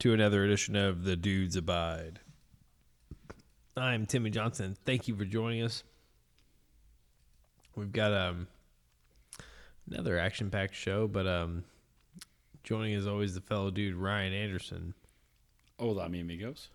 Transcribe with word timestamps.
To 0.00 0.14
another 0.14 0.44
edition 0.44 0.76
of 0.76 1.04
The 1.04 1.14
Dudes 1.14 1.56
Abide. 1.56 2.20
I'm 3.76 4.06
Timmy 4.06 4.30
Johnson. 4.30 4.76
Thank 4.86 5.08
you 5.08 5.14
for 5.14 5.26
joining 5.26 5.62
us. 5.62 5.84
We've 7.76 7.92
got 7.92 8.12
um 8.12 8.46
another 9.90 10.18
action-packed 10.18 10.74
show, 10.74 11.06
but 11.06 11.26
um 11.26 11.64
joining 12.64 12.94
as 12.94 13.06
always 13.06 13.34
the 13.34 13.40
fellow 13.42 13.70
dude 13.70 13.94
Ryan 13.94 14.32
Anderson 14.32 14.94
Hola, 15.78 16.08
mi 16.08 16.20
amigos. 16.20 16.68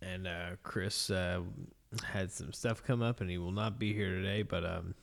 and 0.00 0.26
uh, 0.26 0.50
Chris 0.62 1.10
uh, 1.10 1.40
had 2.04 2.30
some 2.30 2.52
stuff 2.52 2.82
come 2.84 3.02
up 3.02 3.20
and 3.20 3.28
he 3.30 3.38
will 3.38 3.50
not 3.52 3.78
be 3.78 3.92
here 3.92 4.10
today, 4.10 4.42
but 4.42 4.64
um 4.64 4.94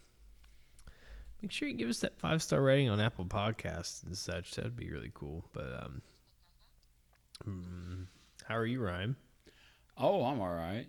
make 1.42 1.52
sure 1.52 1.70
you 1.70 1.76
give 1.76 1.90
us 1.90 2.00
that 2.02 2.20
five 2.20 2.44
star 2.44 2.62
rating 2.62 2.90
on 2.90 3.00
Apple 3.00 3.26
Podcasts 3.26 4.04
and 4.04 4.18
such. 4.18 4.52
That'd 4.56 4.76
be 4.76 4.92
really 4.92 5.12
cool. 5.14 5.46
But 5.54 5.82
um, 5.84 6.02
mm, 7.48 8.06
how 8.46 8.56
are 8.56 8.66
you, 8.66 8.82
Ryan? 8.82 9.16
Oh, 9.98 10.24
I'm 10.26 10.40
all 10.40 10.54
right. 10.54 10.88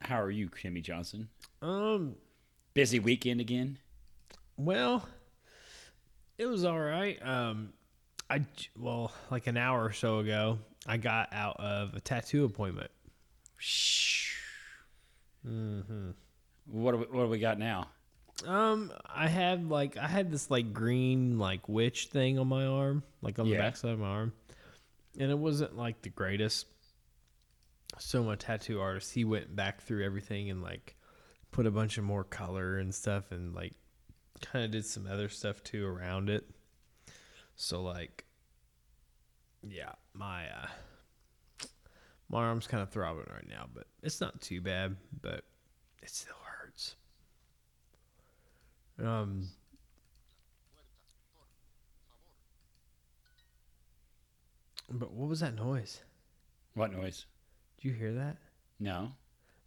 How 0.00 0.20
are 0.20 0.30
you, 0.30 0.48
Timmy 0.48 0.80
Johnson? 0.80 1.28
Um, 1.62 2.16
Busy 2.74 2.98
weekend 2.98 3.40
again? 3.40 3.78
well, 4.56 5.08
it 6.38 6.46
was 6.46 6.64
all 6.64 6.78
right. 6.78 7.20
Um, 7.26 7.72
I 8.30 8.44
well, 8.78 9.12
like 9.30 9.46
an 9.46 9.56
hour 9.56 9.84
or 9.84 9.92
so 9.92 10.18
ago, 10.18 10.58
I 10.86 10.96
got 10.96 11.32
out 11.32 11.58
of 11.58 11.94
a 11.94 12.00
tattoo 12.00 12.44
appointment. 12.44 12.90
Shh. 13.56 14.34
Mm-hmm. 15.46 16.10
What 16.66 16.92
do 16.92 16.98
we, 16.98 17.04
what 17.06 17.24
do 17.24 17.28
we 17.28 17.38
got 17.38 17.58
now? 17.58 17.88
Um, 18.46 18.92
I 19.08 19.28
had 19.28 19.68
like 19.70 19.96
I 19.96 20.08
had 20.08 20.30
this 20.30 20.50
like 20.50 20.72
green 20.72 21.38
like 21.38 21.68
witch 21.68 22.06
thing 22.06 22.38
on 22.38 22.48
my 22.48 22.66
arm, 22.66 23.02
like 23.22 23.38
on 23.38 23.46
the 23.46 23.52
Yeah. 23.52 23.58
back 23.60 23.76
side 23.76 23.92
of 23.92 23.98
my 24.00 24.06
arm, 24.08 24.32
and 25.18 25.30
it 25.30 25.38
wasn't 25.38 25.76
like 25.76 26.02
the 26.02 26.10
greatest. 26.10 26.66
So 27.98 28.22
my 28.24 28.34
tattoo 28.36 28.80
artist, 28.80 29.12
he 29.12 29.24
went 29.24 29.54
back 29.54 29.82
through 29.82 30.04
everything 30.04 30.50
and 30.50 30.62
like 30.62 30.96
put 31.52 31.66
a 31.66 31.70
bunch 31.70 31.98
of 31.98 32.04
more 32.04 32.24
color 32.24 32.78
and 32.78 32.94
stuff, 32.94 33.30
and 33.30 33.54
like 33.54 33.74
kind 34.40 34.64
of 34.64 34.70
did 34.70 34.84
some 34.84 35.06
other 35.06 35.28
stuff 35.28 35.62
too 35.62 35.86
around 35.86 36.28
it. 36.28 36.44
So 37.56 37.82
like, 37.82 38.24
yeah, 39.62 39.92
my 40.12 40.46
uh, 40.48 41.66
my 42.28 42.42
arm's 42.42 42.66
kind 42.66 42.82
of 42.82 42.90
throbbing 42.90 43.26
right 43.32 43.48
now, 43.48 43.66
but 43.72 43.86
it's 44.02 44.20
not 44.20 44.40
too 44.40 44.60
bad, 44.60 44.96
but 45.22 45.44
it 46.02 46.10
still 46.10 46.34
hurts. 46.44 46.96
Um. 49.00 49.48
But 54.90 55.12
what 55.12 55.28
was 55.28 55.40
that 55.40 55.54
noise? 55.54 56.02
What 56.74 56.92
noise? 56.92 57.26
Did 57.76 57.88
you 57.88 57.94
hear 57.94 58.12
that? 58.14 58.36
No. 58.78 59.12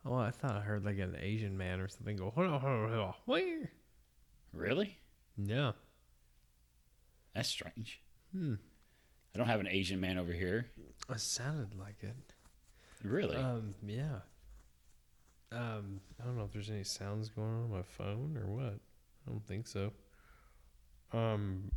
Oh, 0.05 0.15
I 0.15 0.31
thought 0.31 0.55
I 0.55 0.61
heard 0.61 0.85
like 0.85 0.99
an 0.99 1.17
Asian 1.19 1.57
man 1.57 1.79
or 1.79 1.87
something 1.87 2.17
go, 2.17 2.31
hold 2.33 2.47
on, 2.47 2.59
hold 2.59 2.91
on. 2.91 3.13
Where? 3.25 3.71
Really? 4.53 4.97
Yeah. 5.37 5.73
That's 7.33 7.49
strange. 7.49 8.01
Hmm. 8.31 8.55
I 9.33 9.37
don't 9.37 9.47
have 9.47 9.59
an 9.59 9.67
Asian 9.67 9.99
man 9.99 10.17
over 10.17 10.31
here. 10.31 10.67
It 11.09 11.19
sounded 11.19 11.77
like 11.77 11.97
it. 12.01 12.15
Really? 13.03 13.35
Um, 13.35 13.75
yeah. 13.85 14.19
Um, 15.51 16.01
I 16.21 16.25
don't 16.25 16.37
know 16.37 16.43
if 16.43 16.51
there's 16.51 16.69
any 16.69 16.83
sounds 16.83 17.29
going 17.29 17.47
on 17.47 17.63
on 17.63 17.71
my 17.71 17.83
phone 17.83 18.37
or 18.37 18.47
what. 18.47 18.73
I 18.73 19.29
don't 19.29 19.45
think 19.45 19.67
so. 19.67 19.91
Um, 21.13 21.71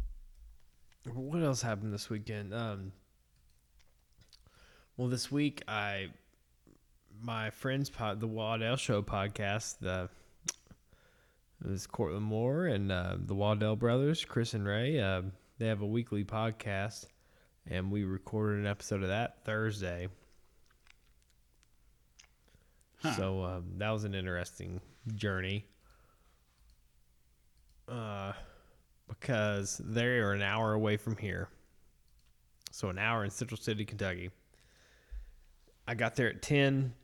what 1.13 1.43
else 1.43 1.63
happened 1.63 1.93
this 1.93 2.11
weekend? 2.11 2.55
Um, 2.55 2.93
well, 5.01 5.09
this 5.09 5.33
week 5.33 5.63
I, 5.67 6.09
my 7.23 7.49
friend's 7.49 7.89
pod, 7.89 8.21
the 8.21 8.27
Waddell 8.27 8.77
Show 8.77 9.01
podcast, 9.01 9.79
the 9.81 10.11
it 11.65 11.71
was 11.71 11.87
Cortland 11.87 12.27
Moore 12.27 12.67
and 12.67 12.93
uh, 12.93 13.17
the 13.19 13.35
Waddell 13.35 13.77
brothers, 13.77 14.23
Chris 14.27 14.53
and 14.53 14.67
Ray. 14.67 15.01
Uh, 15.01 15.23
they 15.57 15.69
have 15.69 15.81
a 15.81 15.87
weekly 15.87 16.23
podcast, 16.23 17.07
and 17.67 17.91
we 17.91 18.05
recorded 18.05 18.59
an 18.59 18.67
episode 18.67 19.03
of 19.03 19.09
that 19.09 19.43
Thursday. 19.47 20.09
Huh. 23.03 23.17
So 23.17 23.43
um, 23.45 23.65
that 23.79 23.93
was 23.93 24.05
an 24.05 24.15
interesting 24.15 24.83
journey. 25.15 25.65
Uh, 27.89 28.35
because 29.09 29.81
they 29.83 30.19
are 30.19 30.33
an 30.33 30.43
hour 30.43 30.75
away 30.75 30.99
from 30.99 31.17
here. 31.17 31.49
So 32.71 32.91
an 32.91 32.99
hour 32.99 33.25
in 33.25 33.31
Central 33.31 33.59
City, 33.59 33.87
Kentucky. 33.87 34.31
I 35.91 35.95
got 35.95 36.15
there 36.15 36.29
at 36.29 36.41
10. 36.41 36.95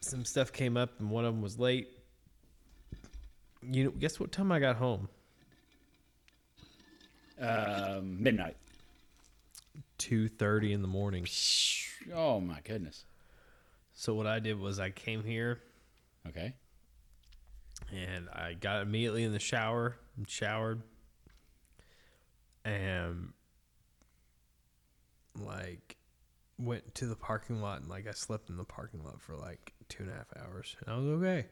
Some 0.00 0.24
stuff 0.24 0.52
came 0.52 0.76
up 0.76 1.00
and 1.00 1.10
one 1.10 1.24
of 1.24 1.34
them 1.34 1.42
was 1.42 1.58
late. 1.58 1.88
You 3.60 3.82
know, 3.82 3.90
guess 3.90 4.20
what 4.20 4.30
time 4.30 4.52
I 4.52 4.60
got 4.60 4.76
home? 4.76 5.08
um, 7.40 8.22
midnight. 8.22 8.56
2:30 9.98 10.70
in 10.72 10.82
the 10.82 10.88
morning. 10.88 11.26
Oh 12.14 12.38
my 12.38 12.60
goodness. 12.62 13.06
So 13.92 14.14
what 14.14 14.28
I 14.28 14.38
did 14.38 14.60
was 14.60 14.78
I 14.78 14.90
came 14.90 15.24
here 15.24 15.60
Okay. 16.28 16.54
and 17.92 18.28
I 18.32 18.54
got 18.54 18.82
immediately 18.82 19.24
in 19.24 19.32
the 19.32 19.40
shower 19.40 19.96
and 20.16 20.30
showered 20.30 20.82
and 22.64 23.32
like 25.36 25.96
went 26.58 26.94
to 26.96 27.06
the 27.06 27.16
parking 27.16 27.60
lot 27.60 27.80
and 27.80 27.88
like 27.90 28.06
I 28.06 28.12
slept 28.12 28.48
in 28.50 28.56
the 28.56 28.64
parking 28.64 29.02
lot 29.02 29.20
for 29.20 29.34
like 29.36 29.72
two 29.88 30.04
and 30.04 30.12
a 30.12 30.14
half 30.14 30.26
hours 30.38 30.76
and 30.80 30.94
I 30.94 30.98
was 30.98 31.06
okay. 31.06 31.46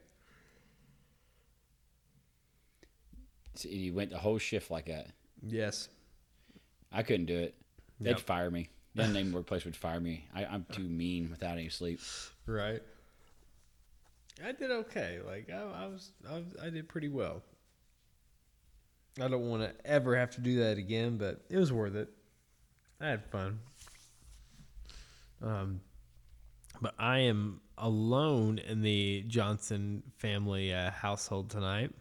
So 3.55 3.69
you 3.69 3.93
went 3.93 4.11
the 4.11 4.17
whole 4.17 4.37
shift 4.37 4.71
like 4.71 4.85
that. 4.85 5.07
Yes. 5.45 5.89
I 6.91 7.03
couldn't 7.03 7.25
do 7.25 7.37
it. 7.37 7.55
They'd 7.99 8.11
Yep. 8.11 8.19
fire 8.21 8.51
me. 8.51 8.69
The 8.93 9.07
name 9.07 9.31
workplace 9.31 9.63
would 9.63 9.75
fire 9.77 10.01
me. 10.01 10.27
I, 10.35 10.43
I'm 10.43 10.65
too 10.69 10.83
mean 10.83 11.29
without 11.31 11.53
any 11.57 11.69
sleep. 11.69 12.01
Right. 12.45 12.81
I 14.43 14.51
did 14.51 14.69
okay. 14.69 15.19
Like 15.25 15.49
I, 15.49 15.61
I 15.61 15.85
was, 15.87 16.11
I 16.29 16.33
was, 16.33 16.43
I 16.61 16.69
did 16.69 16.89
pretty 16.89 17.07
well. 17.07 17.41
I 19.21 19.29
don't 19.29 19.47
want 19.49 19.63
to 19.63 19.73
ever 19.89 20.17
have 20.17 20.31
to 20.31 20.41
do 20.41 20.59
that 20.59 20.77
again, 20.77 21.15
but 21.17 21.39
it 21.49 21.55
was 21.55 21.71
worth 21.71 21.95
it. 21.95 22.09
I 22.99 23.07
had 23.07 23.23
fun. 23.31 23.59
Um, 25.43 25.81
but 26.81 26.93
I 26.99 27.19
am 27.19 27.61
alone 27.77 28.59
in 28.59 28.81
the 28.81 29.23
Johnson 29.27 30.03
family 30.17 30.73
uh, 30.73 30.91
household 30.91 31.49
tonight. 31.49 31.91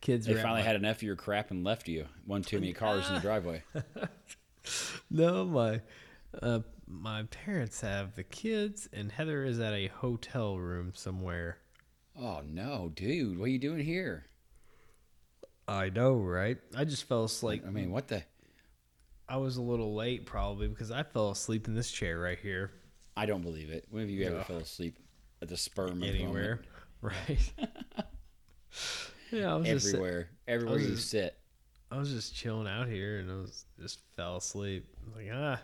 Kids 0.00 0.26
They 0.26 0.34
finally 0.34 0.60
my- 0.60 0.66
had 0.66 0.76
enough 0.76 0.96
of 0.98 1.02
your 1.02 1.16
crap 1.16 1.50
and 1.50 1.64
left 1.64 1.88
you. 1.88 2.06
One 2.26 2.42
too 2.42 2.60
many 2.60 2.72
cars 2.72 3.08
in 3.08 3.14
the 3.14 3.20
driveway. 3.28 3.62
no 5.10 5.44
my 5.44 5.80
uh, 6.42 6.60
my 6.86 7.24
parents 7.24 7.80
have 7.80 8.14
the 8.14 8.22
kids, 8.22 8.88
and 8.92 9.10
Heather 9.10 9.44
is 9.44 9.58
at 9.58 9.72
a 9.72 9.88
hotel 9.88 10.58
room 10.58 10.92
somewhere. 10.94 11.58
Oh 12.18 12.42
no, 12.46 12.92
dude! 12.94 13.38
What 13.38 13.46
are 13.46 13.48
you 13.48 13.58
doing 13.58 13.80
here? 13.84 14.26
I 15.66 15.88
know, 15.88 16.14
right? 16.14 16.58
I 16.76 16.84
just 16.84 17.04
fell 17.08 17.24
asleep. 17.24 17.64
I 17.66 17.70
mean, 17.70 17.90
what 17.90 18.08
the? 18.08 18.22
I 19.28 19.36
was 19.38 19.56
a 19.56 19.62
little 19.62 19.94
late 19.94 20.24
probably 20.26 20.68
because 20.68 20.90
I 20.90 21.02
fell 21.02 21.30
asleep 21.30 21.66
in 21.68 21.74
this 21.74 21.90
chair 21.90 22.18
right 22.18 22.38
here. 22.38 22.70
I 23.16 23.26
don't 23.26 23.42
believe 23.42 23.70
it. 23.70 23.86
When 23.90 24.02
have 24.02 24.10
you 24.10 24.24
ever 24.26 24.36
Yeah. 24.36 24.44
fell 24.44 24.58
asleep 24.58 24.98
at 25.42 25.48
the 25.48 25.56
sperm 25.56 26.02
of 26.02 26.08
Anywhere. 26.08 26.60
Right. 27.02 27.52
yeah, 29.30 29.52
I 29.52 29.56
was 29.56 29.68
just 29.68 29.88
Everywhere, 29.88 30.30
everywhere 30.48 30.78
you 30.78 30.88
just- 30.94 31.10
sit. 31.10 31.36
I 31.90 31.98
was 31.98 32.10
just 32.10 32.34
chilling 32.34 32.66
out 32.66 32.88
here 32.88 33.18
and 33.20 33.30
I 33.30 33.34
was 33.36 33.64
just 33.80 34.00
fell 34.16 34.36
asleep. 34.38 34.86
I 35.02 35.06
was 35.06 35.16
like, 35.16 35.28
ah. 35.32 35.60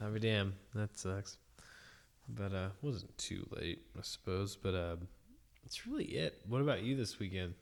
I'll 0.00 0.10
be 0.10 0.18
damn. 0.20 0.54
That 0.74 0.98
sucks. 0.98 1.38
But 2.28 2.52
uh 2.52 2.68
wasn't 2.82 3.16
too 3.16 3.46
late, 3.56 3.82
I 3.96 4.02
suppose. 4.02 4.56
But 4.56 4.74
uh 4.74 4.96
that's 5.62 5.86
really 5.86 6.04
it. 6.06 6.42
What 6.46 6.60
about 6.60 6.82
you 6.82 6.96
this 6.96 7.18
weekend? 7.18 7.54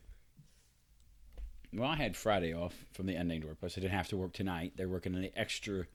Well, 1.75 1.89
I 1.89 1.97
had 1.97 2.17
Friday 2.17 2.53
off 2.53 2.75
from 2.93 3.07
the 3.07 3.15
unnamed 3.15 3.45
workplace. 3.45 3.79
I 3.79 3.81
didn't 3.81 3.97
have 3.97 4.09
to 4.09 4.17
work 4.17 4.33
tonight. 4.35 4.73
They're 4.77 4.89
working 4.89 5.15
an 5.15 5.31
extra, 5.35 5.87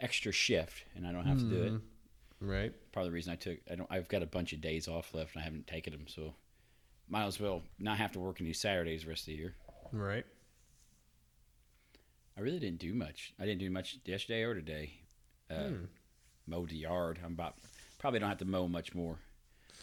extra 0.00 0.32
shift, 0.32 0.84
and 0.96 1.06
I 1.06 1.12
don't 1.12 1.26
have 1.26 1.38
to 1.38 1.44
do 1.44 1.62
it. 1.62 1.72
Right? 2.40 2.72
Part 2.92 3.06
of 3.06 3.12
the 3.12 3.14
reason 3.14 3.32
I 3.32 3.36
took, 3.36 3.58
I 3.70 3.76
don't, 3.76 3.86
I've 3.90 4.08
got 4.08 4.22
a 4.22 4.26
bunch 4.26 4.52
of 4.52 4.60
days 4.60 4.88
off 4.88 5.14
left, 5.14 5.34
and 5.34 5.42
I 5.42 5.44
haven't 5.44 5.66
taken 5.66 5.92
them, 5.92 6.06
so 6.08 6.34
might 7.08 7.26
as 7.26 7.38
well 7.38 7.62
not 7.78 7.98
have 7.98 8.12
to 8.12 8.18
work 8.20 8.40
any 8.40 8.52
Saturdays 8.52 9.02
the 9.04 9.08
rest 9.10 9.22
of 9.22 9.26
the 9.26 9.34
year. 9.34 9.54
Right. 9.92 10.24
I 12.36 12.40
really 12.40 12.58
didn't 12.58 12.78
do 12.80 12.94
much. 12.94 13.34
I 13.38 13.44
didn't 13.44 13.60
do 13.60 13.70
much 13.70 13.98
yesterday 14.04 14.42
or 14.42 14.54
today. 14.54 14.94
Uh, 15.50 15.54
Hmm. 15.68 15.84
Mowed 16.46 16.70
the 16.70 16.76
yard. 16.76 17.20
I'm 17.24 17.32
about 17.34 17.54
probably 17.98 18.18
don't 18.18 18.28
have 18.30 18.38
to 18.38 18.44
mow 18.44 18.66
much 18.66 18.94
more. 18.94 19.16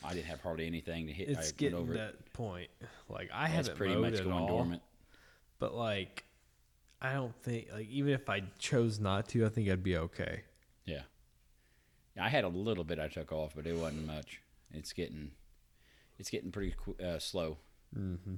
I 0.03 0.13
didn't 0.13 0.25
have 0.25 0.41
hardly 0.41 0.65
anything 0.67 1.07
to 1.07 1.13
hit. 1.13 1.29
I 1.29 1.31
It's 1.31 1.39
went 1.47 1.57
getting 1.57 1.77
over 1.77 1.93
to 1.93 1.99
it. 1.99 2.19
that 2.19 2.33
point. 2.33 2.69
Like 3.07 3.29
I 3.33 3.43
That's 3.43 3.53
haven't 3.67 3.75
pretty 3.77 3.93
mowed 3.95 4.11
much 4.13 4.23
going 4.23 4.31
all, 4.35 4.47
dormant. 4.47 4.81
But 5.59 5.73
like 5.75 6.23
I 7.01 7.13
don't 7.13 7.35
think 7.43 7.67
like 7.71 7.87
even 7.89 8.13
if 8.13 8.29
I 8.29 8.43
chose 8.59 8.99
not 8.99 9.29
to, 9.29 9.45
I 9.45 9.49
think 9.49 9.69
I'd 9.69 9.83
be 9.83 9.97
okay. 9.97 10.43
Yeah. 10.85 11.01
I 12.19 12.29
had 12.29 12.43
a 12.43 12.49
little 12.49 12.83
bit 12.83 12.99
I 12.99 13.07
took 13.07 13.31
off, 13.31 13.53
but 13.55 13.67
it 13.67 13.75
wasn't 13.75 14.07
much. 14.07 14.41
It's 14.73 14.93
getting, 14.93 15.31
it's 16.17 16.29
getting 16.29 16.51
pretty 16.51 16.73
uh, 17.03 17.19
slow. 17.19 17.57
Mm-hmm. 17.97 18.35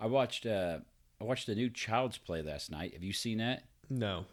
I 0.00 0.06
watched, 0.06 0.46
uh, 0.46 0.78
I 1.20 1.24
watched 1.24 1.46
the 1.46 1.54
new 1.54 1.68
Child's 1.68 2.16
Play 2.16 2.42
last 2.42 2.70
night. 2.70 2.94
Have 2.94 3.02
you 3.02 3.12
seen 3.12 3.38
that? 3.38 3.64
No. 3.90 4.24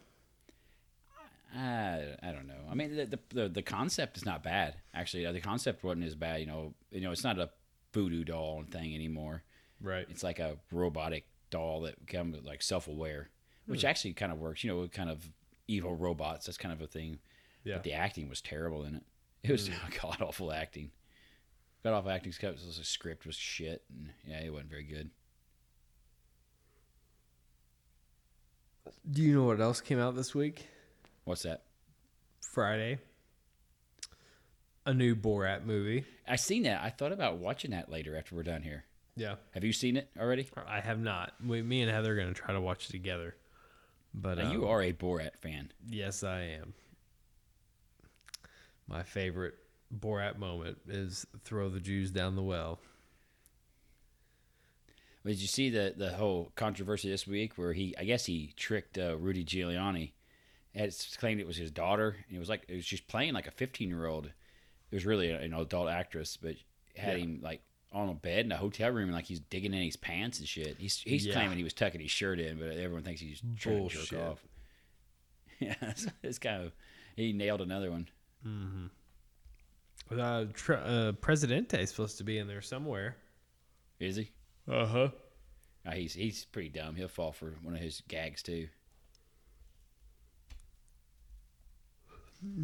I, 1.54 2.14
I 2.22 2.32
don't 2.32 2.46
know. 2.46 2.54
I 2.70 2.74
mean, 2.74 2.96
the, 2.96 3.18
the 3.30 3.48
the 3.48 3.62
concept 3.62 4.16
is 4.16 4.24
not 4.24 4.44
bad. 4.44 4.76
Actually, 4.94 5.30
the 5.32 5.40
concept 5.40 5.82
wasn't 5.82 6.04
as 6.04 6.14
bad. 6.14 6.40
You 6.40 6.46
know, 6.46 6.74
you 6.92 7.00
know, 7.00 7.10
it's 7.10 7.24
not 7.24 7.38
a 7.40 7.50
voodoo 7.92 8.22
doll 8.22 8.62
thing 8.70 8.94
anymore. 8.94 9.42
Right. 9.82 10.06
It's 10.10 10.22
like 10.22 10.38
a 10.38 10.58
robotic 10.70 11.24
doll 11.50 11.82
that 11.82 12.04
becomes 12.06 12.36
like 12.44 12.62
self-aware, 12.62 13.30
which 13.66 13.82
Hmm. 13.82 13.86
actually 13.88 14.12
kind 14.14 14.32
of 14.32 14.38
works. 14.38 14.64
You 14.64 14.70
know, 14.74 14.88
kind 14.88 15.10
of 15.10 15.30
evil 15.68 15.94
robots. 15.94 16.46
That's 16.46 16.58
kind 16.58 16.72
of 16.72 16.80
a 16.80 16.86
thing. 16.86 17.18
Yeah. 17.64 17.74
But 17.74 17.84
the 17.84 17.92
acting 17.92 18.28
was 18.28 18.40
terrible 18.40 18.84
in 18.84 18.96
it. 18.96 19.02
It 19.42 19.52
was 19.52 19.68
god 20.02 20.20
awful 20.20 20.52
acting. 20.52 20.90
God 21.82 21.94
awful 21.94 22.10
acting. 22.10 22.32
because 22.32 22.76
The 22.78 22.84
script 22.84 23.24
was 23.26 23.36
shit, 23.36 23.82
and 23.88 24.10
yeah, 24.26 24.40
it 24.40 24.50
wasn't 24.52 24.70
very 24.70 24.84
good. 24.84 25.10
Do 29.10 29.22
you 29.22 29.34
know 29.34 29.44
what 29.44 29.60
else 29.60 29.80
came 29.80 29.98
out 29.98 30.14
this 30.14 30.34
week? 30.34 30.68
What's 31.24 31.42
that? 31.42 31.62
Friday. 32.40 32.98
A 34.86 34.92
new 34.94 35.14
Borat 35.14 35.64
movie. 35.64 36.04
I 36.26 36.36
seen 36.36 36.62
that. 36.64 36.82
I 36.82 36.90
thought 36.90 37.12
about 37.12 37.38
watching 37.38 37.70
that 37.70 37.90
later 37.90 38.16
after 38.16 38.34
we're 38.34 38.42
done 38.42 38.62
here. 38.62 38.84
Yeah. 39.16 39.34
Have 39.52 39.64
you 39.64 39.72
seen 39.72 39.96
it 39.96 40.08
already? 40.18 40.46
I 40.66 40.80
have 40.80 40.98
not. 41.00 41.34
We, 41.44 41.62
me 41.62 41.82
and 41.82 41.90
Heather 41.90 42.12
are 42.12 42.16
going 42.16 42.28
to 42.32 42.34
try 42.34 42.54
to 42.54 42.60
watch 42.60 42.88
it 42.88 42.92
together. 42.92 43.34
But 44.14 44.38
Now, 44.38 44.46
um, 44.46 44.52
you 44.52 44.66
are 44.68 44.82
a 44.82 44.92
Borat 44.92 45.36
fan. 45.40 45.70
Yes, 45.88 46.22
I 46.24 46.40
am. 46.42 46.74
My 48.88 49.02
favorite 49.02 49.54
Borat 49.96 50.38
moment 50.38 50.78
is 50.88 51.26
throw 51.44 51.68
the 51.68 51.80
Jews 51.80 52.10
down 52.10 52.34
the 52.36 52.42
well. 52.42 52.80
Did 55.24 55.38
you 55.40 55.46
see 55.48 55.68
the 55.70 55.92
the 55.96 56.10
whole 56.14 56.50
controversy 56.56 57.10
this 57.10 57.26
week 57.26 57.58
where 57.58 57.72
he 57.74 57.94
I 57.98 58.04
guess 58.04 58.24
he 58.26 58.52
tricked 58.56 58.96
uh, 58.98 59.16
Rudy 59.18 59.44
Giuliani 59.44 60.12
had 60.74 60.94
claimed 61.18 61.40
it 61.40 61.46
was 61.46 61.56
his 61.58 61.70
daughter 61.70 62.16
and 62.28 62.36
it 62.36 62.40
was 62.40 62.48
like 62.48 62.64
it 62.68 62.74
was 62.74 62.86
just 62.86 63.06
playing 63.06 63.34
like 63.34 63.46
a 63.46 63.50
15 63.50 63.88
year 63.88 64.06
old 64.06 64.26
it 64.26 64.32
was 64.94 65.04
really 65.04 65.30
an 65.30 65.52
adult 65.52 65.88
actress 65.90 66.38
but 66.40 66.54
had 66.96 67.18
Yeah. 67.18 67.24
him 67.24 67.40
like 67.42 67.60
on 67.92 68.08
a 68.08 68.14
bed 68.14 68.44
in 68.44 68.52
a 68.52 68.56
hotel 68.56 68.90
room 68.90 69.04
and 69.08 69.12
like 69.14 69.24
he's 69.26 69.40
digging 69.40 69.74
in 69.74 69.82
his 69.82 69.96
pants 69.96 70.38
and 70.38 70.46
shit 70.48 70.76
he's 70.78 70.98
he's 70.98 71.26
Yeah. 71.26 71.32
claiming 71.32 71.58
he 71.58 71.64
was 71.64 71.72
tucking 71.74 72.00
his 72.00 72.10
shirt 72.10 72.38
in 72.38 72.58
but 72.58 72.68
everyone 72.76 73.02
thinks 73.02 73.20
he's 73.20 73.42
trying 73.56 73.74
to 73.76 73.80
Bullshit. 73.80 74.08
jerk 74.10 74.20
off 74.30 74.44
yeah 75.60 75.74
it's, 75.82 76.06
it's 76.22 76.38
kind 76.38 76.62
of 76.64 76.72
he 77.16 77.32
nailed 77.32 77.60
another 77.60 77.90
one 77.90 78.08
Uh, 80.10 80.44
tr- 80.54 80.74
uh, 80.74 81.12
Presidente 81.20 81.80
is 81.82 81.90
supposed 81.90 82.18
to 82.18 82.24
be 82.24 82.38
in 82.38 82.46
there 82.48 82.62
somewhere. 82.62 83.16
is 83.98 84.16
he 84.16 84.30
Uh 84.68 84.86
huh. 84.86 85.08
Uh, 85.86 85.90
he's 85.92 86.14
he's 86.14 86.44
pretty 86.46 86.68
dumb 86.68 86.94
he'll 86.94 87.08
fall 87.08 87.32
for 87.32 87.54
one 87.62 87.74
of 87.74 87.80
his 87.80 88.02
gags 88.08 88.42
too 88.42 88.68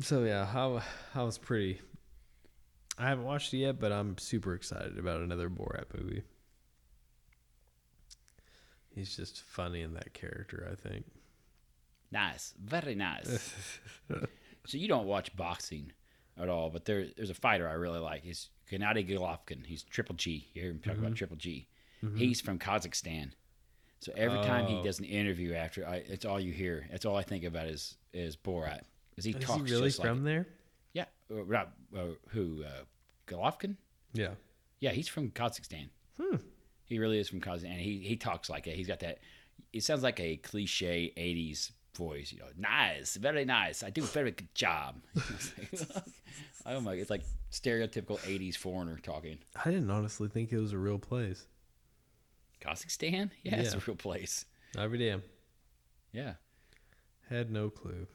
So 0.01 0.25
yeah, 0.25 0.47
how 0.47 0.81
I 1.15 1.23
was 1.23 1.37
pretty. 1.37 1.81
I 2.99 3.09
haven't 3.09 3.25
watched 3.25 3.53
it 3.55 3.59
yet, 3.59 3.79
but 3.79 3.93
I'm 3.93 4.17
super 4.19 4.55
excited 4.55 4.99
about 4.99 5.21
another 5.21 5.51
Borat 5.51 5.85
movie. 5.99 6.23
He's 8.95 9.15
just 9.15 9.43
funny 9.43 9.83
in 9.83 9.93
that 9.95 10.15
character, 10.15 10.67
I 10.71 10.75
think. 10.89 11.05
Nice, 12.11 12.55
very 12.63 12.95
nice. 12.95 13.53
so 14.67 14.79
you 14.79 14.89
don't 14.89 15.07
watch 15.07 15.37
boxing 15.37 15.93
at 16.41 16.49
all, 16.49 16.71
but 16.71 16.85
there, 16.87 17.07
there's 17.17 17.31
a 17.31 17.35
fighter 17.35 17.69
I 17.69 17.73
really 17.75 17.99
like. 17.99 18.23
He's 18.23 18.49
Gennady 18.71 19.07
Golovkin. 19.09 19.67
He's 19.67 19.83
Triple 19.83 20.15
G. 20.15 20.49
You 20.55 20.63
hear 20.63 20.71
him 20.71 20.79
talk 20.79 20.95
Mm-hmm. 20.95 21.05
about 21.05 21.17
Triple 21.17 21.37
G. 21.37 21.67
He's 22.15 22.41
from 22.41 22.59
Kazakhstan. 22.59 23.33
So 24.01 24.13
every 24.17 24.39
time 24.43 24.67
he 24.67 24.75
Oh. 24.77 24.83
does 24.85 25.01
an 25.01 25.07
interview 25.07 25.55
after, 25.55 25.85
I, 25.87 25.97
it's 25.97 26.25
all 26.25 26.39
you 26.39 26.53
hear. 26.53 26.87
That's 26.91 27.05
all 27.05 27.17
I 27.17 27.23
think 27.23 27.43
about 27.45 27.67
is 27.67 27.97
is 28.13 28.37
Borat. 28.37 28.83
Because 29.11 29.25
he 29.25 29.33
Is 29.33 29.45
talks 29.45 29.69
he 29.69 29.75
really 29.75 29.91
from 29.91 30.19
like 30.19 30.25
there? 30.25 30.47
Yeah, 30.97 31.05
uh, 31.31 31.43
not, 31.47 31.73
uh, 31.95 32.15
who 32.29 32.65
uh, 32.65 32.85
Golovkin? 33.27 33.77
Yeah. 34.15 34.31
Yeah, 34.81 34.93
he's 34.93 35.09
from 35.09 35.31
Kazakhstan. 35.31 35.91
Hmm. 36.19 36.37
He 36.87 36.99
really 36.99 37.19
is 37.19 37.29
from 37.29 37.41
Kazakhstan. 37.41 37.79
He 37.79 37.99
he 37.99 38.17
talks 38.17 38.49
like 38.49 38.67
it. 38.67 38.77
He's 38.77 38.87
got 38.87 39.01
that. 39.01 39.19
It 39.75 39.83
sounds 39.83 40.03
like 40.03 40.19
a 40.21 40.39
cliche 40.39 41.13
'80s 41.17 41.73
voice. 41.95 42.33
You 42.33 42.39
know, 42.39 42.47
nice, 42.57 43.17
very 43.17 43.45
nice. 43.45 43.83
I 43.83 43.91
do 43.91 44.05
a 44.05 44.07
very 44.07 44.31
good 44.31 44.55
job. 44.55 45.03
oh 46.67 46.81
my! 46.81 46.95
It's 46.95 47.11
like 47.11 47.25
stereotypical 47.51 48.19
'80s 48.21 48.57
foreigner 48.57 48.99
talking. 49.03 49.39
I 49.65 49.71
didn't 49.71 49.91
honestly 49.91 50.29
think 50.29 50.51
it 50.51 50.59
was 50.59 50.73
a 50.73 50.79
real 50.79 50.99
place. 50.99 51.47
Kazakhstan? 52.63 53.31
Yeah, 53.43 53.57
it's 53.57 53.75
a 53.75 53.81
real 53.81 53.97
place. 53.97 54.47
I 54.79 54.87
be 54.87 54.97
damn. 54.97 55.23
Yeah, 56.13 56.35
Had 57.29 57.51
no 57.51 57.69
clue. 57.69 58.07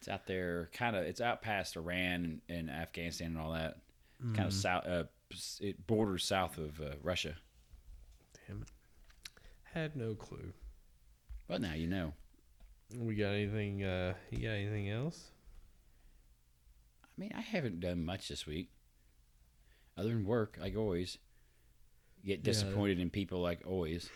It's 0.00 0.08
out 0.08 0.26
there. 0.26 0.70
Kind 0.72 0.96
of. 0.96 1.04
It's 1.04 1.20
out 1.20 1.42
past 1.42 1.76
Iran 1.76 2.40
and, 2.48 2.58
and 2.58 2.70
Afghanistan 2.70 3.28
and 3.28 3.38
all 3.38 3.52
that. 3.52 3.76
Kind 4.34 4.46
of 4.48 4.52
south. 4.52 4.86
Uh, 4.86 5.04
it 5.60 5.86
borders 5.86 6.24
south 6.24 6.58
of 6.58 6.80
uh, 6.80 6.94
Russia. 7.02 7.34
Damn 8.46 8.62
it. 8.62 8.68
Had 9.74 9.96
no 9.96 10.14
clue. 10.14 10.52
But 11.48 11.60
now 11.60 11.74
you 11.74 11.86
know. 11.86 12.12
We 12.96 13.14
got 13.14 13.30
anything? 13.30 13.82
Uh, 13.84 14.14
you 14.30 14.38
got 14.40 14.54
anything 14.54 14.90
else? 14.90 15.30
I 17.04 17.20
mean, 17.20 17.32
I 17.36 17.40
haven't 17.40 17.80
done 17.80 18.04
much 18.04 18.28
this 18.28 18.46
week, 18.46 18.70
other 19.96 20.08
than 20.08 20.24
work, 20.24 20.56
like 20.60 20.76
always. 20.76 21.18
Get 22.24 22.38
Yeah. 22.40 22.44
disappointed 22.44 22.98
in 23.00 23.10
people, 23.10 23.40
like 23.40 23.60
always. 23.66 24.08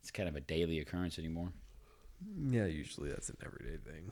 It's 0.00 0.10
kind 0.10 0.28
of 0.28 0.36
a 0.36 0.40
daily 0.40 0.78
occurrence 0.80 1.18
anymore. 1.18 1.52
Yeah, 2.50 2.66
usually 2.66 3.10
that's 3.10 3.28
an 3.28 3.36
everyday 3.44 3.76
thing. 3.78 4.10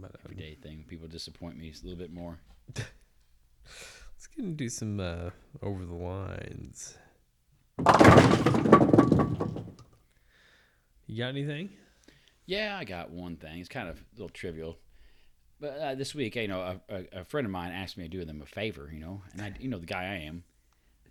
But 0.00 0.10
um, 0.10 0.16
Everyday 0.24 0.54
thing. 0.54 0.84
People 0.88 1.08
disappoint 1.08 1.56
me 1.58 1.70
a 1.70 1.84
little 1.84 1.98
bit 1.98 2.12
more. 2.12 2.38
let's 2.76 4.26
get 4.34 4.44
into 4.44 4.68
some 4.68 5.00
uh, 5.00 5.30
over 5.62 5.84
the 5.84 5.94
lines. 5.94 6.96
You 11.06 11.18
got 11.18 11.28
anything? 11.28 11.70
Yeah, 12.46 12.76
I 12.78 12.84
got 12.84 13.10
one 13.10 13.36
thing. 13.36 13.58
It's 13.60 13.68
kind 13.68 13.88
of 13.88 13.96
a 13.96 14.02
little 14.14 14.28
trivial, 14.28 14.78
but 15.60 15.78
uh, 15.78 15.94
this 15.94 16.14
week, 16.14 16.36
you 16.36 16.48
know, 16.48 16.60
a, 16.60 16.80
a, 16.88 17.20
a 17.20 17.24
friend 17.24 17.44
of 17.44 17.50
mine 17.50 17.70
asked 17.72 17.96
me 17.96 18.04
to 18.04 18.08
do 18.08 18.24
them 18.24 18.42
a 18.42 18.46
favor, 18.46 18.90
you 18.92 18.98
know, 18.98 19.22
and 19.32 19.42
I, 19.42 19.54
you 19.60 19.68
know, 19.68 19.78
the 19.78 19.86
guy 19.86 20.02
I 20.02 20.16
am, 20.26 20.42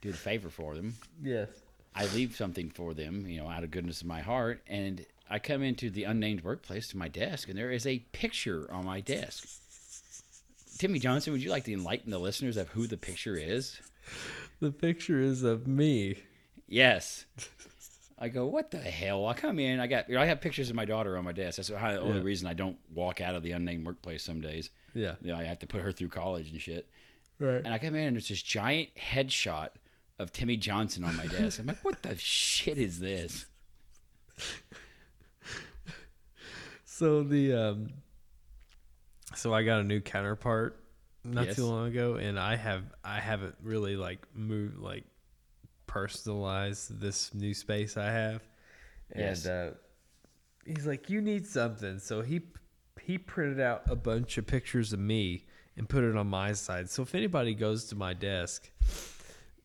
do 0.02 0.12
the 0.12 0.18
favor 0.18 0.50
for 0.50 0.76
them. 0.76 0.96
Yes. 1.22 1.50
I 1.96 2.06
leave 2.08 2.36
something 2.36 2.70
for 2.70 2.94
them, 2.94 3.26
you 3.28 3.42
know, 3.42 3.48
out 3.48 3.64
of 3.64 3.72
goodness 3.72 4.02
of 4.02 4.08
my 4.08 4.22
heart, 4.22 4.62
and 4.68 5.06
I 5.32 5.40
come 5.40 5.64
into 5.64 5.90
the 5.90 6.04
unnamed 6.04 6.44
workplace 6.44 6.90
to 6.90 6.98
my 6.98 7.08
desk, 7.08 7.48
and 7.50 7.58
there 7.58 7.72
is 7.72 7.88
a 7.88 8.00
picture 8.12 8.68
on 8.72 8.86
my 8.86 9.00
desk. 9.00 9.48
Timmy 10.78 11.00
Johnson, 11.00 11.32
would 11.32 11.42
you 11.44 11.50
like 11.50 11.64
to 11.66 11.74
enlighten 11.74 12.12
the 12.12 12.20
listeners 12.20 12.58
of 12.58 12.68
who 12.70 12.86
the 12.86 12.98
picture 12.98 13.36
is? 13.38 13.80
The 14.60 14.72
picture 14.72 15.20
is 15.20 15.44
of 15.44 15.68
me. 15.68 16.18
Yes. 16.68 17.26
I 18.20 18.28
go, 18.28 18.46
what 18.46 18.72
the 18.72 18.80
hell? 18.80 19.26
I 19.26 19.34
come 19.34 19.58
in, 19.58 19.80
I 19.80 19.88
got, 19.88 20.14
I 20.14 20.26
have 20.26 20.42
pictures 20.42 20.70
of 20.70 20.76
my 20.76 20.86
daughter 20.86 21.18
on 21.18 21.24
my 21.24 21.32
desk. 21.32 21.58
That's 21.58 21.70
the 21.70 22.00
only 22.00 22.18
Yeah. 22.18 22.24
reason 22.24 22.48
I 22.48 22.54
don't 22.54 22.78
walk 22.94 23.22
out 23.22 23.34
of 23.36 23.42
the 23.42 23.52
unnamed 23.52 23.86
workplace 23.86 24.24
some 24.24 24.42
days. 24.42 24.70
Yeah. 24.94 25.16
You 25.22 25.32
know, 25.32 25.38
I 25.38 25.44
have 25.46 25.60
to 25.60 25.68
put 25.68 25.82
her 25.82 25.92
through 25.92 26.10
college 26.10 26.52
and 26.52 26.60
shit. 26.62 26.90
Right. 27.40 27.56
And 27.64 27.70
I 27.70 27.78
come 27.80 27.96
in 27.96 28.08
and 28.08 28.16
there's 28.16 28.28
this 28.28 28.42
giant 28.42 28.90
headshot 28.96 29.70
of 30.20 30.32
Timmy 30.34 30.58
Johnson 30.58 31.04
on 31.04 31.16
my 31.16 31.26
desk. 31.28 31.60
I'm 31.60 31.68
like, 31.68 31.84
what 31.84 32.04
the 32.04 32.16
shit 32.18 32.78
is 32.78 33.00
this? 33.00 33.46
So 37.01 37.24
the 37.24 37.53
um, 37.53 37.89
so 39.34 39.51
I 39.55 39.63
got 39.63 39.79
a 39.79 39.84
new 39.84 40.01
counterpart 40.01 40.79
not 41.24 41.48
Yes. 41.48 41.55
too 41.55 41.65
long 41.65 41.88
ago, 41.88 42.13
and 42.17 42.39
I 42.39 42.55
have 42.55 42.84
I 43.03 43.20
haven't 43.20 43.55
really 43.63 43.96
like 43.96 44.20
moved 44.36 44.77
like 44.77 45.05
personalized 45.88 47.00
this 47.00 47.34
new 47.34 47.55
space 47.55 47.98
I 47.98 48.12
have, 48.12 48.43
and 49.13 49.20
Yes. 49.20 49.48
uh, 49.48 49.74
he's 50.63 50.86
like, 50.86 51.10
"You 51.10 51.22
need 51.22 51.48
something," 51.48 51.98
so 51.98 52.22
he 52.22 52.41
he 53.01 53.17
printed 53.17 53.60
out 53.60 53.81
a 53.89 53.96
bunch 53.96 54.38
of 54.38 54.46
pictures 54.46 54.93
of 54.93 55.00
me 55.00 55.46
and 55.77 55.89
put 55.89 56.03
it 56.03 56.15
on 56.15 56.27
my 56.27 56.53
side. 56.53 56.88
So 56.88 57.01
if 57.01 57.15
anybody 57.15 57.55
goes 57.55 57.86
to 57.86 57.96
my 57.96 58.13
desk. 58.13 58.70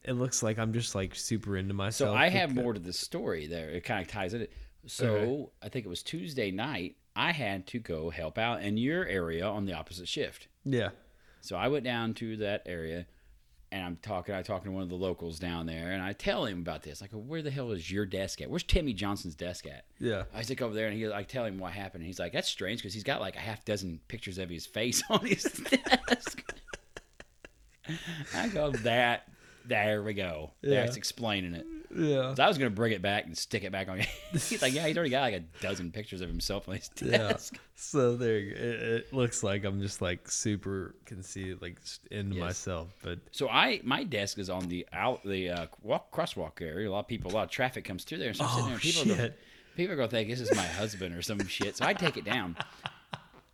It 0.05 0.13
looks 0.13 0.41
like 0.41 0.57
I'm 0.57 0.73
just 0.73 0.95
like 0.95 1.17
super 1.17 1.57
into 1.57 1.75
myself. 1.75 2.13
So 2.13 2.17
I 2.17 2.29
have 2.29 2.55
more 2.55 2.73
to 2.73 2.79
the 2.79 2.93
story 2.95 3.49
there. 3.49 3.69
It 3.71 3.83
kind 3.85 4.01
of 4.01 4.07
ties 4.07 4.35
in. 4.35 4.47
So 4.87 5.07
Okay. 5.09 5.47
I 5.65 5.69
think 5.69 5.85
it 5.85 5.89
was 5.89 6.05
Tuesday 6.05 6.53
night. 6.53 6.95
I 7.17 7.33
had 7.33 7.67
to 7.69 7.79
go 7.79 8.11
help 8.11 8.37
out 8.37 8.63
in 8.63 8.77
your 8.77 9.07
area 9.07 9.47
on 9.47 9.65
the 9.65 9.73
opposite 9.73 10.07
shift. 10.07 10.49
Yeah. 10.65 10.91
So 11.41 11.57
I 11.57 11.69
went 11.69 11.85
down 11.85 12.13
to 12.15 12.37
that 12.39 12.63
area, 12.67 13.07
and 13.73 13.83
I'm 13.83 13.97
talking, 14.03 14.35
I 14.35 14.43
talking 14.43 14.71
to 14.71 14.75
one 14.75 14.83
of 14.83 14.91
the 14.91 14.97
locals 14.97 15.39
down 15.39 15.65
there, 15.65 15.93
and 15.93 16.03
I 16.03 16.13
tell 16.13 16.45
him 16.45 16.59
about 16.59 16.83
this. 16.83 17.01
Like, 17.01 17.13
where 17.13 17.41
the 17.41 17.51
hell 17.51 17.73
is 17.73 17.91
your 17.91 18.05
desk 18.05 18.43
at? 18.43 18.51
Where's 18.51 18.65
Timmy 18.65 18.93
Johnson's 18.93 19.35
desk 19.35 19.67
at? 19.67 19.87
Yeah. 19.99 20.25
I 20.35 20.43
stick 20.43 20.61
over 20.61 20.75
there, 20.75 20.89
and 20.89 20.97
he, 20.97 21.11
I 21.11 21.23
tell 21.23 21.47
him 21.47 21.59
what 21.59 21.73
happened. 21.73 22.03
And 22.03 22.07
he's 22.07 22.19
like, 22.19 22.33
"That's 22.33 22.49
strange 22.49 22.81
because 22.81 22.93
he's 22.93 23.05
got 23.05 23.23
like 23.23 23.37
a 23.37 23.41
half 23.41 23.65
dozen 23.65 24.01
pictures 24.09 24.37
of 24.37 24.51
his 24.51 24.67
face 24.67 25.03
on 25.11 25.25
his 25.25 25.45
desk." 25.45 26.53
I 28.35 28.49
go, 28.49 28.73
"That, 28.73 29.29
there 29.65 30.03
we 30.03 30.13
go. 30.13 30.51
Yeah. 30.61 30.81
That's 30.81 30.97
explaining 30.97 31.55
it." 31.55 31.67
Yeah. 31.97 32.35
I 32.39 32.49
was 32.49 32.59
gonna 32.59 32.71
bring 32.71 32.93
it 32.93 33.01
back 33.03 33.27
and 33.27 33.37
stick 33.37 33.65
it 33.65 33.73
back 33.73 33.89
on. 33.89 34.01
he's 34.33 34.61
like, 34.61 34.75
"Yeah, 34.75 34.87
he's 34.87 34.97
already 34.97 35.11
got 35.11 35.23
like 35.23 35.35
a 35.35 35.45
dozen 35.63 35.91
pictures 35.91 36.21
of 36.21 36.29
himself 36.29 36.69
on 36.69 36.77
his 36.77 36.91
Yeah. 37.01 37.19
desk." 37.19 37.59
So 37.75 38.17
there, 38.17 38.39
you 38.39 38.55
go. 38.55 38.61
it, 38.61 38.65
it 38.83 39.13
looks 39.13 39.43
like 39.43 39.65
I'm 39.65 39.81
just 39.81 40.01
like 40.03 40.31
super 40.31 40.95
conceited, 41.05 41.61
like 41.63 41.77
into 42.11 42.37
Yes. 42.37 42.43
myself. 42.45 42.89
But 43.03 43.19
So 43.33 43.49
I, 43.49 43.81
my 43.85 44.03
desk 44.05 44.39
is 44.39 44.49
on 44.51 44.69
the 44.69 44.87
out 44.93 45.23
the 45.25 45.51
uh, 45.51 45.67
walk 45.83 46.11
crosswalk 46.15 46.61
area. 46.61 46.89
A 46.89 46.93
lot 46.93 47.01
of 47.01 47.09
people, 47.09 47.31
a 47.31 47.35
lot 47.35 47.45
of 47.45 47.51
traffic 47.51 47.85
comes 47.85 48.05
through 48.05 48.19
there. 48.19 48.35
So 48.35 48.45
I'm 48.45 48.51
oh 48.53 48.63
there, 48.65 48.73
and 48.75 48.81
people 48.83 49.05
Go, 49.07 49.15
shit, 49.17 49.39
people 49.77 49.93
are 49.95 49.97
gonna 49.97 50.09
think 50.09 50.29
this 50.29 50.41
is 50.41 50.55
my 50.55 50.67
husband 50.67 51.15
or 51.15 51.23
some 51.23 51.39
shit. 51.47 51.77
So 51.77 51.85
I 51.85 51.93
take 51.95 52.17
it 52.17 52.25
down. 52.25 52.57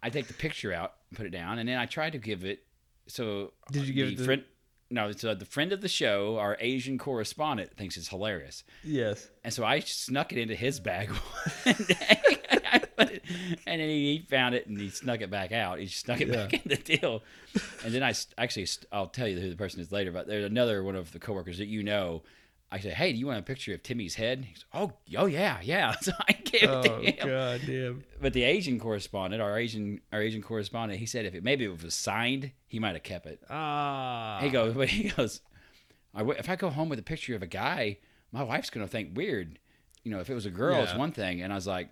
I 0.03 0.11
take 0.11 0.27
the 0.27 0.35
picture 0.35 0.73
out, 0.73 0.95
put 1.15 1.27
it 1.27 1.31
down, 1.31 1.59
and 1.61 1.69
then 1.69 1.79
I 1.79 1.87
try 1.87 2.11
to 2.11 2.19
give 2.19 2.45
it. 2.45 2.65
So 3.07 3.53
Did 3.71 3.87
you 3.87 3.93
give 3.95 4.07
the 4.09 4.13
it 4.15 4.17
to- 4.19 4.25
friend? 4.25 4.45
No, 4.93 5.11
so 5.13 5.31
uh, 5.31 5.35
the 5.35 5.45
friend 5.47 5.73
of 5.73 5.81
the 5.81 5.89
show, 5.89 6.39
our 6.39 6.57
Asian 6.61 6.99
correspondent, 6.99 7.75
thinks 7.77 7.97
it's 7.97 8.09
hilarious, 8.09 8.63
yes. 8.85 9.29
and 9.43 9.53
so 9.53 9.65
I 9.65 9.81
snuck 9.81 10.33
it 10.33 10.39
into 10.39 10.55
his 10.55 10.79
bag 10.81 11.09
one 11.65 11.75
day. 11.89 12.21
It- 12.99 13.23
and 13.67 13.81
then 13.81 13.89
he 13.89 14.27
found 14.31 14.55
it 14.55 14.67
and 14.67 14.79
he 14.79 14.89
snuck 14.91 15.21
it 15.23 15.31
back 15.31 15.51
out. 15.53 15.79
He 15.79 15.87
snuck 15.87 16.21
it 16.21 16.31
back 16.31 16.53
in 16.53 16.61
the 16.67 16.77
deal, 16.77 17.23
and 17.85 17.93
then 17.95 18.03
I 18.03 18.13
actually 18.39 18.67
I'll 18.93 19.07
tell 19.09 19.27
you 19.27 19.39
who 19.41 19.51
the 19.51 19.57
person 19.57 19.81
is 19.81 19.91
later. 19.91 20.13
But 20.13 20.27
there's 20.27 20.45
another 20.45 20.83
one 20.85 20.95
of 20.97 21.13
the 21.13 21.19
coworkers 21.19 21.59
that 21.59 21.67
you 21.67 21.83
know. 21.83 22.23
I 22.73 22.81
said, 22.81 22.95
"Hey, 22.95 23.13
do 23.13 23.19
you 23.19 23.27
want 23.27 23.39
a 23.39 23.43
picture 23.43 23.75
of 23.75 23.83
Timmy's 23.83 24.15
head?" 24.15 24.47
He's, 24.47 24.65
"Oh, 24.73 24.93
oh 25.17 25.27
yeah, 25.27 25.59
yeah." 25.63 25.95
So 26.01 26.13
I 26.29 26.33
gave 26.33 26.63
it 26.63 26.69
Oh 26.71 26.83
to 26.83 27.01
him. 27.01 27.15
god 27.29 27.61
damn. 27.67 28.05
But 28.21 28.33
the 28.33 28.45
Asian 28.45 28.81
correspondent, 28.81 29.43
our 29.43 29.59
Asian, 29.59 30.01
our 30.13 30.23
Asian 30.23 30.41
correspondent, 30.43 30.99
he 30.99 31.07
said 31.07 31.27
if 31.27 31.35
it 31.35 31.45
maybe 31.45 31.67
if 31.67 31.71
it 31.81 31.85
was 31.85 31.95
signed, 31.95 32.51
he 32.67 32.79
might 32.79 32.95
have 32.95 33.03
kept 33.03 33.27
it. 33.27 33.41
Ah. 33.51 34.39
He 34.41 34.49
goes, 34.49 34.73
but 34.75 34.89
he 34.89 35.11
goes, 35.11 35.43
I 36.15 36.23
if 36.25 36.49
I 36.49 36.57
go 36.57 36.71
home 36.71 36.89
with 36.89 36.99
a 36.99 37.03
picture 37.03 37.37
of 37.37 37.43
a 37.43 37.47
guy, 37.47 37.99
my 38.33 38.43
wife's 38.43 38.71
gonna 38.71 38.89
think 38.89 39.17
weird. 39.17 39.59
You 40.03 40.11
know, 40.11 40.21
if 40.21 40.31
it 40.31 40.35
was 40.35 40.47
a 40.47 40.51
girl, 40.51 40.83
it's 40.83 40.95
one 40.95 41.13
thing. 41.13 41.43
And 41.43 41.53
I 41.53 41.57
was 41.57 41.67
like, 41.67 41.91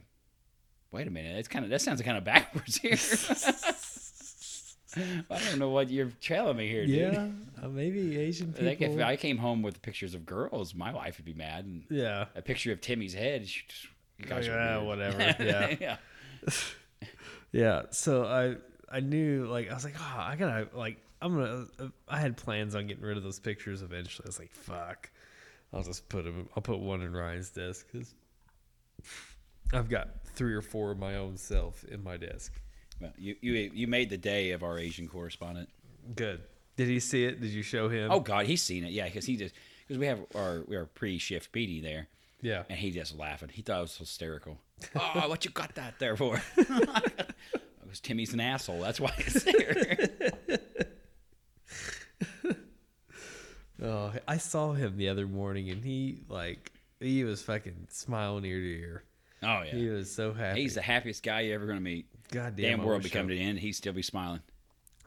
wait 0.93 1.07
a 1.07 1.11
minute, 1.11 1.37
it's 1.39 1.47
kind 1.49 1.65
of 1.65 1.71
that 1.71 1.83
sounds 1.83 2.01
kind 2.03 2.17
of 2.17 2.25
backwards 2.25 2.79
here. 2.79 2.97
I 4.97 5.39
don't 5.39 5.59
know 5.59 5.71
what 5.71 5.91
you're 5.91 6.11
trailing 6.21 6.57
me 6.57 6.69
here, 6.69 6.87
dude. 6.87 7.15
Yeah. 7.15 7.29
Uh, 7.63 7.69
maybe 7.69 8.19
Asian 8.19 8.53
people. 8.53 8.67
Like 8.67 8.81
if 8.81 8.99
I 9.01 9.17
came 9.17 9.39
home 9.39 9.63
with 9.63 9.83
pictures 9.83 10.15
of 10.15 10.27
girls, 10.27 10.75
my 10.75 10.93
wife 10.93 11.19
would 11.19 11.25
be 11.25 11.35
mad. 11.35 11.65
And 11.65 11.85
yeah. 11.91 12.27
a 12.35 12.43
picture 12.43 12.73
of 12.73 12.81
Timmy's 12.81 13.15
head, 13.15 13.47
she 13.47 13.63
just, 13.69 13.89
you 14.19 14.27
guys 14.27 14.49
are 14.49 14.53
Yeah, 14.53 14.79
whatever. 14.79 15.19
Yeah. 15.41 15.77
yeah. 15.81 15.97
Yeah. 17.53 17.83
So 17.91 18.27
I 18.27 18.57
I 18.95 19.01
knew 19.01 19.47
like 19.47 19.71
I 19.71 19.75
was 19.75 19.85
like 19.85 19.97
oh 19.99 20.19
I 20.19 20.37
gotta 20.37 20.69
like 20.73 20.99
I'm 21.21 21.35
gonna 21.35 21.67
uh, 21.81 21.89
I 22.09 22.21
had 22.21 22.37
plans 22.37 22.77
on 22.77 22.87
getting 22.87 23.03
rid 23.03 23.17
of 23.17 23.23
those 23.23 23.41
pictures 23.41 23.83
eventually. 23.83 24.27
I 24.27 24.29
was 24.29 24.39
like 24.39 24.53
fuck. 24.53 25.11
I'll 25.73 25.83
just 25.83 26.09
put 26.09 26.25
them. 26.25 26.49
I'll 26.57 26.63
put 26.63 26.79
one 26.79 27.03
in 27.03 27.13
Ryan's 27.13 27.51
desk 27.51 27.87
because 27.91 28.15
I've 29.73 29.89
got 29.89 30.25
three 30.27 30.55
or 30.55 30.63
four 30.63 30.91
of 30.91 30.99
my 30.99 31.17
own 31.17 31.37
self 31.37 31.85
in 31.85 32.03
my 32.03 32.17
desk. 32.17 32.61
Well, 33.01 33.13
you, 33.19 33.37
you 33.41 33.53
you 33.75 33.87
made 33.87 34.11
the 34.11 34.19
day 34.19 34.51
of 34.51 34.63
our 34.63 34.79
Asian 34.79 35.09
correspondent. 35.09 35.69
Good. 36.15 36.41
Did 36.77 36.89
he 36.89 37.01
see 37.01 37.25
it? 37.25 37.41
Did 37.41 37.51
you 37.51 37.63
show 37.63 37.89
him? 37.89 38.11
Oh 38.11 38.21
God, 38.21 38.47
he's 38.47 38.63
seen 38.63 38.85
it. 38.85 38.93
Yeah, 38.93 39.05
because 39.07 39.27
he 39.27 39.37
just 39.37 39.55
because 39.87 39.99
we 39.99 40.07
have 40.07 40.21
our 40.35 40.63
we 40.67 40.77
are 40.77 40.87
pre 40.87 41.19
shift 41.19 41.55
meeting 41.55 41.83
there, 41.83 42.09
yeah. 42.41 42.63
and 42.69 42.79
he 42.79 42.91
just 42.91 43.19
laughing. 43.19 43.51
He 43.53 43.63
thought 43.63 43.79
it 43.79 43.83
was 43.83 43.97
hysterical. 43.97 44.59
oh, 44.97 45.29
what 45.29 45.45
you 45.45 45.51
got 45.51 45.75
that 45.75 45.99
there 45.99 46.17
for? 46.17 46.41
Because 47.83 48.03
Timmy's 48.03 48.33
an 48.33 48.39
asshole. 48.39 48.81
That's 48.83 49.01
why 49.01 49.13
it's 49.19 49.43
there. 49.43 50.09
Oh, 53.83 54.13
I 54.29 54.37
saw 54.37 54.75
him 54.75 54.97
the 54.99 55.09
other 55.09 55.27
morning, 55.27 55.71
and 55.71 55.83
he 55.83 56.21
like 56.29 56.71
he 57.01 57.25
was 57.25 57.43
fucking 57.43 57.87
smiling 57.89 58.45
ear 58.45 58.59
to 58.61 58.79
ear. 58.81 59.05
Oh 59.43 59.63
yeah, 59.63 59.71
He 59.75 59.89
was 59.89 60.15
so 60.15 60.35
happy. 60.35 60.61
he's 60.61 60.75
the 60.75 60.83
happiest 60.83 61.23
guy 61.23 61.41
you're 61.41 61.55
ever 61.55 61.67
gonna 61.67 61.81
meet. 61.81 62.07
God 62.33 62.57
Damn, 62.57 62.79
damn, 62.79 62.83
world 62.87 63.03
become 63.03 63.27
I, 63.27 63.29
to 63.31 63.35
the 63.35 63.41
end. 63.43 63.59
He'd 63.59 63.73
still 63.73 63.93
be 63.93 64.03
smiling. 64.03 64.41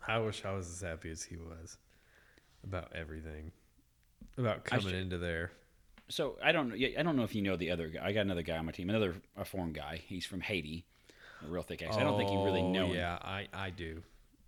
I 0.07 0.19
wish 0.19 0.43
I 0.43 0.53
was 0.53 0.67
as 0.69 0.81
happy 0.81 1.09
as 1.09 1.23
he 1.23 1.37
was 1.37 1.77
about 2.63 2.91
everything, 2.93 3.51
about 4.37 4.65
coming 4.65 4.85
should- 4.87 4.95
into 4.95 5.17
there. 5.17 5.51
So 6.09 6.37
I 6.43 6.51
don't 6.51 6.69
know. 6.69 6.75
I 6.75 7.01
don't 7.01 7.15
know 7.15 7.23
if 7.23 7.33
you 7.33 7.41
know 7.41 7.55
the 7.55 7.71
other 7.71 7.87
guy. 7.87 8.05
I 8.05 8.11
got 8.11 8.21
another 8.21 8.41
guy 8.41 8.57
on 8.57 8.65
my 8.65 8.73
team, 8.73 8.89
another 8.89 9.15
a 9.37 9.45
foreign 9.45 9.71
guy. 9.71 10.01
He's 10.05 10.25
from 10.25 10.41
Haiti, 10.41 10.83
a 11.43 11.47
real 11.49 11.63
thick 11.63 11.81
accent. 11.81 12.01
I 12.01 12.03
don't 12.09 12.17
think 12.19 12.29
you 12.29 12.43
really 12.43 12.59
Oh, 12.61 12.71
know 12.71 12.87
him. 12.87 12.95
Yeah, 12.95 13.17
I 13.21 13.47
I 13.53 13.69
do. 13.69 14.03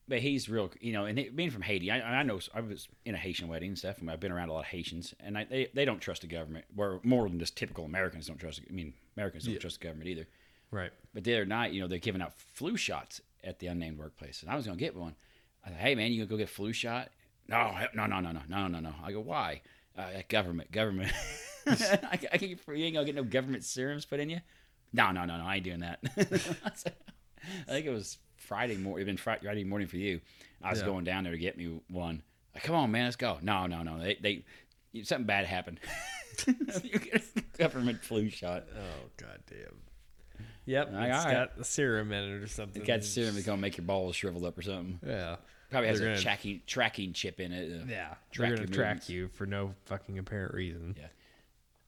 but 0.08 0.20
he's 0.20 0.50
real, 0.50 0.70
you 0.82 0.92
know, 0.92 1.06
and 1.06 1.18
it, 1.18 1.34
being 1.36 1.50
from 1.50 1.62
Haiti, 1.62 1.90
I, 1.90 2.20
I 2.20 2.24
know 2.24 2.40
I 2.54 2.60
was 2.60 2.90
in 3.06 3.16
a 3.16 3.18
Haitian 3.18 3.48
wedding 3.48 3.70
and 3.70 3.78
stuff, 3.78 4.00
and 4.00 4.12
I've 4.12 4.20
been 4.20 4.34
around 4.34 4.50
a 4.50 4.54
lot 4.54 4.60
of 4.60 4.66
Haitians, 4.66 5.16
and 5.22 5.38
I, 5.38 5.46
they, 5.46 5.70
they 5.74 5.86
don't 5.86 6.00
trust 6.02 6.22
the 6.22 6.28
government, 6.28 6.66
or 6.78 7.00
more 7.04 7.28
than 7.30 7.40
just 7.40 7.56
typical 7.58 7.86
Americans 7.86 8.28
don't 8.28 8.38
trust. 8.38 8.60
I 8.70 8.74
mean, 8.74 8.94
Americans 9.16 9.46
don't 9.46 9.54
Yeah. 9.54 9.60
trust 9.62 9.80
the 9.80 9.86
government 9.88 10.10
either. 10.10 10.28
Right. 10.76 10.92
But 11.14 11.24
the 11.24 11.34
other 11.36 11.46
night, 11.46 11.72
you 11.72 11.82
know, 11.82 11.88
they're 11.88 12.00
giving 12.00 12.22
out 12.22 12.34
flu 12.34 12.76
shots 12.76 13.22
at 13.44 13.60
the 13.60 13.68
unnamed 13.68 13.98
workplace, 13.98 14.42
and 14.42 14.52
I 14.52 14.56
was 14.56 14.66
gonna 14.66 14.78
get 14.78 14.96
one. 14.96 15.16
I 15.64 15.70
said, 15.70 15.78
"Hey, 15.78 15.96
man, 15.96 16.12
you 16.12 16.18
gonna 16.20 16.30
go 16.30 16.38
get 16.38 16.50
a 16.50 16.54
flu 16.54 16.74
shot?" 16.74 17.12
No, 17.48 17.74
no, 17.94 18.06
no, 18.08 18.20
no, 18.20 18.32
no, 18.32 18.42
no, 18.50 18.68
no, 18.68 18.80
no. 18.80 18.94
I 19.04 19.12
go, 19.14 19.22
"Why?" 19.22 19.62
Uh, 19.98 20.10
government, 20.28 20.72
government. 20.72 21.14
I, 21.68 22.20
I 22.34 22.38
can, 22.38 22.50
you 22.50 22.58
ain't 22.86 22.94
gonna 22.96 23.06
get 23.06 23.16
no 23.16 23.24
government 23.24 23.64
serums 23.64 24.06
put 24.06 24.20
in 24.20 24.30
you. 24.30 24.42
No, 24.92 25.12
no, 25.12 25.24
no, 25.26 25.38
no. 25.38 25.46
I 25.46 25.56
ain't 25.56 25.64
doing 25.64 25.80
that. 25.80 26.00
I 26.18 27.72
think 27.72 27.86
it 27.86 27.92
was 27.92 28.18
Friday 28.36 28.76
morning. 28.76 29.08
It'd 29.08 29.08
been 29.08 29.18
Friday, 29.18 29.64
morning 29.64 29.88
for 29.88 29.98
you. 29.98 30.20
I 30.62 30.72
was 30.72 30.80
Yeah. 30.80 30.86
going 30.88 31.06
down 31.06 31.24
there 31.24 31.34
to 31.34 31.40
get 31.40 31.58
me 31.58 31.80
one. 31.90 32.22
Like, 32.54 32.64
Come 32.64 32.76
on, 32.76 32.92
man, 32.92 33.06
let's 33.06 33.16
go. 33.16 33.38
No, 33.42 33.68
no, 33.68 33.84
no. 33.84 34.00
They, 34.00 34.16
they, 34.94 35.04
something 35.04 35.26
bad 35.26 35.46
happened. 35.46 35.80
you 36.84 37.00
get 37.00 37.24
a 37.38 37.42
government 37.58 38.04
flu 38.04 38.30
shot. 38.30 38.66
Oh 38.76 39.10
god 39.18 39.40
damn. 39.50 39.85
Yep. 40.66 40.94
Like, 40.94 41.10
it's 41.10 41.18
all 41.20 41.26
right. 41.26 41.34
got 41.34 41.60
a 41.60 41.64
serum 41.64 42.12
in 42.12 42.24
it 42.24 42.44
or 42.44 42.48
something. 42.48 42.82
It 42.82 42.86
got 42.86 43.04
serum 43.04 43.34
that's 43.36 43.46
gonna 43.46 43.62
make 43.62 43.78
your 43.78 43.86
balls 43.86 44.16
shrivel 44.16 44.46
up 44.46 44.58
or 44.58 44.62
something. 44.64 45.00
Yeah. 45.06 45.36
Probably 45.70 45.90
has 45.90 46.00
They're 46.00 46.10
a 46.10 46.12
gonna- 46.14 46.24
tracking 46.24 46.62
tracking 46.66 47.14
chip 47.14 47.40
in 47.40 47.52
it. 47.52 47.82
uh, 47.82 47.86
Yeah. 47.88 48.16
Track 48.32 48.50
They're 48.50 48.58
gonna 48.58 48.62
your 48.70 48.76
track 48.76 49.10
you 49.10 49.28
for 49.30 49.46
no 49.46 49.76
fucking 49.86 50.18
apparent 50.18 50.54
reason. 50.54 50.96
Yeah. 50.98 51.08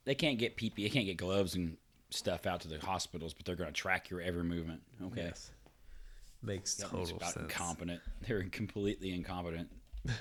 They 0.05 0.15
can't 0.15 0.37
get 0.39 0.57
PP. 0.57 0.75
They 0.83 0.89
can't 0.89 1.05
get 1.05 1.17
gloves 1.17 1.55
and 1.55 1.77
stuff 2.09 2.45
out 2.45 2.61
to 2.61 2.67
the 2.67 2.79
hospitals, 2.79 3.33
but 3.33 3.45
they're 3.45 3.55
gonna 3.55 3.71
track 3.71 4.09
your 4.09 4.21
every 4.21 4.43
movement. 4.43 4.81
Okay. 5.03 5.23
Yes. 5.25 5.51
Makes 6.43 6.75
Government's 6.75 7.09
total 7.11 7.17
about 7.17 7.33
sense. 7.33 7.43
incompetent. 7.51 8.01
They're 8.27 8.43
completely 8.43 9.11
incompetent. 9.11 9.69
but 10.05 10.15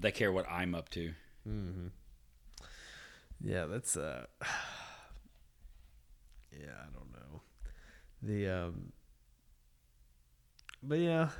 they 0.00 0.10
care 0.10 0.32
what 0.32 0.50
I'm 0.50 0.74
up 0.74 0.88
to. 0.90 1.12
Yeah, 3.40 3.66
that's 3.66 3.96
uh 3.96 4.26
Yeah, 6.52 6.72
I 6.80 6.86
don't 6.92 7.12
know. 7.12 7.40
The 8.22 8.48
um 8.48 8.92
But 10.82 10.98
yeah. 10.98 11.30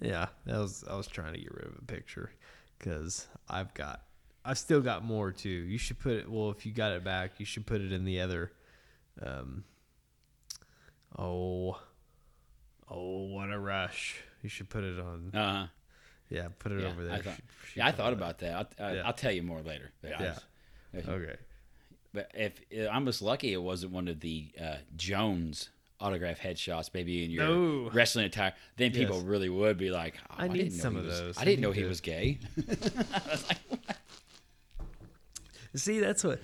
Yeah, 0.00 0.28
that 0.46 0.58
was 0.58 0.84
I 0.88 0.96
was 0.96 1.06
trying 1.06 1.34
to 1.34 1.40
get 1.40 1.52
rid 1.54 1.66
of 1.66 1.76
a 1.78 1.84
picture 1.84 2.30
cuz 2.78 3.26
I've 3.48 3.72
got 3.74 4.02
I've 4.44 4.58
still 4.58 4.80
got 4.80 5.04
more 5.04 5.30
too. 5.30 5.48
You 5.48 5.78
should 5.78 5.98
put 5.98 6.12
it 6.14 6.30
well 6.30 6.50
if 6.50 6.64
you 6.66 6.72
got 6.72 6.92
it 6.92 7.04
back, 7.04 7.38
you 7.38 7.46
should 7.46 7.66
put 7.66 7.80
it 7.80 7.92
in 7.92 8.04
the 8.04 8.20
other 8.20 8.52
um 9.20 9.64
Oh 11.18 11.80
Oh, 12.88 13.24
what 13.28 13.50
a 13.50 13.58
rush. 13.58 14.16
You 14.42 14.48
should 14.48 14.68
put 14.68 14.84
it 14.84 14.98
on 14.98 15.30
Uh 15.34 15.52
huh. 15.52 15.66
Yeah, 16.28 16.48
put 16.58 16.72
it 16.72 16.80
Yeah, 16.80 16.88
over 16.88 17.04
there. 17.04 17.12
I 17.12 17.20
thought, 17.20 17.34
Should- 17.36 17.44
should 17.68 17.76
yeah, 17.76 17.86
I 17.86 17.92
thought 17.92 18.12
about 18.14 18.38
that. 18.38 18.54
I'll, 18.78 18.86
I, 18.86 18.94
Yeah. 18.94 19.02
I'll 19.04 19.12
tell 19.12 19.32
you 19.32 19.42
more 19.42 19.60
later. 19.60 19.90
Yeah. 20.02 20.34
was- 20.94 21.08
Okay. 21.08 21.36
But 22.14 22.30
if 22.34 22.60
I'm 22.90 23.06
just 23.06 23.22
lucky, 23.22 23.52
it 23.52 23.62
wasn't 23.62 23.92
one 23.92 24.08
of 24.08 24.20
the 24.20 24.50
uh, 24.60 24.76
Jones 24.96 25.70
autograph 26.02 26.38
headshots, 26.40 26.90
maybe 26.92 27.24
in 27.24 27.30
your 27.30 27.44
No. 27.46 27.90
wrestling 27.92 28.26
attire. 28.26 28.52
Then 28.76 28.92
people 28.92 29.20
really 29.22 29.48
would 29.48 29.78
be 29.78 29.90
like, 29.90 30.14
oh, 30.30 30.34
I 30.38 30.48
need 30.48 30.58
didn't 30.64 30.76
know 30.78 30.82
some 30.82 30.92
he 30.94 30.98
of 31.00 31.06
was- 31.06 31.20
those. 31.20 31.38
I 31.38 31.42
I 31.42 31.44
didn't 31.44 31.60
need 31.60 31.66
know 31.68 31.72
he 31.72 31.82
to- 31.82 31.88
was 31.88 32.00
gay. 32.00 32.38
See, 35.74 36.00
that's 36.00 36.22
what 36.24 36.40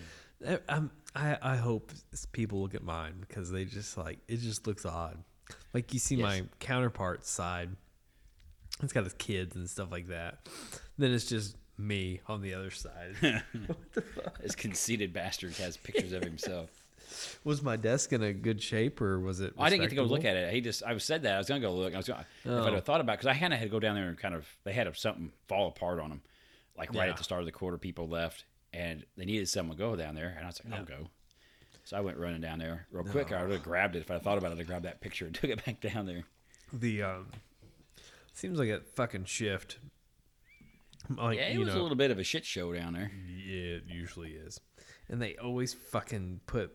I- 0.47 0.59
I'm. 0.69 0.91
I 1.15 1.37
I 1.43 1.57
hope 1.57 1.91
people 2.33 2.61
look 2.63 2.75
at 2.75 2.83
mine 2.83 3.15
because 3.21 3.51
they 3.51 3.65
just 3.65 3.97
like 3.99 4.19
it. 4.29 4.37
Just 4.39 4.67
looks 4.67 4.87
odd. 4.87 5.19
Like 5.75 5.93
you 5.93 5.99
see 5.99 6.17
Yes. 6.17 6.23
my 6.23 6.43
counterpart 6.61 7.27
side. 7.27 7.71
It's 8.83 8.93
got 8.93 9.05
his 9.05 9.15
kids 9.15 9.57
and 9.57 9.69
stuff 9.69 9.91
like 9.91 10.07
that. 10.09 10.47
Then 10.99 11.13
it's 11.13 11.25
just 11.27 11.57
me 11.77 12.21
on 12.27 12.43
the 12.43 12.55
other 12.55 12.71
side. 12.71 13.17
what 13.67 13.93
the 13.93 14.03
fuck? 14.03 14.39
this 14.43 14.55
conceited 14.55 15.13
bastard 15.13 15.55
has 15.57 15.77
pictures 15.77 16.13
of 16.13 16.23
himself. 16.23 16.71
Was 17.45 17.63
my 17.63 17.77
desk 17.77 18.13
in 18.13 18.23
a 18.23 18.33
good 18.33 18.63
shape 18.63 19.01
or 19.01 19.19
was 19.21 19.41
it? 19.41 19.55
I 19.59 19.71
didn't 19.71 19.83
get 19.83 19.91
to 19.91 19.97
go 19.97 20.05
look 20.05 20.25
at 20.25 20.37
it. 20.37 20.53
He 20.53 20.61
just, 20.61 20.83
I 20.85 20.97
said 20.99 21.23
that 21.23 21.35
I 21.35 21.39
was 21.39 21.49
gonna 21.49 21.61
go 21.61 21.73
look. 21.75 21.95
I 21.95 21.97
was 21.97 22.07
gonna, 22.09 22.27
if 22.45 22.51
Oh. 22.51 22.65
I'd 22.67 22.73
have 22.75 22.85
thought 22.85 23.01
about, 23.01 23.19
because 23.19 23.27
I 23.27 23.39
kind 23.39 23.53
of 23.53 23.59
had 23.59 23.67
to 23.67 23.71
go 23.71 23.81
down 23.81 23.95
there 23.95 24.09
and 24.09 24.19
kind 24.19 24.35
of, 24.35 24.47
they 24.65 24.73
had 24.73 24.95
something 24.97 25.33
fall 25.49 25.69
apart 25.69 26.01
on 26.01 26.11
them, 26.11 26.23
like 26.77 26.91
right 26.95 27.07
Yeah. 27.07 27.11
at 27.13 27.17
the 27.17 27.25
start 27.25 27.41
of 27.41 27.47
the 27.47 27.53
quarter. 27.53 27.79
People 27.79 28.09
left, 28.09 28.45
and 28.73 29.05
they 29.17 29.25
needed 29.25 29.49
someone 29.49 29.77
to 29.77 29.83
go 29.83 29.97
down 29.97 30.15
there, 30.15 30.35
and 30.37 30.45
I 30.45 30.47
was 30.49 30.61
like, 30.65 30.75
I'll 30.79 30.85
go. 30.85 31.09
So 31.85 31.97
I 31.97 32.01
went 32.01 32.19
running 32.19 32.43
down 32.43 32.59
there 32.59 32.87
real 32.93 33.05
quick. 33.05 33.33
I 33.33 33.43
would 33.43 33.51
have 33.53 33.63
grabbed 33.63 33.97
it 33.97 34.01
if 34.01 34.11
I 34.11 34.19
thought 34.19 34.37
about 34.37 34.53
it. 34.53 34.59
I 34.61 34.63
grabbed 34.65 34.85
that 34.85 35.01
picture 35.01 35.25
and 35.25 35.35
took 35.35 35.49
it 35.51 35.65
back 35.65 35.81
down 35.81 36.05
there. 36.05 36.25
The 36.73 37.03
um, 37.03 37.29
seems 38.35 38.59
like 38.59 38.69
a 38.69 38.81
fucking 38.95 39.25
shift. 39.25 39.79
Like 41.17 41.39
Yeah, 41.39 41.49
it 41.49 41.59
was 41.59 41.69
know, 41.69 41.81
a 41.81 41.83
little 41.83 41.97
bit 41.97 42.11
of 42.11 42.19
a 42.19 42.25
shit 42.25 42.45
show 42.45 42.73
down 42.75 42.93
there. 42.93 43.11
Yeah, 43.27 43.77
it 43.77 43.85
usually 43.87 44.33
is. 44.33 44.61
And 45.09 45.23
they 45.23 45.37
always 45.37 45.73
fucking 45.73 46.41
put 46.47 46.73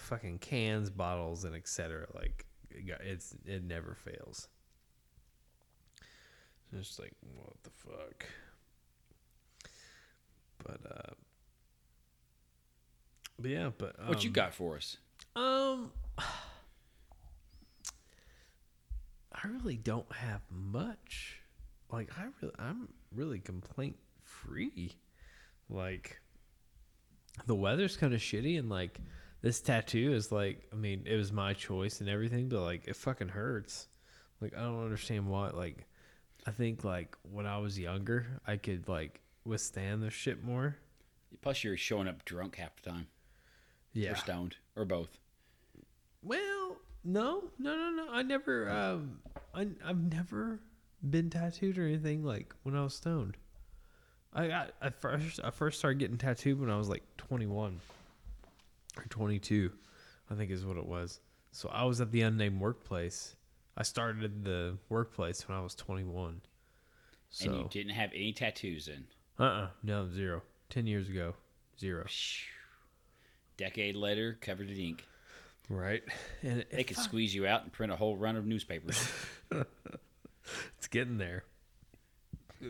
fucking 0.00 0.38
cans, 0.38 0.90
bottles, 0.90 1.44
and 1.44 1.54
etc. 1.54 2.06
Like 2.14 2.46
it 2.70 3.00
it's 3.04 3.34
it 3.44 3.64
never 3.64 3.96
fails. 4.04 4.48
It's 6.72 6.88
just 6.88 6.98
like 6.98 7.12
what 7.34 7.54
the 7.62 7.70
fuck. 7.70 8.26
But 10.64 10.80
uh. 10.90 11.14
But 13.38 13.50
yeah, 13.50 13.70
but 13.76 13.96
um, 14.00 14.08
What 14.08 14.24
you 14.24 14.30
got 14.30 14.54
for 14.54 14.76
us? 14.76 14.96
Um, 15.34 15.92
I 16.18 16.24
really 19.44 19.76
don't 19.76 20.10
have 20.12 20.40
much. 20.50 21.42
Like 21.92 22.10
I 22.18 22.24
really, 22.40 22.54
I'm 22.58 22.88
really 23.14 23.38
complaint 23.38 23.96
free. 24.24 24.96
Like 25.68 26.20
the 27.46 27.54
weather's 27.54 27.96
kind 27.96 28.14
of 28.14 28.20
shitty, 28.20 28.58
and 28.58 28.70
like 28.70 28.98
this 29.42 29.60
tattoo 29.60 30.12
is 30.12 30.32
like, 30.32 30.66
I 30.72 30.76
mean, 30.76 31.02
it 31.06 31.16
was 31.16 31.32
my 31.32 31.52
choice 31.54 32.00
and 32.00 32.08
everything, 32.08 32.48
but 32.48 32.62
like 32.62 32.86
it 32.88 32.96
fucking 32.96 33.28
hurts. 33.28 33.88
Like 34.40 34.54
I 34.56 34.60
don't 34.62 34.82
understand 34.82 35.28
why. 35.28 35.50
Like 35.50 35.86
I 36.46 36.50
think 36.50 36.84
like 36.84 37.16
when 37.30 37.46
I 37.46 37.58
was 37.58 37.78
younger, 37.78 38.26
I 38.46 38.56
could 38.56 38.88
like 38.88 39.20
withstand 39.44 40.02
the 40.02 40.10
shit 40.10 40.42
more. 40.44 40.76
Plus, 41.42 41.62
you're 41.64 41.76
showing 41.76 42.08
up 42.08 42.24
drunk 42.24 42.56
half 42.56 42.74
the 42.82 42.90
time, 42.90 43.06
Yeah. 43.92 44.12
or 44.12 44.16
stoned, 44.16 44.56
or 44.74 44.84
both. 44.84 45.18
Well, 46.22 46.76
no, 47.04 47.44
no, 47.58 47.76
no, 47.76 47.90
no. 47.90 48.06
I 48.10 48.22
never, 48.22 48.68
um, 48.70 49.18
I, 49.54 49.68
I've 49.84 50.10
never 50.12 50.60
been 51.08 51.30
tattooed 51.30 51.78
or 51.78 51.86
anything 51.86 52.24
like 52.24 52.54
when 52.62 52.74
I 52.74 52.82
was 52.82 52.94
stoned. 52.94 53.36
I 54.32 54.48
got 54.48 54.72
I 54.82 54.90
first 54.90 55.40
I 55.42 55.50
first 55.50 55.78
started 55.78 55.98
getting 55.98 56.18
tattooed 56.18 56.60
when 56.60 56.70
I 56.70 56.76
was 56.76 56.88
like 56.88 57.02
21 57.16 57.80
or 58.96 59.04
22, 59.08 59.70
I 60.30 60.34
think 60.34 60.50
is 60.50 60.64
what 60.64 60.76
it 60.76 60.86
was. 60.86 61.20
So 61.52 61.68
I 61.68 61.84
was 61.84 62.00
at 62.00 62.10
the 62.12 62.22
unnamed 62.22 62.60
workplace. 62.60 63.36
I 63.76 63.82
started 63.82 64.44
the 64.44 64.78
workplace 64.88 65.46
when 65.48 65.56
I 65.56 65.60
was 65.60 65.74
21. 65.74 66.40
So 67.30 67.50
And 67.50 67.58
you 67.58 67.68
didn't 67.70 67.92
have 67.94 68.10
any 68.14 68.32
tattoos 68.32 68.88
in. 68.88 69.04
uh 69.38 69.42
uh 69.44 69.68
no 69.82 70.08
zero. 70.08 70.42
Ten 70.70 70.86
years 70.86 71.08
ago, 71.08 71.34
zero. 71.78 72.06
Decade 73.56 73.96
later, 73.96 74.38
covered 74.40 74.70
in 74.70 74.76
ink. 74.78 75.04
Right, 75.68 76.02
and 76.42 76.60
it, 76.60 76.70
They 76.70 76.84
could 76.84 76.96
squeeze 76.96 77.34
you 77.34 77.46
out 77.46 77.62
and 77.62 77.72
print 77.72 77.92
a 77.92 77.96
whole 77.96 78.16
run 78.16 78.36
of 78.36 78.46
newspapers. 78.46 79.08
It's 80.78 80.86
getting 80.86 81.18
there. 81.18 81.42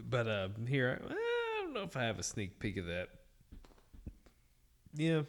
But 0.09 0.27
uh, 0.27 0.49
here, 0.67 0.99
I, 1.07 1.13
I 1.13 1.63
don't 1.63 1.75
know 1.75 1.83
if 1.83 1.95
I 1.95 2.05
have 2.05 2.19
a 2.19 2.23
sneak 2.23 2.59
peek 2.59 2.79
of 2.79 2.87
that. 2.87 3.09
Yeah, 4.95 5.23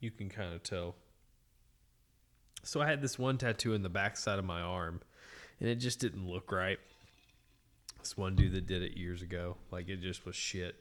you 0.00 0.10
can 0.10 0.28
kind 0.28 0.54
of 0.54 0.62
tell. 0.62 0.96
So 2.62 2.80
I 2.80 2.86
had 2.86 3.02
this 3.02 3.18
one 3.18 3.38
tattoo 3.38 3.74
in 3.74 3.82
the 3.82 3.88
back 3.88 4.16
side 4.16 4.38
of 4.38 4.44
my 4.44 4.60
arm, 4.60 5.00
and 5.60 5.68
it 5.68 5.76
just 5.76 6.00
didn't 6.00 6.28
look 6.28 6.50
right. 6.50 6.78
This 8.00 8.16
one 8.16 8.34
dude 8.34 8.52
that 8.52 8.66
did 8.66 8.82
it 8.82 8.96
years 8.96 9.22
ago, 9.22 9.56
like 9.70 9.88
it 9.88 10.00
just 10.00 10.26
was 10.26 10.36
shit, 10.36 10.76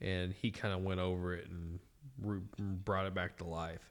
and 0.00 0.32
he 0.32 0.50
kind 0.50 0.74
of 0.74 0.82
went 0.82 1.00
over 1.00 1.34
it 1.34 1.48
and 1.48 1.78
re- 2.20 2.40
brought 2.58 3.06
it 3.06 3.14
back 3.14 3.36
to 3.38 3.44
life. 3.44 3.90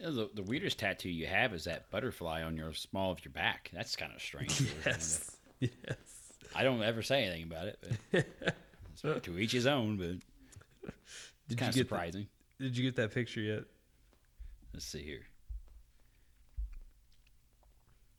The, 0.00 0.28
the 0.34 0.42
weirdest 0.42 0.80
tattoo 0.80 1.10
you 1.10 1.26
have 1.26 1.54
is 1.54 1.64
that 1.64 1.88
butterfly 1.90 2.42
on 2.42 2.56
your 2.56 2.72
small 2.72 3.12
of 3.12 3.24
your 3.24 3.30
back. 3.30 3.70
That's 3.72 3.94
kind 3.94 4.12
of 4.12 4.20
strange. 4.20 4.60
Yes, 4.84 5.36
yes. 5.60 5.70
I 6.54 6.64
don't 6.64 6.82
ever 6.82 7.02
say 7.02 7.22
anything 7.24 7.44
about 7.44 7.68
it. 7.68 7.78
But 8.10 8.26
it's 9.06 9.26
to 9.26 9.38
each 9.38 9.52
his 9.52 9.66
own, 9.66 9.96
but 9.96 10.06
it's 10.06 10.24
Did 11.52 11.58
kind 11.58 11.68
of 11.70 11.76
you 11.76 11.82
get 11.84 11.88
the- 11.88 11.94
surprising. 11.94 12.26
did 12.58 12.76
you 12.76 12.84
get 12.84 12.96
that 12.96 13.12
picture 13.12 13.40
yet? 13.40 13.64
Let's 14.72 14.84
see 14.86 15.02
here. 15.02 15.26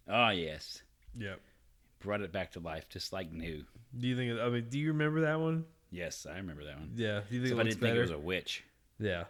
Oh 0.07 0.29
yes, 0.29 0.81
Yep. 1.15 1.39
brought 1.99 2.21
it 2.21 2.31
back 2.31 2.51
to 2.53 2.59
life, 2.59 2.89
just 2.89 3.13
like 3.13 3.31
new. 3.31 3.63
Do 3.97 4.07
you 4.07 4.15
think? 4.15 4.39
I 4.39 4.49
mean, 4.49 4.67
do 4.69 4.77
you 4.79 4.89
remember 4.89 5.21
that 5.21 5.39
one? 5.39 5.65
Yes, 5.91 6.25
I 6.29 6.37
remember 6.37 6.65
that 6.65 6.77
one. 6.77 6.91
Yeah. 6.95 7.21
Do 7.29 7.35
you 7.35 7.41
think 7.41 7.53
it 7.57 7.59
I 7.59 7.63
didn't 7.63 7.79
think 7.79 7.95
it 7.95 8.01
was 8.01 8.11
a 8.11 8.17
witch. 8.17 8.63
yeah. 8.99 9.25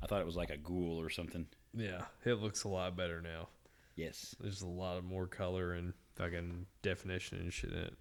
I 0.00 0.06
thought 0.06 0.20
it 0.20 0.26
was 0.26 0.36
like 0.36 0.50
a 0.50 0.56
ghoul 0.56 1.00
or 1.00 1.10
something. 1.10 1.46
Yeah. 1.74 2.02
It 2.24 2.34
looks 2.34 2.62
a 2.62 2.68
lot 2.68 2.96
better 2.96 3.20
now. 3.20 3.48
Yes. 3.96 4.36
There's 4.38 4.62
a 4.62 4.68
lot 4.68 4.96
of 4.96 5.02
more 5.04 5.26
color 5.26 5.72
and 5.72 5.92
fucking 6.14 6.66
definition 6.82 7.38
and 7.38 7.52
shit 7.52 7.72
in 7.72 7.78
it. 7.78 7.94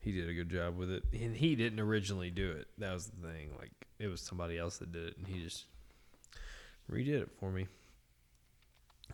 He 0.00 0.10
did 0.10 0.28
a 0.28 0.34
good 0.34 0.48
job 0.50 0.76
with 0.76 0.90
it, 0.90 1.04
and 1.12 1.36
he 1.36 1.54
didn't 1.54 1.78
originally 1.78 2.30
do 2.32 2.50
it. 2.50 2.66
That 2.78 2.92
was 2.92 3.06
the 3.06 3.28
thing. 3.28 3.50
Like 3.56 3.70
it 4.02 4.08
was 4.08 4.20
somebody 4.20 4.58
else 4.58 4.78
that 4.78 4.90
did 4.90 5.04
it, 5.04 5.16
and 5.16 5.28
he 5.28 5.40
just 5.40 5.66
redid 6.90 7.22
it 7.22 7.30
for 7.38 7.52
me. 7.52 7.68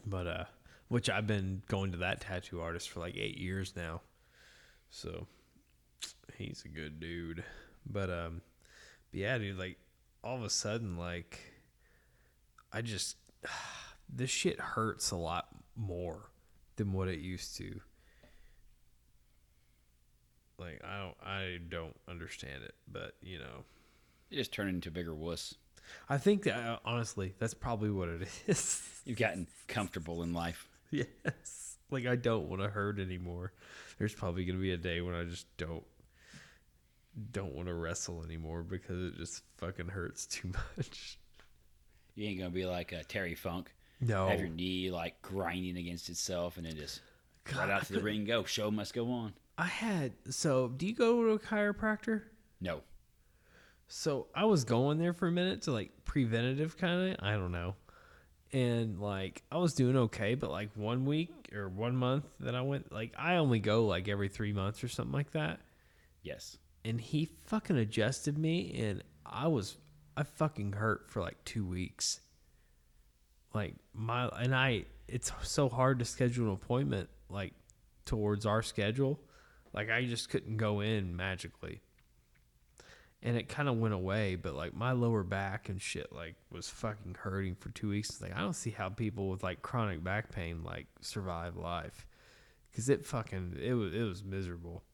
But 0.06 0.26
uh, 0.26 0.44
which 0.88 1.10
I've 1.10 1.26
been 1.26 1.62
going 1.68 1.92
to 1.92 1.98
that 1.98 2.22
tattoo 2.22 2.62
artist 2.62 2.88
for 2.88 3.00
like 3.00 3.16
eight 3.16 3.36
years 3.36 3.74
now, 3.76 4.00
so 4.88 5.26
he's 6.36 6.62
a 6.64 6.68
good 6.68 7.00
dude. 7.00 7.44
But 7.84 8.10
um, 8.10 8.40
but 9.10 9.20
yeah, 9.20 9.36
dude, 9.36 9.58
like 9.58 9.76
all 10.24 10.36
of 10.36 10.42
a 10.42 10.50
sudden, 10.50 10.96
like 10.96 11.38
I 12.72 12.80
just 12.80 13.16
this 14.08 14.30
shit 14.30 14.58
hurts 14.58 15.10
a 15.10 15.16
lot 15.16 15.48
more 15.76 16.30
than 16.76 16.94
what 16.94 17.08
it 17.08 17.18
used 17.18 17.56
to. 17.58 17.80
Like 20.58 20.80
I 20.82 20.98
don't 20.98 21.16
I 21.22 21.58
don't 21.68 21.96
understand 22.08 22.62
it, 22.64 22.74
but 22.90 23.12
you 23.20 23.38
know, 23.38 23.64
You 24.30 24.38
just 24.38 24.52
turn 24.52 24.68
into 24.68 24.88
a 24.88 24.92
bigger 24.92 25.14
wuss. 25.14 25.54
I 26.08 26.18
think 26.18 26.46
uh, 26.46 26.78
honestly, 26.84 27.34
that's 27.38 27.54
probably 27.54 27.90
what 27.90 28.08
it 28.08 28.28
is. 28.46 28.82
You've 29.04 29.18
gotten 29.18 29.46
comfortable 29.68 30.22
in 30.22 30.32
life. 30.34 30.68
yes. 30.90 31.76
Like 31.90 32.06
I 32.06 32.16
don't 32.16 32.48
want 32.48 32.60
to 32.62 32.68
hurt 32.68 32.98
anymore. 32.98 33.52
There's 33.98 34.14
probably 34.14 34.44
going 34.44 34.56
to 34.56 34.62
be 34.62 34.72
a 34.72 34.76
day 34.76 35.00
when 35.00 35.14
I 35.14 35.24
just 35.24 35.46
don't 35.56 35.84
don't 37.32 37.54
want 37.54 37.66
to 37.68 37.74
wrestle 37.74 38.22
anymore 38.22 38.62
because 38.62 39.12
it 39.12 39.16
just 39.16 39.42
fucking 39.56 39.88
hurts 39.88 40.26
too 40.26 40.52
much. 40.76 41.18
You 42.14 42.28
ain't 42.28 42.38
gonna 42.38 42.50
be 42.50 42.66
like 42.66 42.92
a 42.92 43.04
Terry 43.04 43.34
Funk. 43.34 43.72
No. 44.00 44.28
Have 44.28 44.40
your 44.40 44.48
knee 44.48 44.90
like 44.90 45.20
grinding 45.22 45.76
against 45.76 46.08
itself, 46.08 46.56
and 46.56 46.66
then 46.66 46.76
just 46.76 47.00
right 47.46 47.54
God, 47.56 47.70
out 47.70 47.86
to 47.86 47.94
the 47.94 48.00
ring. 48.00 48.24
Go. 48.24 48.44
Show 48.44 48.70
must 48.70 48.94
go 48.94 49.10
on. 49.10 49.32
I 49.56 49.66
had 49.66 50.12
so 50.30 50.68
do 50.68 50.86
you 50.86 50.94
go 50.94 51.22
to 51.24 51.30
a 51.30 51.38
chiropractor? 51.38 52.22
No. 52.60 52.82
So 53.88 54.26
I 54.34 54.44
was 54.44 54.64
going 54.64 54.98
there 54.98 55.14
for 55.14 55.26
a 55.28 55.32
minute 55.32 55.62
to 55.62 55.72
like 55.72 55.90
preventative 56.04 56.76
kind 56.76 57.10
of, 57.10 57.16
I 57.20 57.32
don't 57.32 57.52
know. 57.52 57.74
And 58.52 59.00
like 59.00 59.42
I 59.50 59.56
was 59.56 59.72
doing 59.72 59.96
okay, 59.96 60.34
but 60.34 60.50
like 60.50 60.70
one 60.74 61.06
week 61.06 61.50
or 61.54 61.68
one 61.68 61.96
month 61.96 62.26
that 62.40 62.54
I 62.54 62.60
went, 62.60 62.92
like 62.92 63.14
I 63.18 63.36
only 63.36 63.60
go 63.60 63.86
like 63.86 64.06
every 64.08 64.28
three 64.28 64.52
months 64.52 64.84
or 64.84 64.88
something 64.88 65.12
like 65.12 65.32
that. 65.32 65.60
Yes. 66.22 66.58
And 66.84 67.00
he 67.00 67.30
fucking 67.46 67.76
adjusted 67.76 68.38
me, 68.38 68.72
and 68.78 69.02
I 69.26 69.48
was, 69.48 69.76
I 70.16 70.22
fucking 70.22 70.72
hurt 70.72 71.10
for 71.10 71.20
like 71.20 71.42
two 71.44 71.66
weeks. 71.66 72.20
Like 73.54 73.74
my, 73.94 74.28
and 74.28 74.54
I, 74.54 74.84
it's 75.08 75.32
so 75.42 75.68
hard 75.68 75.98
to 75.98 76.04
schedule 76.04 76.46
an 76.46 76.52
appointment 76.52 77.08
like 77.30 77.54
towards 78.04 78.46
our 78.46 78.62
schedule. 78.62 79.18
Like 79.72 79.90
I 79.90 80.04
just 80.04 80.28
couldn't 80.28 80.58
go 80.58 80.80
in 80.80 81.16
magically 81.16 81.80
and 83.22 83.36
it 83.36 83.48
kind 83.48 83.68
of 83.68 83.76
went 83.78 83.94
away 83.94 84.36
but 84.36 84.54
like 84.54 84.74
my 84.74 84.92
lower 84.92 85.22
back 85.22 85.68
and 85.68 85.82
shit 85.82 86.12
like 86.12 86.36
was 86.50 86.68
fucking 86.68 87.16
hurting 87.18 87.54
for 87.54 87.70
two 87.70 87.88
weeks. 87.88 88.20
Like 88.20 88.36
i 88.36 88.40
don't 88.40 88.54
see 88.54 88.70
how 88.70 88.88
people 88.88 89.28
with 89.28 89.42
like 89.42 89.62
chronic 89.62 90.02
back 90.04 90.30
pain 90.30 90.62
like 90.62 90.86
survive 91.00 91.56
life. 91.56 92.06
Because 92.70 92.88
it 92.88 93.04
fucking 93.04 93.56
it 93.60 93.74
was 93.74 93.94
it 93.94 94.02
was 94.02 94.22
miserable. 94.22 94.84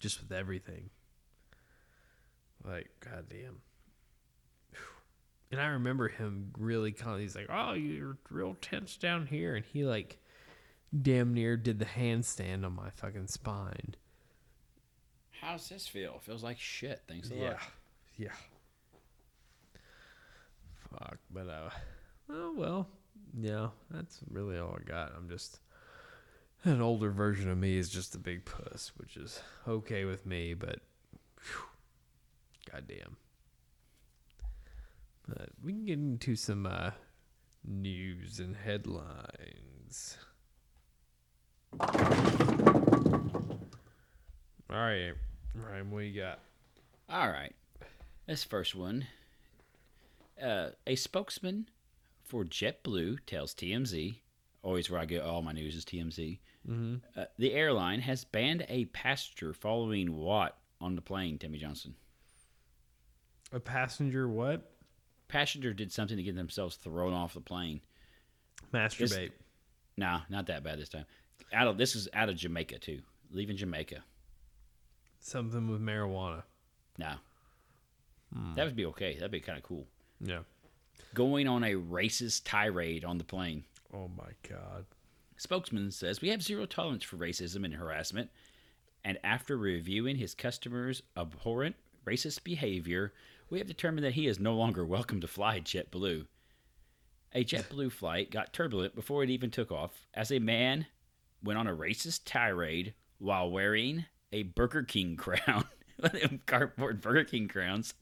Just 0.00 0.20
with 0.20 0.32
everything. 0.32 0.90
Like 2.64 2.90
goddamn. 3.00 3.60
And 5.52 5.60
i 5.60 5.66
remember 5.68 6.08
him 6.08 6.50
really 6.58 6.92
kind 6.92 7.14
of 7.14 7.20
he's 7.20 7.36
like 7.36 7.48
oh 7.48 7.74
you're 7.74 8.18
real 8.30 8.56
tense 8.60 8.96
down 8.96 9.26
here 9.26 9.54
and 9.54 9.64
he 9.64 9.84
like 9.84 10.18
damn 11.02 11.34
near 11.34 11.56
did 11.56 11.78
the 11.78 11.84
handstand 11.84 12.64
on 12.64 12.74
my 12.74 12.90
fucking 12.90 13.28
spine 13.28 13.94
How's 15.40 15.68
this 15.68 15.86
feel? 15.86 16.18
Feels 16.20 16.42
like 16.42 16.58
shit. 16.58 17.02
Thanks 17.08 17.30
a 17.30 17.34
yeah. 17.36 17.42
lot. 17.44 17.58
Yeah. 18.16 18.26
Yeah. 18.26 19.78
Fuck, 20.90 21.18
but 21.30 21.48
uh 21.48 21.70
oh 22.30 22.54
well. 22.56 22.88
Yeah, 23.38 23.68
that's 23.90 24.20
really 24.30 24.58
all 24.58 24.76
I 24.80 24.82
got. 24.88 25.12
I'm 25.16 25.28
just 25.28 25.60
An 26.64 26.80
older 26.80 27.10
version 27.10 27.48
of 27.50 27.58
me 27.58 27.76
is 27.78 27.88
just 27.88 28.14
a 28.16 28.18
big 28.18 28.44
puss, 28.44 28.90
which 28.96 29.16
is 29.16 29.40
okay 29.66 30.04
with 30.04 30.26
me, 30.26 30.54
but 30.54 30.80
whew, 31.40 31.66
goddamn. 32.72 33.16
But 35.28 35.50
we 35.62 35.72
can 35.72 35.84
get 35.84 35.98
into 35.98 36.34
some 36.34 36.66
uh, 36.66 36.90
news 37.64 38.40
and 38.40 38.56
headlines. 38.56 40.16
All 41.80 41.86
right, 44.70 45.12
Ryan, 45.54 45.90
what 45.90 46.00
you 46.04 46.20
got? 46.20 46.40
All 47.08 47.28
right. 47.28 47.54
This 48.26 48.44
first 48.44 48.74
one. 48.74 49.06
Uh, 50.42 50.70
a 50.86 50.94
spokesman 50.94 51.68
for 52.24 52.44
JetBlue 52.44 53.18
tells 53.26 53.54
TMZ, 53.54 54.16
always 54.62 54.88
where 54.90 55.00
I 55.00 55.04
get 55.04 55.22
all 55.22 55.42
my 55.42 55.52
news 55.52 55.74
is 55.74 55.84
TMZ, 55.84 56.38
Mm-hmm. 56.68 56.96
uh, 57.18 57.24
the 57.38 57.54
airline 57.54 58.00
has 58.00 58.24
banned 58.24 58.66
a 58.68 58.84
passenger 58.86 59.54
following 59.54 60.14
what 60.14 60.58
on 60.82 60.96
the 60.96 61.00
plane, 61.00 61.38
Timmy 61.38 61.56
Johnson? 61.56 61.94
A 63.52 63.60
passenger 63.60 64.28
what? 64.28 64.70
Passenger 65.28 65.72
did 65.72 65.90
something 65.90 66.18
to 66.18 66.22
get 66.22 66.36
themselves 66.36 66.76
thrown 66.76 67.14
off 67.14 67.32
the 67.32 67.40
plane. 67.40 67.80
Masturbate. 68.74 69.30
Nah, 69.96 70.20
not 70.28 70.46
that 70.48 70.62
bad 70.62 70.78
this 70.78 70.90
time. 70.90 71.06
Out 71.54 71.68
of 71.68 71.78
this 71.78 71.96
is 71.96 72.06
out 72.12 72.28
of 72.28 72.36
Jamaica 72.36 72.80
too. 72.80 73.00
Leaving 73.30 73.56
Jamaica. 73.56 74.04
Something 75.28 75.68
with 75.68 75.82
marijuana. 75.82 76.44
No. 76.96 77.12
Hmm. 78.34 78.54
That 78.54 78.64
would 78.64 78.76
be 78.76 78.86
okay. 78.86 79.12
That'd 79.12 79.30
be 79.30 79.40
kind 79.40 79.58
of 79.58 79.62
cool. 79.62 79.86
Yeah. 80.22 80.40
Going 81.12 81.46
on 81.46 81.64
a 81.64 81.74
racist 81.74 82.42
tirade 82.46 83.04
on 83.04 83.18
the 83.18 83.24
plane. 83.24 83.64
Oh 83.92 84.08
my 84.16 84.30
god. 84.48 84.86
Spokesman 85.36 85.90
says 85.90 86.22
we 86.22 86.30
have 86.30 86.42
zero 86.42 86.64
tolerance 86.64 87.04
for 87.04 87.18
racism 87.18 87.66
and 87.66 87.74
harassment, 87.74 88.30
and 89.04 89.18
after 89.22 89.58
reviewing 89.58 90.16
his 90.16 90.34
customers' 90.34 91.02
abhorrent 91.14 91.76
racist 92.06 92.42
behavior, 92.42 93.12
we 93.50 93.58
have 93.58 93.68
determined 93.68 94.06
that 94.06 94.14
he 94.14 94.26
is 94.26 94.40
no 94.40 94.54
longer 94.54 94.84
welcome 94.86 95.20
to 95.20 95.28
fly 95.28 95.60
JetBlue. 95.60 96.24
A 97.34 97.44
JetBlue 97.44 97.92
flight 97.92 98.30
got 98.30 98.54
turbulent 98.54 98.94
before 98.94 99.22
it 99.22 99.30
even 99.30 99.50
took 99.50 99.70
off 99.70 100.06
as 100.14 100.32
a 100.32 100.38
man 100.38 100.86
went 101.44 101.58
on 101.58 101.66
a 101.66 101.76
racist 101.76 102.22
tirade 102.24 102.94
while 103.18 103.50
wearing 103.50 104.06
a 104.32 104.42
Burger 104.44 104.82
King 104.82 105.16
crown, 105.18 105.64
one 105.98 106.14
of 106.14 106.20
them 106.20 106.40
cardboard 106.46 107.00
Burger 107.00 107.24
King 107.24 107.48
crowns. 107.48 107.94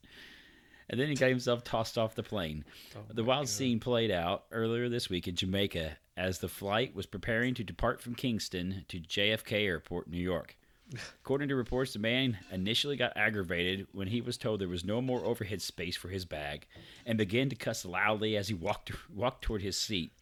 And 0.89 1.01
then 1.01 1.09
he 1.09 1.15
got 1.17 1.29
himself 1.31 1.65
tossed 1.65 1.99
off 1.99 2.15
the 2.15 2.23
plane. 2.23 2.65
Oh 2.95 3.01
the 3.13 3.25
wild 3.25 3.49
scene 3.49 3.81
played 3.81 4.11
out 4.13 4.45
earlier 4.53 4.89
this 4.89 5.11
week 5.11 5.27
in 5.27 5.35
Jamaica 5.35 5.97
as 6.17 6.39
the 6.39 6.49
flight 6.49 6.95
was 6.95 7.07
preparing 7.07 7.55
to 7.55 7.65
depart 7.65 8.01
from 8.01 8.15
Kingston 8.15 8.85
to 8.89 9.01
JFK 9.01 9.65
Airport, 9.67 10.09
New 10.09 10.21
York. 10.21 10.57
According 11.25 11.49
to 11.49 11.57
reports, 11.57 11.93
the 11.95 11.99
man 11.99 12.39
initially 12.53 12.97
got 12.97 13.17
aggravated 13.17 13.89
when 13.91 14.07
he 14.07 14.21
was 14.21 14.39
told 14.39 14.61
there 14.61 14.69
was 14.69 14.85
no 14.85 15.03
more 15.03 15.25
overhead 15.25 15.61
space 15.61 15.97
for 15.97 16.09
his 16.09 16.25
bag 16.25 16.69
and 17.05 17.19
began 17.19 17.49
to 17.49 17.57
cuss 17.57 17.85
loudly 17.85 18.37
as 18.37 18.47
he 18.47 18.55
walked 18.55 18.93
walked 19.13 19.43
toward 19.43 19.63
his 19.63 19.77
seat. 19.77 20.13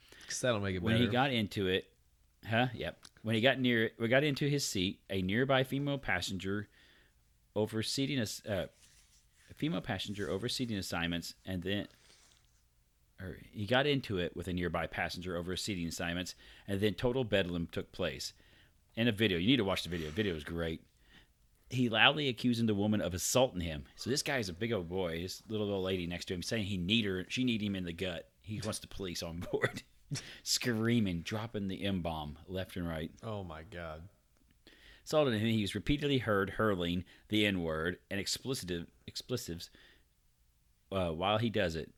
that'll 0.40 0.60
make 0.60 0.76
it 0.76 0.82
When 0.82 0.94
better. 0.94 1.04
he 1.04 1.10
got 1.10 1.30
into 1.30 1.66
it, 1.68 1.86
huh? 2.48 2.66
Yep. 2.74 2.98
When 3.22 3.34
he 3.34 3.40
got 3.40 3.58
near, 3.58 3.90
we 3.98 4.08
got 4.08 4.24
into 4.24 4.48
his 4.48 4.66
seat. 4.66 5.00
A 5.10 5.22
nearby 5.22 5.64
female 5.64 5.98
passenger 5.98 6.68
over 7.56 7.82
seating 7.82 8.18
us, 8.18 8.42
uh, 8.46 8.66
a 9.50 9.54
female 9.54 9.80
passenger 9.80 10.30
over 10.30 10.48
seating 10.48 10.76
assignments, 10.76 11.34
and 11.46 11.62
then, 11.62 11.88
or 13.20 13.38
he 13.52 13.66
got 13.66 13.86
into 13.86 14.18
it 14.18 14.36
with 14.36 14.48
a 14.48 14.52
nearby 14.52 14.86
passenger 14.86 15.36
over 15.36 15.56
seating 15.56 15.86
assignments, 15.86 16.34
and 16.66 16.80
then 16.80 16.94
total 16.94 17.24
bedlam 17.24 17.68
took 17.70 17.92
place. 17.92 18.32
In 18.96 19.08
a 19.08 19.12
video, 19.12 19.38
you 19.38 19.48
need 19.48 19.56
to 19.56 19.64
watch 19.64 19.82
the 19.82 19.88
video. 19.88 20.06
The 20.06 20.14
video 20.14 20.34
is 20.34 20.44
great. 20.44 20.82
He 21.70 21.88
loudly 21.88 22.28
accusing 22.28 22.66
the 22.66 22.74
woman 22.74 23.00
of 23.00 23.14
assaulting 23.14 23.60
him. 23.60 23.84
So 23.96 24.10
this 24.10 24.22
guy 24.22 24.38
is 24.38 24.48
a 24.48 24.52
big 24.52 24.72
old 24.72 24.88
boy. 24.88 25.22
This 25.22 25.42
little 25.48 25.72
old 25.72 25.84
lady 25.84 26.06
next 26.06 26.26
to 26.26 26.34
him 26.34 26.42
saying 26.42 26.66
he 26.66 26.76
need 26.76 27.04
her. 27.04 27.24
She 27.28 27.42
need 27.42 27.62
him 27.62 27.74
in 27.74 27.84
the 27.84 27.92
gut. 27.92 28.28
He 28.42 28.60
wants 28.62 28.78
the 28.78 28.86
police 28.86 29.22
on 29.22 29.44
board. 29.50 29.82
Screaming, 30.42 31.22
dropping 31.22 31.68
the 31.68 31.84
M 31.84 32.02
bomb 32.02 32.38
left 32.46 32.76
and 32.76 32.88
right. 32.88 33.10
oh 33.22 33.44
my 33.44 33.62
god. 33.62 34.02
Assaulted 35.04 35.34
him. 35.34 35.48
He 35.48 35.60
was 35.60 35.74
repeatedly 35.74 36.18
heard 36.18 36.50
hurling 36.50 37.04
the 37.28 37.44
N 37.44 37.62
word 37.62 37.98
and 38.10 38.18
explicit 38.18 38.88
expletives 39.06 39.70
uh, 40.90 41.10
while 41.10 41.38
he 41.38 41.50
does 41.50 41.76
it. 41.76 41.92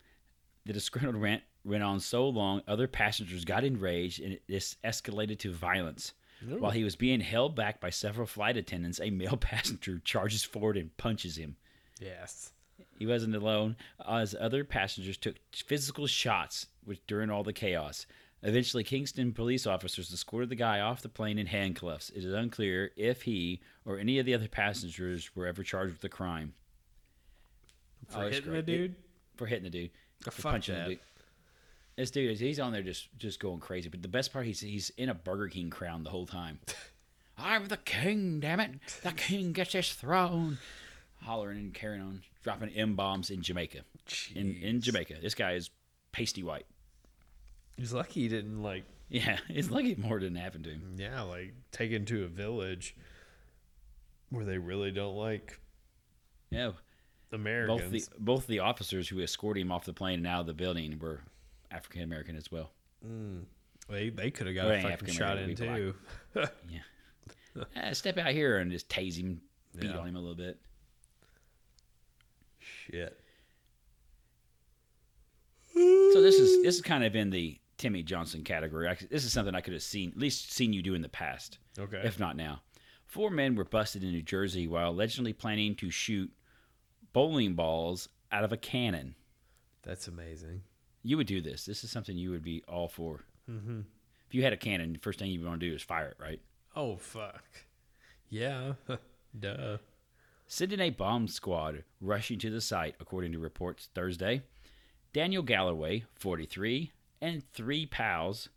The 0.64 0.72
disgruntled 0.72 1.16
rant 1.22 1.42
went 1.64 1.84
on 1.84 2.00
so 2.00 2.28
long, 2.28 2.62
other 2.66 2.88
passengers 2.88 3.44
got 3.44 3.64
enraged, 3.64 4.20
and 4.20 4.38
this 4.48 4.76
escalated 4.84 5.38
to 5.40 5.52
violence. 5.52 6.12
While 6.46 6.72
he 6.72 6.84
was 6.84 6.96
being 6.96 7.20
held 7.20 7.56
back 7.56 7.80
by 7.80 7.90
several 7.90 8.26
flight 8.26 8.56
attendants, 8.56 9.00
a 9.00 9.10
male 9.10 9.36
passenger 9.40 10.00
charges 10.04 10.44
forward 10.44 10.76
and 10.76 10.94
punches 10.96 11.36
him. 11.36 11.56
Yes. 11.98 12.52
He 12.98 13.06
wasn't 13.06 13.34
alone, 13.36 13.76
as 14.08 14.34
other 14.38 14.64
passengers 14.64 15.16
took 15.16 15.36
physical 15.52 16.06
shots 16.06 16.66
which, 16.84 17.00
during 17.06 17.30
all 17.30 17.42
the 17.42 17.52
chaos. 17.52 18.06
Eventually, 18.42 18.84
Kingston 18.84 19.32
police 19.32 19.66
officers 19.66 20.12
escorted 20.12 20.50
the 20.50 20.54
guy 20.56 20.80
off 20.80 21.02
the 21.02 21.08
plane 21.08 21.38
in 21.38 21.46
handcuffs. 21.46 22.10
It 22.10 22.24
is 22.24 22.32
unclear 22.32 22.90
if 22.96 23.22
he 23.22 23.60
or 23.84 23.98
any 23.98 24.18
of 24.18 24.26
the 24.26 24.34
other 24.34 24.48
passengers 24.48 25.34
were 25.34 25.46
ever 25.46 25.62
charged 25.62 25.92
with 25.92 26.00
the 26.02 26.08
crime. 26.08 26.54
For 28.08 28.18
Oh, 28.24 28.28
hitting 28.28 28.44
the 28.44 28.50
great. 28.50 28.58
It- 28.60 28.66
dude? 28.66 28.94
for 29.36 29.46
hitting 29.46 29.64
the 29.64 29.70
dude, 29.70 29.90
oh, 30.26 30.30
for 30.30 30.42
punching 30.42 30.74
that. 30.74 30.84
the 30.88 30.94
dude. 30.94 31.00
This 31.96 32.10
dude 32.10 32.30
is 32.30 32.40
he's 32.40 32.60
on 32.60 32.72
there 32.72 32.82
just 32.82 33.08
just 33.18 33.40
going 33.40 33.58
crazy. 33.60 33.88
But 33.88 34.02
the 34.02 34.08
best 34.08 34.32
part 34.32 34.46
he's 34.46 34.60
he's 34.60 34.90
in 34.90 35.08
a 35.08 35.14
Burger 35.14 35.48
King 35.48 35.70
crown 35.70 36.04
the 36.04 36.10
whole 36.10 36.26
time. 36.26 36.60
I'm 37.38 37.68
the 37.68 37.76
king, 37.78 38.40
damn 38.40 38.60
it! 38.60 38.70
The 39.02 39.12
king 39.12 39.52
gets 39.52 39.72
his 39.72 39.92
throne. 39.92 40.58
Hollering 41.22 41.58
and 41.58 41.74
carrying 41.74 42.02
on, 42.02 42.22
dropping 42.46 42.68
M 42.70 42.94
bombs 42.94 43.28
in 43.30 43.42
Jamaica. 43.42 43.80
In 44.36 44.54
in 44.62 44.80
Jamaica, 44.80 45.16
this 45.20 45.34
guy 45.34 45.52
is 45.54 45.68
pasty 46.12 46.42
white. 46.44 46.64
He's 47.76 47.92
lucky 47.92 48.22
he 48.22 48.28
didn't 48.28 48.62
like 48.62 48.84
Yeah, 49.10 49.38
it's 49.48 49.68
lucky 49.70 49.96
more 49.96 50.18
didn't 50.20 50.38
happen 50.38 50.62
to 50.62 50.70
him. 50.70 50.94
yeah, 50.96 51.22
like 51.22 51.52
take 51.72 51.90
it 51.90 52.06
to 52.06 52.24
a 52.24 52.28
village 52.28 52.94
where 54.30 54.44
they 54.44 54.58
really 54.58 54.90
don't 54.92 55.16
like 55.16 55.58
Yeah, 56.50 56.68
both 56.68 57.40
Americans. 57.40 57.90
the 58.08 58.14
both 58.20 58.46
the 58.46 58.60
officers 58.60 59.08
who 59.08 59.20
escorted 59.20 59.60
him 59.60 59.72
off 59.72 59.84
the 59.84 59.92
plane 59.92 60.18
and 60.20 60.26
out 60.26 60.40
of 60.42 60.46
the 60.46 60.54
building 60.54 60.96
were 61.00 61.20
African 61.72 62.02
American 62.02 62.36
as 62.36 62.50
well. 62.52 62.70
they 63.88 64.08
they 64.10 64.30
could 64.30 64.46
have 64.46 64.54
got 64.56 64.66
Well, 64.66 64.86
a 64.86 64.90
fucking 64.96 65.14
shot 65.14 65.36
in 65.38 65.56
too. 65.56 65.94
Eh, 67.74 67.92
step 67.94 68.18
out 68.18 68.32
here 68.32 68.58
and 68.58 68.70
just 68.70 68.86
tase 68.90 69.16
him, 69.16 69.40
beat 69.74 69.88
Yeah. 69.90 69.96
on 69.96 70.08
him 70.08 70.16
a 70.16 70.20
little 70.20 70.34
bit. 70.36 70.58
Shit. 72.90 73.18
So 75.74 76.22
this 76.22 76.36
is 76.36 76.62
this 76.62 76.76
is 76.76 76.82
kind 76.82 77.04
of 77.04 77.14
in 77.14 77.30
the 77.30 77.58
Timmy 77.76 78.02
Johnson 78.02 78.42
category. 78.42 78.88
I, 78.88 78.96
this 79.10 79.24
is 79.24 79.32
something 79.32 79.54
I 79.54 79.60
could 79.60 79.74
have 79.74 79.82
seen 79.82 80.10
at 80.10 80.18
least 80.18 80.52
seen 80.52 80.72
you 80.72 80.82
do 80.82 80.94
in 80.94 81.02
the 81.02 81.08
past, 81.08 81.58
Okay. 81.78 82.00
if 82.04 82.18
not 82.18 82.36
now. 82.36 82.62
Four 83.04 83.30
men 83.30 83.54
were 83.54 83.64
busted 83.64 84.02
in 84.02 84.10
New 84.12 84.22
Jersey 84.22 84.66
while 84.66 84.90
allegedly 84.90 85.32
planning 85.32 85.74
to 85.76 85.90
shoot 85.90 86.30
bowling 87.12 87.54
balls 87.54 88.08
out 88.32 88.44
of 88.44 88.52
a 88.52 88.56
cannon. 88.56 89.14
That's 89.82 90.08
amazing. 90.08 90.62
You 91.02 91.16
would 91.18 91.26
do 91.26 91.40
this. 91.40 91.64
This 91.66 91.84
is 91.84 91.90
something 91.90 92.16
you 92.16 92.30
would 92.30 92.42
be 92.42 92.64
all 92.66 92.88
for. 92.88 93.24
Mm-hmm. 93.50 93.80
If 94.28 94.34
you 94.34 94.42
had 94.42 94.52
a 94.52 94.56
cannon, 94.56 94.94
the 94.94 94.98
first 94.98 95.18
thing 95.18 95.30
you 95.30 95.40
would 95.40 95.48
want 95.48 95.60
to 95.60 95.68
do 95.68 95.74
is 95.74 95.82
fire 95.82 96.08
it, 96.08 96.16
right? 96.22 96.40
Oh 96.74 96.96
fuck. 96.96 97.44
Yeah. 98.28 98.72
Duh. 99.38 99.76
Sending 100.48 100.80
a 100.80 100.90
bomb 100.90 101.26
squad 101.26 101.82
rushing 102.00 102.38
to 102.38 102.50
the 102.50 102.60
site, 102.60 102.94
according 103.00 103.32
to 103.32 103.38
reports 103.38 103.88
Thursday. 103.94 104.42
Daniel 105.12 105.42
Galloway, 105.42 106.04
43, 106.14 106.92
and 107.20 107.42
three 107.52 107.84
pals 107.84 108.48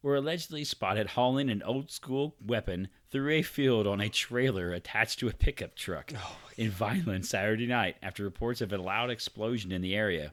were 0.00 0.16
allegedly 0.16 0.64
spotted 0.64 1.08
hauling 1.08 1.50
an 1.50 1.62
old 1.62 1.90
school 1.90 2.36
weapon 2.44 2.88
through 3.10 3.30
a 3.30 3.42
field 3.42 3.86
on 3.86 4.00
a 4.00 4.08
trailer 4.08 4.72
attached 4.72 5.18
to 5.18 5.28
a 5.28 5.32
pickup 5.32 5.74
truck 5.74 6.12
oh 6.16 6.38
in 6.56 6.70
Vineland 6.70 7.26
Saturday 7.26 7.66
night 7.66 7.96
after 8.02 8.22
reports 8.22 8.60
of 8.60 8.72
a 8.72 8.78
loud 8.78 9.10
explosion 9.10 9.72
in 9.72 9.82
the 9.82 9.94
area. 9.94 10.32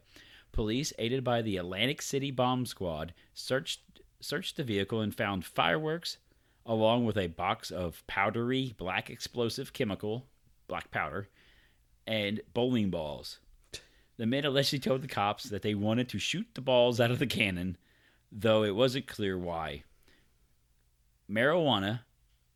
Police, 0.51 0.93
aided 0.99 1.23
by 1.23 1.41
the 1.41 1.57
Atlantic 1.57 2.01
City 2.01 2.31
Bomb 2.31 2.65
Squad, 2.65 3.13
searched 3.33 3.81
searched 4.21 4.55
the 4.55 4.63
vehicle 4.63 5.01
and 5.01 5.13
found 5.13 5.43
fireworks 5.43 6.17
along 6.65 7.05
with 7.05 7.17
a 7.17 7.27
box 7.27 7.71
of 7.71 8.05
powdery 8.07 8.73
black 8.77 9.09
explosive 9.09 9.73
chemical, 9.73 10.27
black 10.73 10.89
powder, 10.89 11.29
and 12.07 12.41
bowling 12.55 12.89
balls. 12.89 13.37
The 14.17 14.25
men 14.25 14.43
allegedly 14.43 14.79
told 14.79 15.03
the 15.03 15.07
cops 15.07 15.43
that 15.43 15.61
they 15.61 15.75
wanted 15.75 16.09
to 16.09 16.17
shoot 16.17 16.47
the 16.55 16.61
balls 16.61 16.99
out 16.99 17.11
of 17.11 17.19
the 17.19 17.27
cannon, 17.27 17.77
though 18.31 18.63
it 18.63 18.75
wasn't 18.75 19.05
clear 19.05 19.37
why. 19.37 19.83
Marijuana, 21.29 21.99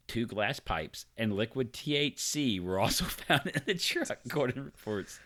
two 0.08 0.26
glass 0.26 0.60
pipes, 0.60 1.06
and 1.16 1.36
liquid 1.36 1.74
THC 1.74 2.60
were 2.60 2.80
also 2.80 3.06
found 3.06 3.52
in 3.54 3.62
the 3.68 3.76
truck, 3.76 4.18
according 4.26 4.56
to 4.56 4.64
reports. 4.64 5.20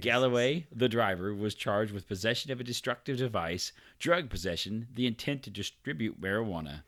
Galloway, 0.00 0.66
the 0.74 0.88
driver, 0.88 1.32
was 1.32 1.54
charged 1.54 1.92
with 1.92 2.08
possession 2.08 2.50
of 2.50 2.58
a 2.58 2.64
destructive 2.64 3.18
device, 3.18 3.70
drug 4.00 4.28
possession, 4.28 4.88
the 4.92 5.06
intent 5.06 5.44
to 5.44 5.50
distribute 5.50 6.20
marijuana. 6.20 6.82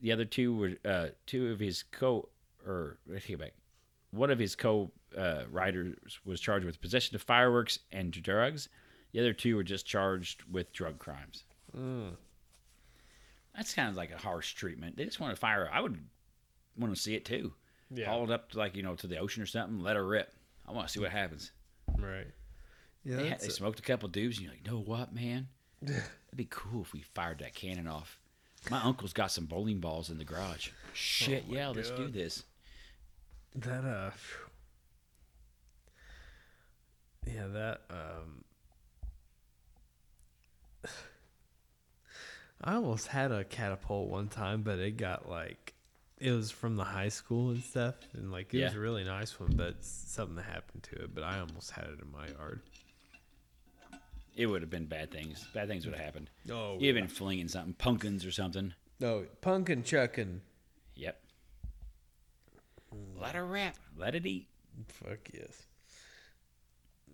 The 0.00 0.12
other 0.12 0.24
two 0.24 0.54
were 0.56 0.74
uh, 0.84 1.08
two 1.26 1.50
of 1.50 1.58
his 1.58 1.82
co 1.90 2.28
or 2.64 2.98
take 3.12 3.30
it 3.30 3.38
back. 3.40 3.54
One 4.14 4.30
of 4.30 4.38
his 4.38 4.54
co 4.54 4.90
uh, 5.16 5.42
writers 5.50 5.96
was 6.24 6.40
charged 6.40 6.66
with 6.66 6.80
possession 6.80 7.14
of 7.16 7.22
fireworks 7.22 7.78
and 7.92 8.10
drugs. 8.12 8.68
The 9.12 9.20
other 9.20 9.32
two 9.32 9.56
were 9.56 9.62
just 9.64 9.86
charged 9.86 10.42
with 10.50 10.72
drug 10.72 10.98
crimes. 10.98 11.44
That's 13.56 13.74
kind 13.74 13.88
of 13.88 13.96
like 13.96 14.10
a 14.12 14.18
harsh 14.18 14.54
treatment. 14.54 14.96
They 14.96 15.04
just 15.04 15.20
want 15.20 15.34
to 15.34 15.40
fire. 15.40 15.68
I 15.72 15.80
would 15.80 15.98
want 16.76 16.94
to 16.94 17.00
see 17.00 17.14
it 17.14 17.24
too. 17.24 17.52
Yeah. 17.90 18.06
Hauled 18.06 18.30
up 18.30 18.50
to 18.52 18.58
like 18.58 18.74
you 18.74 18.82
know 18.82 18.94
to 18.96 19.06
the 19.06 19.18
ocean 19.18 19.42
or 19.42 19.46
something. 19.46 19.80
Let 19.80 19.96
her 19.96 20.06
rip. 20.06 20.32
I 20.66 20.72
want 20.72 20.88
to 20.88 20.92
see 20.92 21.00
what 21.00 21.10
happens. 21.10 21.52
Right. 21.98 22.26
Yeah. 23.04 23.16
They, 23.16 23.22
they 23.24 23.46
a- 23.46 23.50
smoked 23.50 23.78
a 23.78 23.82
couple 23.82 24.08
dubs, 24.08 24.38
and 24.38 24.46
you're 24.46 24.52
like, 24.52 24.66
know 24.66 24.80
what, 24.80 25.14
man? 25.14 25.48
It'd 25.82 26.02
be 26.34 26.48
cool 26.50 26.82
if 26.82 26.92
we 26.92 27.02
fired 27.14 27.38
that 27.40 27.54
cannon 27.54 27.86
off. 27.86 28.18
My 28.70 28.80
uncle's 28.82 29.12
got 29.12 29.30
some 29.30 29.44
bowling 29.44 29.78
balls 29.78 30.08
in 30.08 30.16
the 30.18 30.24
garage. 30.24 30.70
Shit, 30.94 31.44
Oh 31.46 31.52
my 31.52 31.58
yeah, 31.58 31.68
let's 31.68 31.90
do 31.90 32.08
this. 32.08 32.44
That 33.56 33.84
uh. 33.84 34.10
Yeah, 37.26 37.46
that 37.48 37.80
um. 37.90 38.44
I 42.62 42.74
almost 42.76 43.08
had 43.08 43.30
a 43.32 43.44
catapult 43.44 44.08
one 44.08 44.28
time, 44.28 44.62
but 44.62 44.78
it 44.78 44.96
got 44.96 45.28
like, 45.28 45.74
it 46.18 46.30
was 46.30 46.50
from 46.50 46.76
the 46.76 46.84
high 46.84 47.08
school 47.08 47.50
and 47.50 47.62
stuff, 47.62 47.94
and 48.14 48.32
like 48.32 48.54
it 48.54 48.64
was 48.64 48.74
a 48.74 48.78
really 48.78 49.04
nice 49.04 49.38
one, 49.38 49.52
but 49.54 49.84
something 49.84 50.42
happened 50.42 50.82
to 50.84 50.96
it. 51.04 51.14
But 51.14 51.24
I 51.24 51.40
almost 51.40 51.72
had 51.72 51.84
it 51.86 52.00
in 52.00 52.10
my 52.10 52.28
yard. 52.28 52.60
It 54.36 54.46
would 54.46 54.62
have 54.62 54.70
been 54.70 54.86
bad 54.86 55.10
things. 55.12 55.46
Bad 55.54 55.68
things 55.68 55.84
would 55.86 55.94
have 55.94 56.04
happened. 56.04 56.30
Oh, 56.50 56.76
You'd 56.80 56.96
have 56.96 57.04
been 57.04 57.14
flinging 57.14 57.48
something, 57.48 57.74
pumpkins 57.74 58.24
or 58.24 58.32
something. 58.32 58.72
no, 58.98 59.24
punkin 59.42 59.82
chucking. 59.84 60.40
Yep. 60.96 61.20
Let 63.20 63.34
her 63.34 63.44
rip. 63.46 63.74
Let 63.96 64.14
it 64.14 64.26
eat. 64.26 64.48
Fuck 64.88 65.18
yes. 65.32 65.62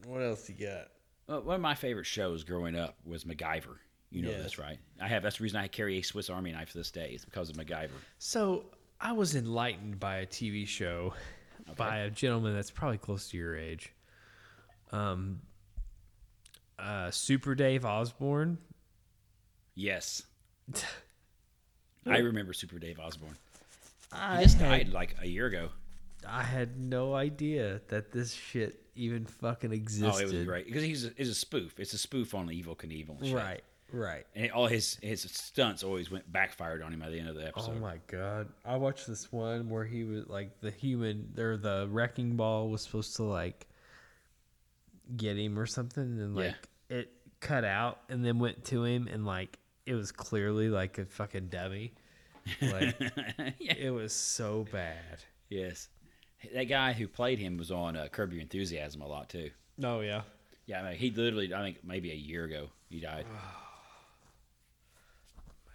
What 0.06 0.22
else 0.22 0.48
you 0.48 0.54
got? 0.66 0.88
Well, 1.26 1.42
one 1.42 1.56
of 1.56 1.60
my 1.60 1.74
favorite 1.74 2.06
shows 2.06 2.42
growing 2.44 2.76
up 2.76 2.96
was 3.04 3.24
MacGyver. 3.24 3.76
You 4.10 4.22
know 4.22 4.30
Yes. 4.30 4.42
this, 4.42 4.58
right? 4.58 4.78
I 5.00 5.06
have. 5.08 5.22
That's 5.22 5.36
the 5.38 5.44
reason 5.44 5.60
I 5.60 5.68
carry 5.68 5.98
a 5.98 6.02
Swiss 6.02 6.30
Army 6.30 6.50
knife 6.52 6.72
to 6.72 6.78
this 6.78 6.90
day. 6.90 7.10
It's 7.14 7.24
because 7.24 7.48
of 7.50 7.56
MacGyver. 7.56 7.90
So 8.18 8.64
I 9.00 9.12
was 9.12 9.36
enlightened 9.36 10.00
by 10.00 10.16
a 10.16 10.26
TV 10.26 10.66
show 10.66 11.14
by 11.76 11.98
a 11.98 12.10
gentleman 12.10 12.54
that's 12.54 12.70
probably 12.72 12.98
close 12.98 13.28
to 13.30 13.36
your 13.36 13.56
age. 13.56 13.92
Um, 14.90 15.40
uh, 16.78 17.10
Super 17.12 17.54
Dave 17.54 17.84
Osborne. 17.84 18.58
Yes. 19.76 20.22
I 22.06 22.18
remember 22.18 22.52
Super 22.52 22.78
Dave 22.80 22.98
Osborne. 22.98 23.36
I 24.12 24.38
He 24.38 24.44
just 24.44 24.58
died 24.58 24.88
like 24.92 25.16
a 25.20 25.26
year 25.26 25.46
ago. 25.46 25.68
I 26.26 26.42
had 26.42 26.78
no 26.78 27.14
idea 27.14 27.80
that 27.88 28.12
this 28.12 28.32
shit 28.34 28.82
even 28.94 29.24
fucking 29.24 29.72
existed. 29.72 30.12
Oh, 30.12 30.18
it 30.18 30.32
was 30.32 30.44
great 30.44 30.66
because 30.66 30.82
he's 30.82 31.06
a, 31.06 31.12
it's 31.16 31.30
a 31.30 31.34
spoof. 31.34 31.78
It's 31.78 31.94
a 31.94 31.98
spoof 31.98 32.34
on 32.34 32.48
Evel 32.48 32.76
Knievel. 32.76 33.18
And 33.18 33.26
shit. 33.26 33.36
Right, 33.36 33.62
right. 33.92 34.26
And 34.34 34.50
all 34.52 34.66
his 34.66 34.98
his 35.00 35.22
stunts 35.22 35.82
always 35.82 36.10
went 36.10 36.30
backfired 36.30 36.82
on 36.82 36.92
him 36.92 37.00
by 37.00 37.08
the 37.08 37.18
end 37.18 37.28
of 37.28 37.36
the 37.36 37.44
oh 37.44 37.48
episode. 37.48 37.76
Oh 37.76 37.80
my 37.80 37.98
god! 38.06 38.48
I 38.64 38.76
watched 38.76 39.06
this 39.06 39.32
one 39.32 39.70
where 39.70 39.84
he 39.84 40.04
was 40.04 40.26
like 40.28 40.60
the 40.60 40.70
human, 40.70 41.32
or 41.38 41.56
the 41.56 41.88
wrecking 41.90 42.36
ball 42.36 42.68
was 42.68 42.82
supposed 42.82 43.16
to 43.16 43.22
like 43.22 43.66
get 45.16 45.38
him 45.38 45.58
or 45.58 45.66
something, 45.66 46.02
and 46.02 46.36
Yeah. 46.36 46.42
like 46.42 46.68
it 46.90 47.12
cut 47.40 47.64
out 47.64 48.00
and 48.10 48.24
then 48.24 48.38
went 48.38 48.64
to 48.66 48.84
him, 48.84 49.08
and 49.10 49.24
like 49.24 49.58
it 49.86 49.94
was 49.94 50.12
clearly 50.12 50.68
like 50.68 50.98
a 50.98 51.06
fucking 51.06 51.48
dummy. 51.48 51.94
Like 52.62 52.96
yeah. 53.58 53.74
it 53.78 53.90
was 53.92 54.12
so 54.12 54.66
bad. 54.72 55.24
Yes. 55.48 55.88
That 56.54 56.64
guy 56.64 56.92
who 56.92 57.06
played 57.06 57.38
him 57.38 57.56
was 57.56 57.70
on 57.70 57.96
uh, 57.96 58.08
Curb 58.10 58.32
Your 58.32 58.40
Enthusiasm 58.40 59.02
a 59.02 59.06
lot 59.06 59.28
too. 59.28 59.50
Oh 59.82 60.00
yeah. 60.00 60.22
Yeah, 60.66 60.82
I 60.82 60.90
mean, 60.90 60.98
he 60.98 61.10
literally, 61.10 61.52
I 61.52 61.62
think 61.62 61.78
maybe 61.82 62.12
a 62.12 62.14
year 62.14 62.44
ago, 62.44 62.68
he 62.88 63.00
died. 63.00 63.26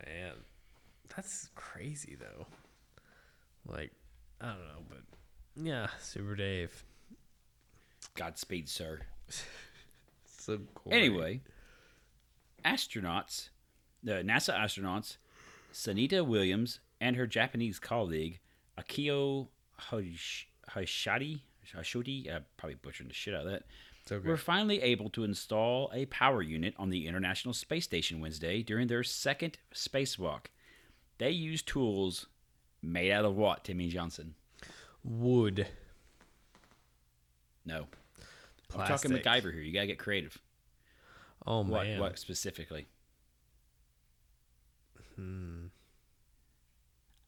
Man, 0.06 0.34
that's 1.14 1.50
crazy 1.56 2.16
though. 2.20 2.46
Like 3.68 3.92
I 4.40 4.48
don't 4.48 4.60
know, 4.60 4.84
but 4.90 5.00
yeah, 5.62 5.88
Super 6.00 6.36
Dave. 6.36 6.84
Godspeed, 8.16 8.70
sir. 8.70 9.02
So 10.46 10.60
cool. 10.76 10.94
Anyway, 10.94 11.42
astronauts, 12.64 13.50
the 14.04 14.22
NASA 14.24 14.56
astronauts, 14.56 15.18
Sunita 15.76 16.26
Williams 16.26 16.80
and 17.02 17.18
her 17.18 17.28
Japanese 17.28 17.80
colleague 17.80 18.40
Akio 18.80 19.50
Hosh- 19.78 20.48
Hoshadi, 20.72 21.42
Hoshodi, 21.76 22.34
uh, 22.34 22.40
probably 22.56 22.76
butchering 22.76 23.10
the 23.10 23.14
shit 23.14 23.34
out 23.34 23.46
of 23.46 23.52
that, 23.52 23.64
okay. 24.10 24.26
were 24.26 24.38
finally 24.38 24.82
able 24.82 25.10
to 25.10 25.26
install 25.26 25.92
a 25.94 26.06
power 26.06 26.42
unit 26.42 26.74
on 26.78 26.90
the 26.92 27.06
International 27.08 27.54
Space 27.54 27.84
Station 27.84 28.22
Wednesday 28.22 28.64
during 28.64 28.88
their 28.88 29.04
second 29.04 29.58
spacewalk. 29.74 30.46
They 31.18 31.32
used 31.32 31.68
tools 31.68 32.28
made 32.82 33.12
out 33.12 33.26
of 33.26 33.36
what, 33.36 33.64
Timmy 33.66 33.90
Johnson? 33.90 34.36
wood. 35.04 35.68
No. 37.66 37.86
I'm 38.74 38.88
talking 38.88 39.12
Plastic. 39.12 39.24
MacGyver 39.24 39.54
here. 39.54 39.62
You 39.62 39.72
gotta 39.74 39.88
get 39.88 40.00
creative. 40.00 40.38
Oh 41.46 41.64
What? 41.64 41.86
man. 41.86 42.00
What 42.00 42.18
specifically? 42.18 42.88
Hmm. 45.16 45.66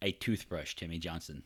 A 0.01 0.11
toothbrush, 0.11 0.75
Timmy 0.75 0.99
Johnson. 0.99 1.43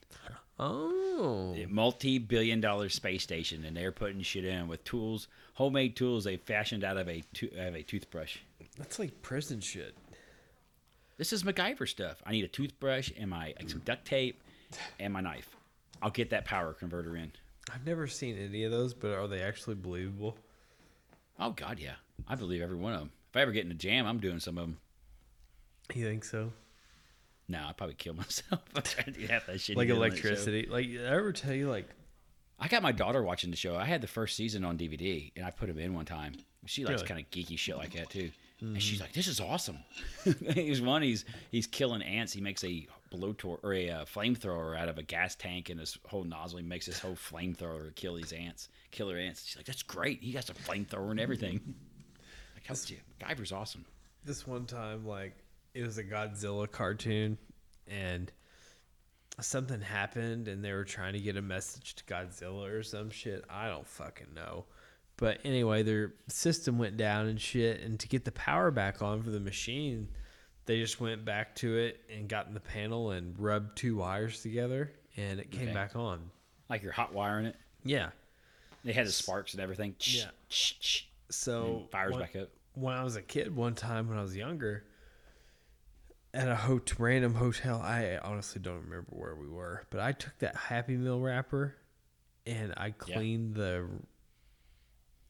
Oh. 0.58 1.54
A 1.56 1.66
multi-billion-dollar 1.66 2.90
space 2.90 3.22
station, 3.22 3.64
and 3.64 3.76
they're 3.76 3.92
putting 3.92 4.20
shit 4.22 4.44
in 4.44 4.68
with 4.68 4.84
tools, 4.84 5.26
homemade 5.54 5.96
tools 5.96 6.24
they 6.24 6.36
fashioned 6.36 6.84
out 6.84 6.98
of 6.98 7.08
a 7.08 7.22
to- 7.34 7.58
out 7.58 7.68
of 7.68 7.74
a 7.74 7.82
toothbrush. 7.82 8.38
That's 8.76 8.98
like 8.98 9.22
prison 9.22 9.60
shit. 9.60 9.96
This 11.16 11.32
is 11.32 11.44
MacGyver 11.44 11.88
stuff. 11.88 12.22
I 12.26 12.32
need 12.32 12.44
a 12.44 12.48
toothbrush 12.48 13.10
and 13.16 13.30
my 13.30 13.54
like 13.58 13.70
some 13.70 13.80
duct 13.84 14.04
tape 14.04 14.40
and 15.00 15.12
my 15.12 15.20
knife. 15.20 15.56
I'll 16.02 16.10
get 16.10 16.30
that 16.30 16.44
power 16.44 16.72
converter 16.72 17.16
in. 17.16 17.32
I've 17.72 17.86
never 17.86 18.06
seen 18.06 18.36
any 18.36 18.64
of 18.64 18.72
those, 18.72 18.92
but 18.92 19.12
are 19.12 19.28
they 19.28 19.40
actually 19.40 19.76
believable? 19.76 20.36
Oh 21.38 21.50
God, 21.50 21.78
yeah. 21.78 21.94
I 22.28 22.34
believe 22.34 22.60
every 22.60 22.76
one 22.76 22.92
of 22.92 23.00
them. 23.00 23.10
If 23.30 23.36
I 23.36 23.40
ever 23.42 23.52
get 23.52 23.64
in 23.64 23.70
a 23.70 23.74
jam, 23.74 24.06
I'm 24.06 24.18
doing 24.18 24.40
some 24.40 24.58
of 24.58 24.64
them. 24.64 24.78
You 25.94 26.04
think 26.06 26.24
so? 26.24 26.52
No, 27.48 27.64
I'd 27.68 27.76
probably 27.76 27.96
kill 27.96 28.14
myself. 28.24 28.62
I'm 28.74 28.82
trying 28.82 29.12
to 29.12 29.20
do 29.20 29.26
half 29.26 29.46
that 29.46 29.60
shit. 29.60 29.76
Like 29.76 29.88
he 29.88 29.92
did 29.94 30.02
on 30.02 30.08
that 30.10 30.16
show. 30.16 30.28
electricity. 30.28 30.66
Like 30.70 30.86
did 30.86 31.06
I 31.06 31.14
ever 31.16 31.32
tell 31.32 31.52
you 31.52 31.68
like 31.70 31.88
I 32.58 32.68
got 32.68 32.82
my 32.82 32.92
daughter 32.92 33.22
watching 33.22 33.50
the 33.50 33.56
show. 33.56 33.76
I 33.76 33.84
had 33.84 34.00
the 34.00 34.06
first 34.06 34.36
season 34.36 34.64
on 34.64 34.78
DVD, 34.78 35.32
and 35.36 35.44
I 35.44 35.50
put 35.50 35.68
him 35.68 35.78
in 35.78 35.94
one 35.94 36.04
time. 36.04 36.34
She 36.66 36.84
likes 36.84 37.02
Really? 37.02 37.08
kind 37.08 37.20
of 37.20 37.30
geeky 37.30 37.58
shit 37.58 37.76
like 37.76 37.92
that 37.94 38.08
too, 38.10 38.30
and 38.60 38.80
she's 38.80 39.00
like, 39.00 39.12
"This 39.12 39.26
is 39.26 39.40
awesome." 39.40 39.78
he's 40.54 40.80
one. 40.80 41.02
He's 41.02 41.24
he's 41.50 41.66
killing 41.66 42.02
ants. 42.02 42.32
He 42.32 42.40
makes 42.40 42.62
a 42.62 42.86
blowtorch 43.12 43.58
or 43.64 43.74
a 43.74 43.90
uh, 43.90 44.04
flamethrower 44.04 44.78
out 44.78 44.88
of 44.88 44.96
a 44.96 45.02
gas 45.02 45.34
tank, 45.34 45.70
and 45.70 45.80
this 45.80 45.98
whole 46.06 46.22
nozzle. 46.22 46.58
He 46.58 46.64
makes 46.64 46.86
this 46.86 47.00
whole 47.00 47.16
flamethrower 47.16 47.86
to 47.88 47.92
kill 47.94 48.14
these 48.14 48.32
ants, 48.32 48.68
killer 48.92 49.16
ants. 49.16 49.44
She's 49.44 49.56
like, 49.56 49.66
"That's 49.66 49.82
great. 49.82 50.22
He 50.22 50.30
got 50.30 50.48
a 50.48 50.54
flamethrower 50.54 51.10
and 51.10 51.18
everything." 51.18 51.60
like, 52.54 52.64
how 52.64 52.74
you? 52.86 52.98
Guyver's 53.18 53.50
awesome. 53.50 53.84
this 54.24 54.46
one 54.46 54.66
time 54.66 55.04
like 55.04 55.34
it 55.74 55.82
was 55.82 55.98
a 55.98 56.04
Godzilla 56.04 56.70
cartoon 56.70 57.38
and 57.88 58.30
something 59.40 59.80
happened 59.80 60.48
and 60.48 60.64
they 60.64 60.72
were 60.72 60.84
trying 60.84 61.14
to 61.14 61.18
get 61.20 61.36
a 61.36 61.42
message 61.42 61.94
to 61.96 62.04
Godzilla 62.04 62.70
or 62.70 62.82
some 62.82 63.10
shit. 63.10 63.44
I 63.48 63.68
don't 63.68 63.86
fucking 63.86 64.34
know. 64.34 64.66
But 65.16 65.38
anyway, 65.44 65.82
their 65.82 66.14
system 66.28 66.78
went 66.78 66.96
down 66.96 67.26
and 67.26 67.40
shit 67.40 67.80
and 67.80 67.98
to 68.00 68.08
get 68.08 68.24
the 68.24 68.32
power 68.32 68.70
back 68.70 69.02
on 69.02 69.22
for 69.22 69.30
the 69.30 69.40
machine, 69.40 70.08
they 70.66 70.78
just 70.80 71.00
went 71.00 71.24
back 71.24 71.54
to 71.56 71.76
it 71.76 72.00
and 72.14 72.28
got 72.28 72.46
in 72.46 72.54
the 72.54 72.60
panel 72.60 73.10
and 73.12 73.38
rubbed 73.38 73.76
two 73.76 73.96
wires 73.96 74.42
together 74.42 74.92
and 75.16 75.40
it 75.40 75.50
came 75.50 75.64
Okay. 75.64 75.72
back 75.74 75.96
on. 75.96 76.30
Like 76.68 76.82
you're 76.82 76.92
hot 76.92 77.12
wiring 77.12 77.46
it. 77.46 77.56
Yeah. 77.84 78.10
They 78.84 78.92
had 78.92 79.06
the 79.06 79.12
sparks 79.12 79.52
and 79.54 79.62
everything. 79.62 79.94
Yeah. 80.00 80.30
So 81.30 81.88
fires 81.90 82.12
when- 82.12 82.20
back 82.20 82.36
up. 82.36 82.48
when 82.74 82.94
I 82.94 83.04
was 83.04 83.16
a 83.16 83.22
kid, 83.22 83.54
one 83.54 83.74
time 83.74 84.08
when 84.08 84.18
I 84.18 84.22
was 84.22 84.36
younger, 84.36 84.84
at 86.34 86.48
a 86.48 86.56
hot, 86.56 86.92
random 86.98 87.34
hotel, 87.34 87.80
I 87.82 88.18
honestly 88.22 88.60
don't 88.60 88.82
remember 88.84 89.08
where 89.10 89.34
we 89.34 89.48
were, 89.48 89.84
but 89.90 90.00
I 90.00 90.12
took 90.12 90.38
that 90.38 90.56
Happy 90.56 90.96
Meal 90.96 91.20
wrapper 91.20 91.74
and 92.46 92.72
I 92.76 92.90
cleaned 92.90 93.54
the 93.54 93.86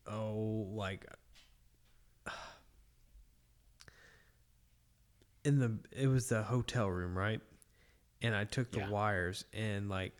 oh 0.06 0.66
like 0.74 1.06
in 5.44 5.58
the 5.58 5.78
it 5.92 6.06
was 6.08 6.28
the 6.28 6.42
hotel 6.42 6.88
room 6.88 7.16
right? 7.16 7.40
And 8.20 8.34
i 8.36 8.44
took 8.44 8.70
the 8.70 8.78
Yeah. 8.78 8.88
wires 8.88 9.44
and 9.52 9.88
like 9.88 10.12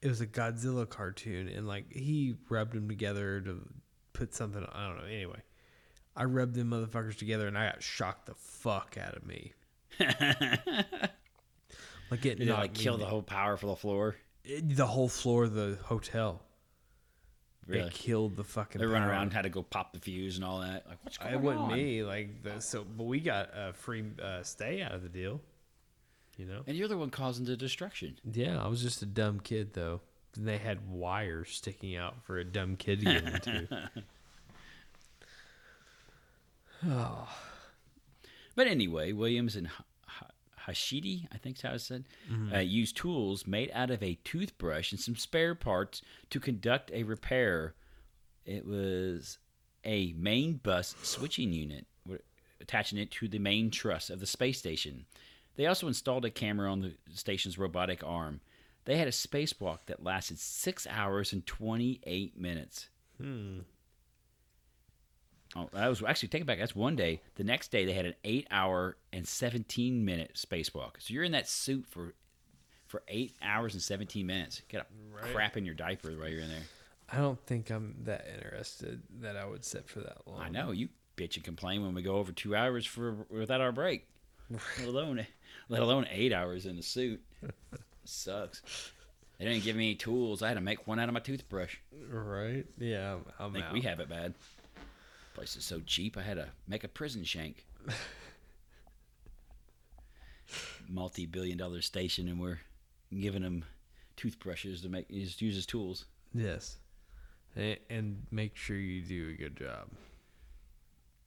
it 0.00 0.08
was 0.08 0.20
a 0.20 0.26
godzilla 0.26 0.88
cartoon 0.88 1.48
and 1.48 1.66
like 1.66 1.92
he 1.92 2.36
rubbed 2.48 2.74
them 2.74 2.88
together 2.88 3.40
to 3.40 3.68
put 4.12 4.34
something 4.34 4.64
i 4.72 4.86
don't 4.86 4.98
know 4.98 5.04
anyway. 5.04 5.42
I 6.16 6.24
rubbed 6.24 6.54
them 6.54 6.70
motherfuckers 6.70 7.16
together 7.18 7.48
and 7.48 7.58
i 7.58 7.66
got 7.70 7.82
shocked 7.82 8.26
the 8.26 8.34
fuck 8.34 8.96
out 9.00 9.16
of 9.16 9.26
me 9.26 9.52
Like 12.10 12.26
it 12.26 12.38
Did 12.38 12.48
it 12.48 12.52
like 12.52 12.74
kill 12.74 12.98
the 12.98 13.06
whole 13.06 13.22
power 13.22 13.56
for 13.56 13.66
the 13.66 13.76
floor? 13.76 14.16
it- 14.44 14.76
the 14.76 14.86
whole 14.86 15.08
floor 15.08 15.44
of 15.44 15.54
the 15.54 15.78
hotel. 15.82 16.42
Really? 17.66 17.86
It 17.86 17.94
killed 17.94 18.36
the 18.36 18.44
fucking. 18.44 18.78
They 18.78 18.86
run 18.86 19.02
power. 19.02 19.10
around, 19.10 19.32
had 19.32 19.42
to 19.42 19.48
go 19.48 19.62
pop 19.62 19.94
the 19.94 19.98
fuse 19.98 20.36
and 20.36 20.44
all 20.44 20.60
that. 20.60 20.86
Like 20.86 20.98
what's 21.02 21.16
going 21.16 21.32
It 21.32 21.40
wasn't 21.40 21.72
me. 21.72 22.02
Like 22.04 22.42
the, 22.42 22.60
so, 22.60 22.84
but 22.84 23.04
we 23.04 23.20
got 23.20 23.48
a 23.54 23.72
free 23.72 24.04
uh, 24.22 24.42
stay 24.42 24.82
out 24.82 24.92
of 24.92 25.02
the 25.02 25.08
deal. 25.08 25.40
You 26.36 26.44
know. 26.44 26.60
And 26.66 26.76
you're 26.76 26.88
the 26.88 26.98
one 26.98 27.10
causing 27.10 27.46
the 27.46 27.56
destruction. 27.56 28.18
Yeah, 28.30 28.62
I 28.62 28.68
was 28.68 28.82
just 28.82 29.00
a 29.02 29.06
dumb 29.06 29.40
kid 29.40 29.72
though. 29.72 30.02
And 30.36 30.46
they 30.46 30.58
had 30.58 30.90
wires 30.90 31.50
sticking 31.50 31.96
out 31.96 32.22
for 32.24 32.38
a 32.38 32.44
dumb 32.44 32.76
kid 32.76 33.00
to 33.00 33.04
get 33.06 33.24
into. 33.24 33.90
oh, 36.86 37.28
But 38.54 38.66
anyway, 38.66 39.12
Williams 39.12 39.56
and 39.56 39.66
Ha- 39.66 39.84
Ha- 40.06 40.30
Hashidi, 40.68 41.26
I 41.32 41.38
think 41.38 41.56
is 41.56 41.62
how 41.62 41.72
it's 41.74 41.84
said, 41.84 42.04
uh, 42.54 42.58
used 42.58 42.96
tools 42.96 43.46
made 43.46 43.70
out 43.74 43.90
of 43.90 44.02
a 44.02 44.18
toothbrush 44.24 44.92
and 44.92 45.00
some 45.00 45.16
spare 45.16 45.54
parts 45.54 46.02
to 46.30 46.40
conduct 46.40 46.90
a 46.92 47.02
repair. 47.02 47.74
It 48.46 48.66
was 48.66 49.38
a 49.84 50.12
main 50.16 50.54
bus 50.54 50.94
switching 51.02 51.52
unit, 51.52 51.86
attaching 52.60 52.98
it 52.98 53.10
to 53.12 53.28
the 53.28 53.38
main 53.38 53.70
truss 53.70 54.08
of 54.10 54.20
the 54.20 54.26
space 54.26 54.58
station. 54.58 55.04
They 55.56 55.66
also 55.66 55.86
installed 55.88 56.24
a 56.24 56.30
camera 56.30 56.70
on 56.70 56.80
the 56.80 56.94
station's 57.12 57.58
robotic 57.58 58.02
arm. 58.04 58.40
They 58.86 58.96
had 58.96 59.08
a 59.08 59.12
spacewalk 59.12 59.80
that 59.86 60.02
lasted 60.02 60.38
six 60.38 60.86
hours 60.86 61.32
and 61.32 61.46
28 61.46 62.36
minutes. 62.38 62.88
hmm. 63.20 63.60
Oh, 65.56 65.68
that 65.72 65.88
was 65.88 66.02
actually 66.02 66.28
take 66.28 66.42
it 66.42 66.46
back. 66.46 66.58
That's 66.58 66.74
one 66.74 66.96
day. 66.96 67.20
The 67.36 67.44
next 67.44 67.70
day 67.70 67.84
they 67.84 67.92
had 67.92 68.06
an 68.06 68.14
eight 68.24 68.46
hour 68.50 68.96
and 69.12 69.26
seventeen 69.26 70.04
minute 70.04 70.32
spacewalk. 70.34 70.92
So 70.98 71.14
you're 71.14 71.22
in 71.24 71.32
that 71.32 71.48
suit 71.48 71.86
for 71.88 72.14
for 72.86 73.02
eight 73.08 73.34
hours 73.42 73.74
and 73.74 73.82
seventeen 73.82 74.26
minutes. 74.26 74.62
Get 74.68 74.80
a 74.82 74.86
Right. 75.14 75.32
crap 75.32 75.56
in 75.56 75.64
your 75.64 75.74
diaper 75.74 76.10
while 76.10 76.28
you're 76.28 76.40
in 76.40 76.48
there. 76.48 76.62
I 77.10 77.18
don't 77.18 77.38
think 77.46 77.70
I'm 77.70 77.94
that 78.04 78.26
interested 78.34 79.02
that 79.20 79.36
I 79.36 79.44
would 79.44 79.64
sit 79.64 79.88
for 79.88 80.00
that 80.00 80.26
long. 80.26 80.40
I 80.40 80.48
know 80.48 80.72
you 80.72 80.88
bitch 81.16 81.36
and 81.36 81.44
complain 81.44 81.82
when 81.84 81.94
we 81.94 82.02
go 82.02 82.16
over 82.16 82.32
two 82.32 82.56
hours 82.56 82.84
for 82.86 83.26
without 83.30 83.60
our 83.60 83.70
break. 83.72 84.06
let 84.50 84.88
alone 84.88 85.24
let 85.68 85.82
alone 85.82 86.06
eight 86.10 86.32
hours 86.32 86.66
in 86.66 86.76
the 86.76 86.82
suit. 86.82 87.22
Sucks. 88.04 88.92
They 89.38 89.46
didn't 89.46 89.64
give 89.64 89.76
me 89.76 89.86
any 89.90 89.94
tools. 89.94 90.42
I 90.42 90.48
had 90.48 90.54
to 90.54 90.60
make 90.60 90.86
one 90.86 90.98
out 90.98 91.08
of 91.08 91.14
my 91.14 91.20
toothbrush. 91.20 91.76
Right? 92.08 92.66
Yeah, 92.78 93.14
I'm, 93.14 93.24
I 93.38 93.44
I'm 93.44 93.52
think 93.52 93.64
out. 93.66 93.72
we 93.72 93.80
have 93.82 94.00
it 94.00 94.08
bad. 94.08 94.34
Place 95.34 95.56
is 95.56 95.64
so 95.64 95.80
cheap. 95.84 96.16
I 96.16 96.22
had 96.22 96.36
to 96.36 96.48
make 96.68 96.84
a 96.84 96.88
prison 96.88 97.24
shank. 97.24 97.66
Multi-billion 100.88 101.58
dollar 101.58 101.82
station, 101.82 102.28
and 102.28 102.38
we're 102.40 102.60
giving 103.18 103.42
them 103.42 103.64
toothbrushes 104.16 104.82
to 104.82 104.88
make 104.88 105.08
just 105.10 105.42
use 105.42 105.56
as 105.56 105.66
tools. 105.66 106.04
Yes, 106.32 106.78
and, 107.56 107.76
and 107.90 108.26
make 108.30 108.54
sure 108.56 108.76
you 108.76 109.00
do 109.02 109.30
a 109.30 109.32
good 109.32 109.56
job. 109.56 109.88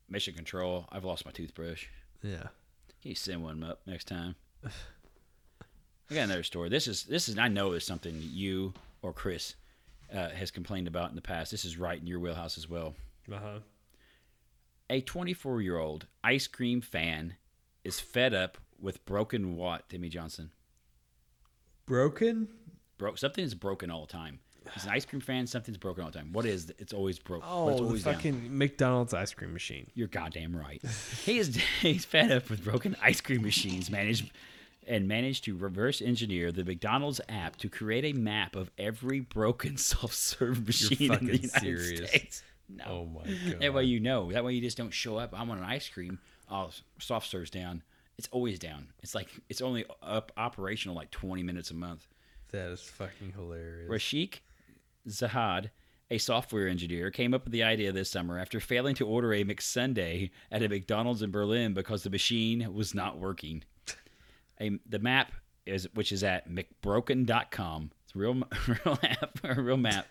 Mission 0.09 0.33
control. 0.33 0.87
I've 0.91 1.03
lost 1.03 1.25
my 1.25 1.31
toothbrush. 1.31 1.87
Yeah. 2.23 2.47
Can 3.01 3.09
you 3.09 3.15
send 3.15 3.43
one 3.43 3.63
up 3.63 3.81
next 3.85 4.07
time? 4.07 4.35
I 4.63 6.13
got 6.13 6.21
another 6.21 6.43
story. 6.43 6.69
This 6.69 6.87
is 6.87 7.03
this 7.03 7.27
is 7.27 7.37
I 7.37 7.47
know 7.49 7.73
is 7.73 7.83
something 7.83 8.15
you 8.21 8.73
or 9.01 9.11
Chris 9.11 9.55
uh, 10.13 10.29
has 10.29 10.51
complained 10.51 10.87
about 10.87 11.09
in 11.09 11.15
the 11.15 11.21
past. 11.21 11.51
This 11.51 11.65
is 11.65 11.77
right 11.77 11.99
in 11.99 12.07
your 12.07 12.19
wheelhouse 12.19 12.57
as 12.57 12.69
well. 12.69 12.95
Uh 13.31 13.37
huh. 13.37 13.59
A 14.89 15.01
24 15.01 15.61
year 15.61 15.77
old 15.77 16.07
ice 16.23 16.47
cream 16.47 16.81
fan 16.81 17.35
is 17.83 17.99
fed 17.99 18.33
up 18.33 18.57
with 18.79 19.05
broken 19.05 19.55
what, 19.55 19.89
Timmy 19.89 20.09
Johnson? 20.09 20.51
Broken? 21.85 22.47
Broke 22.97 23.17
something 23.17 23.43
is 23.43 23.53
broken 23.55 23.91
all 23.91 24.01
the 24.05 24.11
time. 24.11 24.39
He's 24.73 24.83
an 24.83 24.89
ice 24.91 25.05
cream 25.05 25.21
fan. 25.21 25.47
Something's 25.47 25.77
broken 25.77 26.03
all 26.03 26.11
the 26.11 26.17
time. 26.17 26.33
What 26.33 26.45
is? 26.45 26.73
It's 26.77 26.91
always 26.91 27.19
broken. 27.19 27.47
but 27.47 27.67
it's 27.71 27.75
Oh, 27.75 27.77
the 27.77 27.83
always 27.85 28.03
down. 28.03 28.15
fucking 28.15 28.57
McDonald's 28.57 29.13
ice 29.13 29.33
cream 29.33 29.53
machine. 29.53 29.87
You're 29.93 30.09
goddamn 30.09 30.55
right. 30.55 30.81
he 31.23 31.37
is 31.37 31.55
he's 31.81 32.03
fed 32.05 32.31
up 32.31 32.49
with 32.49 32.63
broken 32.63 32.95
ice 33.01 33.21
cream 33.21 33.43
machines 33.43 33.89
managed 33.89 34.29
and 34.85 35.07
managed 35.07 35.43
to 35.45 35.55
reverse 35.55 36.01
engineer 36.01 36.51
the 36.51 36.63
McDonald's 36.65 37.21
app 37.29 37.55
to 37.57 37.69
create 37.69 38.03
a 38.05 38.17
map 38.17 38.55
of 38.55 38.69
every 38.77 39.19
broken 39.21 39.77
self-serve 39.77 40.65
machine 40.65 40.97
in 40.99 41.07
the 41.07 41.13
fucking 41.13 41.27
United 41.27 41.59
serious. 41.59 42.09
States. 42.09 42.43
No. 42.69 42.83
Oh 42.87 43.05
my 43.05 43.23
god. 43.25 43.57
That 43.61 43.73
way 43.73 43.83
you 43.85 43.99
know. 43.99 44.31
That 44.31 44.43
way 44.43 44.53
you 44.53 44.61
just 44.61 44.77
don't 44.77 44.91
show 44.93 45.17
up. 45.17 45.33
I 45.33 45.43
want 45.43 45.59
an 45.59 45.65
ice 45.65 45.87
cream. 45.89 46.19
Oh, 46.49 46.69
soft 46.99 47.29
serve's 47.29 47.49
down. 47.49 47.83
It's 48.17 48.27
always 48.31 48.57
down. 48.59 48.87
It's 49.03 49.13
like 49.15 49.29
it's 49.49 49.61
only 49.61 49.85
up 50.01 50.31
operational 50.37 50.95
like 50.95 51.11
20 51.11 51.43
minutes 51.43 51.71
a 51.71 51.75
month. 51.75 52.07
that 52.51 52.69
is 52.71 52.81
fucking 52.81 53.33
hilarious. 53.35 53.89
Rashiq 53.89 54.39
Zahid, 55.09 55.69
a 56.09 56.17
software 56.17 56.67
engineer, 56.67 57.11
came 57.11 57.33
up 57.33 57.43
with 57.43 57.53
the 57.53 57.63
idea 57.63 57.91
this 57.91 58.09
summer 58.09 58.39
after 58.39 58.59
failing 58.59 58.95
to 58.95 59.05
order 59.07 59.33
a 59.33 59.43
McSundae 59.43 60.31
at 60.51 60.63
a 60.63 60.67
McDonald's 60.67 61.21
in 61.21 61.31
Berlin 61.31 61.73
because 61.73 62.03
the 62.03 62.09
machine 62.09 62.73
was 62.73 62.93
not 62.95 63.17
working. 63.19 63.63
A, 64.59 64.79
the 64.89 64.99
map 64.99 65.31
is 65.67 65.87
which 65.93 66.11
is 66.11 66.23
at 66.23 66.49
mcbroken.com. 66.49 67.91
It's 68.05 68.15
a 68.15 68.17
real 68.17 68.33
real 68.67 68.99
app, 69.03 69.39
a 69.43 69.61
real 69.61 69.77
map 69.77 70.07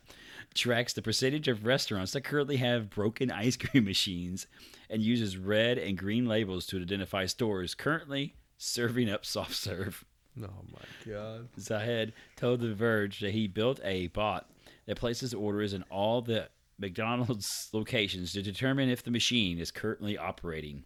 tracks 0.56 0.92
the 0.92 1.02
percentage 1.02 1.48
of 1.48 1.66
restaurants 1.66 2.12
that 2.12 2.22
currently 2.22 2.56
have 2.56 2.90
broken 2.90 3.30
ice 3.30 3.56
cream 3.56 3.84
machines 3.84 4.46
and 4.90 5.02
uses 5.02 5.36
red 5.36 5.78
and 5.78 5.98
green 5.98 6.26
labels 6.26 6.66
to 6.66 6.80
identify 6.80 7.26
stores 7.26 7.74
currently 7.74 8.34
serving 8.58 9.10
up 9.10 9.24
soft 9.24 9.54
serve. 9.54 10.04
Oh 10.40 10.64
my 10.72 11.12
god. 11.12 11.48
Zahid 11.58 12.12
told 12.36 12.60
The 12.60 12.74
Verge 12.74 13.20
that 13.20 13.32
he 13.32 13.46
built 13.46 13.80
a 13.82 14.08
bot 14.08 14.50
that 14.86 14.96
places 14.96 15.32
orders 15.32 15.72
in 15.72 15.82
all 15.84 16.20
the 16.22 16.48
McDonald's 16.78 17.70
locations 17.72 18.32
to 18.32 18.42
determine 18.42 18.88
if 18.88 19.02
the 19.02 19.10
machine 19.10 19.58
is 19.58 19.70
currently 19.70 20.18
operating. 20.18 20.84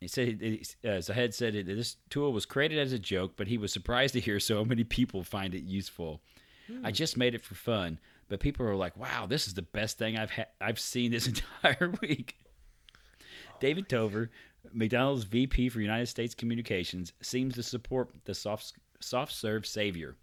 He 0.00 0.08
said 0.08 0.40
uh, 0.84 1.00
Zahid 1.00 1.32
said 1.34 1.54
that 1.54 1.66
this 1.66 1.96
tool 2.10 2.32
was 2.32 2.44
created 2.44 2.78
as 2.78 2.92
a 2.92 2.98
joke, 2.98 3.32
but 3.36 3.46
he 3.46 3.56
was 3.56 3.72
surprised 3.72 4.14
to 4.14 4.20
hear 4.20 4.40
so 4.40 4.64
many 4.64 4.84
people 4.84 5.22
find 5.22 5.54
it 5.54 5.62
useful. 5.62 6.20
I 6.82 6.88
hmm. 6.88 6.94
just 6.94 7.16
made 7.16 7.34
it 7.34 7.42
for 7.42 7.54
fun, 7.54 7.98
but 8.28 8.40
people 8.40 8.66
are 8.66 8.76
like, 8.76 8.96
"Wow, 8.96 9.26
this 9.26 9.46
is 9.46 9.54
the 9.54 9.62
best 9.62 9.98
thing 9.98 10.16
I've 10.16 10.30
ha- 10.30 10.52
I've 10.60 10.80
seen 10.80 11.10
this 11.10 11.26
entire 11.62 11.92
week." 12.00 12.36
Oh, 13.24 13.56
David 13.60 13.88
Tovar, 13.88 14.30
McDonald's 14.72 15.24
VP 15.24 15.68
for 15.68 15.80
United 15.80 16.06
States 16.06 16.34
Communications, 16.34 17.12
seems 17.20 17.54
to 17.54 17.62
support 17.62 18.10
the 18.24 18.34
soft 18.34 18.74
soft 19.00 19.32
serve 19.32 19.66
savior. 19.66 20.16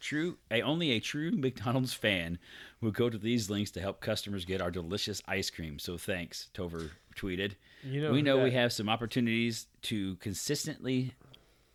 True, 0.00 0.38
a, 0.50 0.62
only 0.62 0.92
a 0.92 1.00
true 1.00 1.30
McDonald's 1.36 1.92
fan 1.92 2.38
will 2.80 2.90
go 2.90 3.10
to 3.10 3.18
these 3.18 3.50
links 3.50 3.70
to 3.72 3.80
help 3.80 4.00
customers 4.00 4.44
get 4.44 4.62
our 4.62 4.70
delicious 4.70 5.22
ice 5.28 5.50
cream. 5.50 5.78
So 5.78 5.98
thanks, 5.98 6.48
Tover 6.54 6.90
tweeted. 7.14 7.52
You 7.82 8.02
know 8.02 8.12
we 8.12 8.22
know 8.22 8.42
we 8.42 8.50
have 8.52 8.72
some 8.72 8.88
opportunities 8.88 9.66
to 9.82 10.16
consistently 10.16 11.14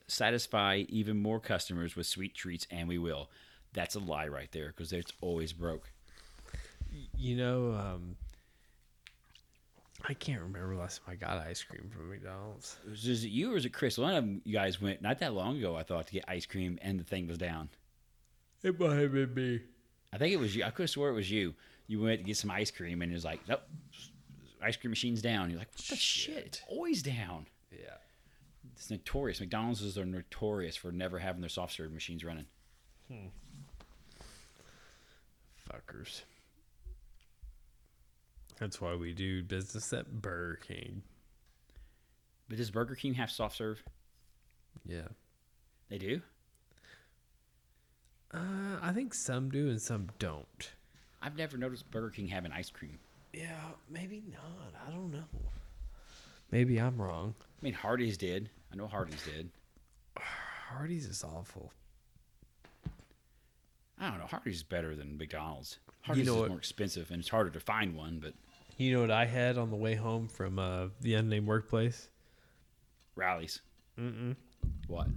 satisfy 0.08 0.84
even 0.90 1.22
more 1.22 1.40
customers 1.40 1.96
with 1.96 2.06
sweet 2.06 2.36
treats, 2.36 2.68
and 2.70 2.88
we 2.88 2.98
will. 2.98 3.30
That's 3.76 3.96
a 3.96 4.00
lie 4.00 4.28
right 4.28 4.52
there 4.52 4.68
because 4.68 4.92
it's 4.92 5.14
always 5.22 5.54
broke. 5.54 5.92
You 7.18 7.36
know, 7.36 7.74
um, 7.74 8.16
I 10.08 10.14
can't 10.14 10.42
remember 10.42 10.76
last 10.76 11.02
time 11.06 11.14
I 11.14 11.16
got 11.16 11.46
ice 11.46 11.62
cream 11.62 11.92
from 11.94 12.10
McDonald's. 12.10 12.78
Was 12.90 13.06
it 13.24 13.30
you 13.30 13.52
or 13.52 13.56
was 13.56 13.66
it 13.66 13.74
Chris? 13.74 13.98
One 13.98 14.16
of 14.16 14.26
you 14.46 14.54
guys 14.54 14.82
went 14.82 15.02
not 15.02 15.20
that 15.20 15.34
long 15.34 15.58
ago. 15.58 15.76
I 15.76 15.84
thought 15.84 16.08
to 16.08 16.14
get 16.14 16.26
ice 16.28 16.46
cream, 16.46 16.80
and 16.82 17.00
the 17.00 17.04
thing 17.04 17.28
was 17.28 17.38
down. 17.38 17.70
It 18.64 18.80
might 18.80 18.98
have 18.98 19.12
been 19.12 19.34
me. 19.34 19.62
I 20.14 20.18
think 20.18 20.34
it 20.34 20.40
was 20.40 20.56
you. 20.56 20.64
I 20.64 20.70
could 20.70 20.84
have 20.84 20.90
swore 20.90 21.10
it 21.10 21.14
was 21.14 21.30
you. 21.30 21.54
You 21.88 22.02
went 22.02 22.22
to 22.22 22.26
get 22.26 22.38
some 22.38 22.50
ice 22.50 22.72
cream, 22.72 23.02
and 23.02 23.12
it 23.12 23.16
was 23.16 23.26
like, 23.26 23.42
nope, 23.48 23.62
ice 24.62 24.78
cream 24.78 24.92
machine's 24.92 25.22
down. 25.22 25.50
You're 25.50 25.60
like, 25.60 25.70
what 25.74 25.78
the 25.78 25.96
shit? 25.96 26.00
Shit. 26.00 26.46
It's 26.46 26.62
always 26.68 27.04
down. 27.04 27.46
Yeah. 27.72 27.98
It's 28.74 28.90
notorious. 28.90 29.40
McDonald's 29.40 29.82
is 29.82 29.98
are 29.98 30.06
notorious 30.06 30.76
for 30.76 30.92
never 30.92 31.20
having 31.20 31.42
their 31.42 31.50
soft 31.50 31.74
serve 31.74 31.92
machines 31.92 32.24
running. 32.24 32.46
Fuckers. 35.76 36.22
That's 38.60 38.80
why 38.80 38.96
we 38.96 39.14
do 39.14 39.44
business 39.44 39.92
at 39.92 40.22
Burger 40.22 40.60
King. 40.66 41.02
But 42.48 42.58
does 42.58 42.72
Burger 42.72 42.96
King 42.96 43.16
have 43.16 43.30
soft 43.30 43.58
serve? 43.58 43.84
Yeah. 44.86 45.08
They 45.90 45.98
do. 45.98 46.22
Uh, 48.34 48.78
I 48.82 48.92
think 48.94 49.14
some 49.14 49.50
do 49.50 49.70
and 49.70 49.82
some 49.82 50.10
don't. 50.20 50.72
I've 51.22 51.38
never 51.38 51.58
noticed 51.58 51.90
Burger 51.92 52.12
King 52.12 52.28
having 52.28 52.52
ice 52.52 52.70
cream. 52.70 53.00
Yeah, 53.34 53.72
maybe 53.90 54.24
not. 54.32 54.74
I 54.88 54.92
don't 54.92 55.12
know. 55.12 55.24
Maybe 56.52 56.80
I'm 56.80 57.02
wrong. 57.02 57.34
I 57.42 57.64
mean, 57.64 57.74
Hardee's 57.74 58.18
did. 58.18 58.50
I 58.72 58.76
know 58.76 58.88
Hardee's 58.88 59.24
did. 59.24 59.50
Hardee's 60.18 61.06
is 61.06 61.24
awful. 61.24 61.72
I 64.00 64.10
don't 64.10 64.20
know. 64.20 64.26
Hardee's 64.28 64.58
is 64.58 64.64
better 64.64 64.96
than 64.96 65.18
McDonald's. 65.18 65.80
Hardee's 66.02 66.26
know 66.28 66.36
is 66.36 66.40
what- 66.42 66.50
more 66.50 66.58
expensive, 66.58 67.12
and 67.12 67.20
it's 67.20 67.30
harder 67.30 67.50
to 67.52 67.60
find 67.60 67.96
one. 67.96 68.20
But 68.20 68.34
You 68.78 68.94
know 68.94 69.02
what 69.02 69.12
I 69.12 69.26
had 69.26 69.58
on 69.58 69.70
the 69.70 69.76
way 69.78 69.96
home 69.96 70.28
from 70.28 70.60
uh, 70.60 70.88
the 71.02 71.14
unnamed 71.16 71.48
workplace? 71.48 72.10
Rally's. 73.16 73.62
Mm-mm. 73.98 74.36
What? 74.88 75.08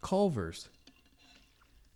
Culver's. 0.00 0.68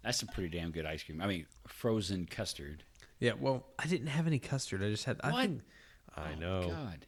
That's 0.03 0.23
a 0.23 0.27
pretty 0.27 0.57
damn 0.57 0.71
good 0.71 0.87
ice 0.87 1.03
cream. 1.03 1.21
I 1.21 1.27
mean, 1.27 1.47
frozen 1.67 2.27
custard. 2.27 2.85
Yeah, 3.19 3.33
well, 3.39 3.67
I 3.79 3.87
didn't 3.87 4.09
have 4.09 4.27
any 4.27 4.39
custard. 4.39 4.83
I 4.83 4.91
just 4.91 5.05
had. 5.05 5.21
I 5.23 5.31
What? 5.33 5.41
think. 5.43 5.63
I 6.17 6.33
Oh, 6.33 6.39
know. 6.39 6.69
God. 6.69 7.07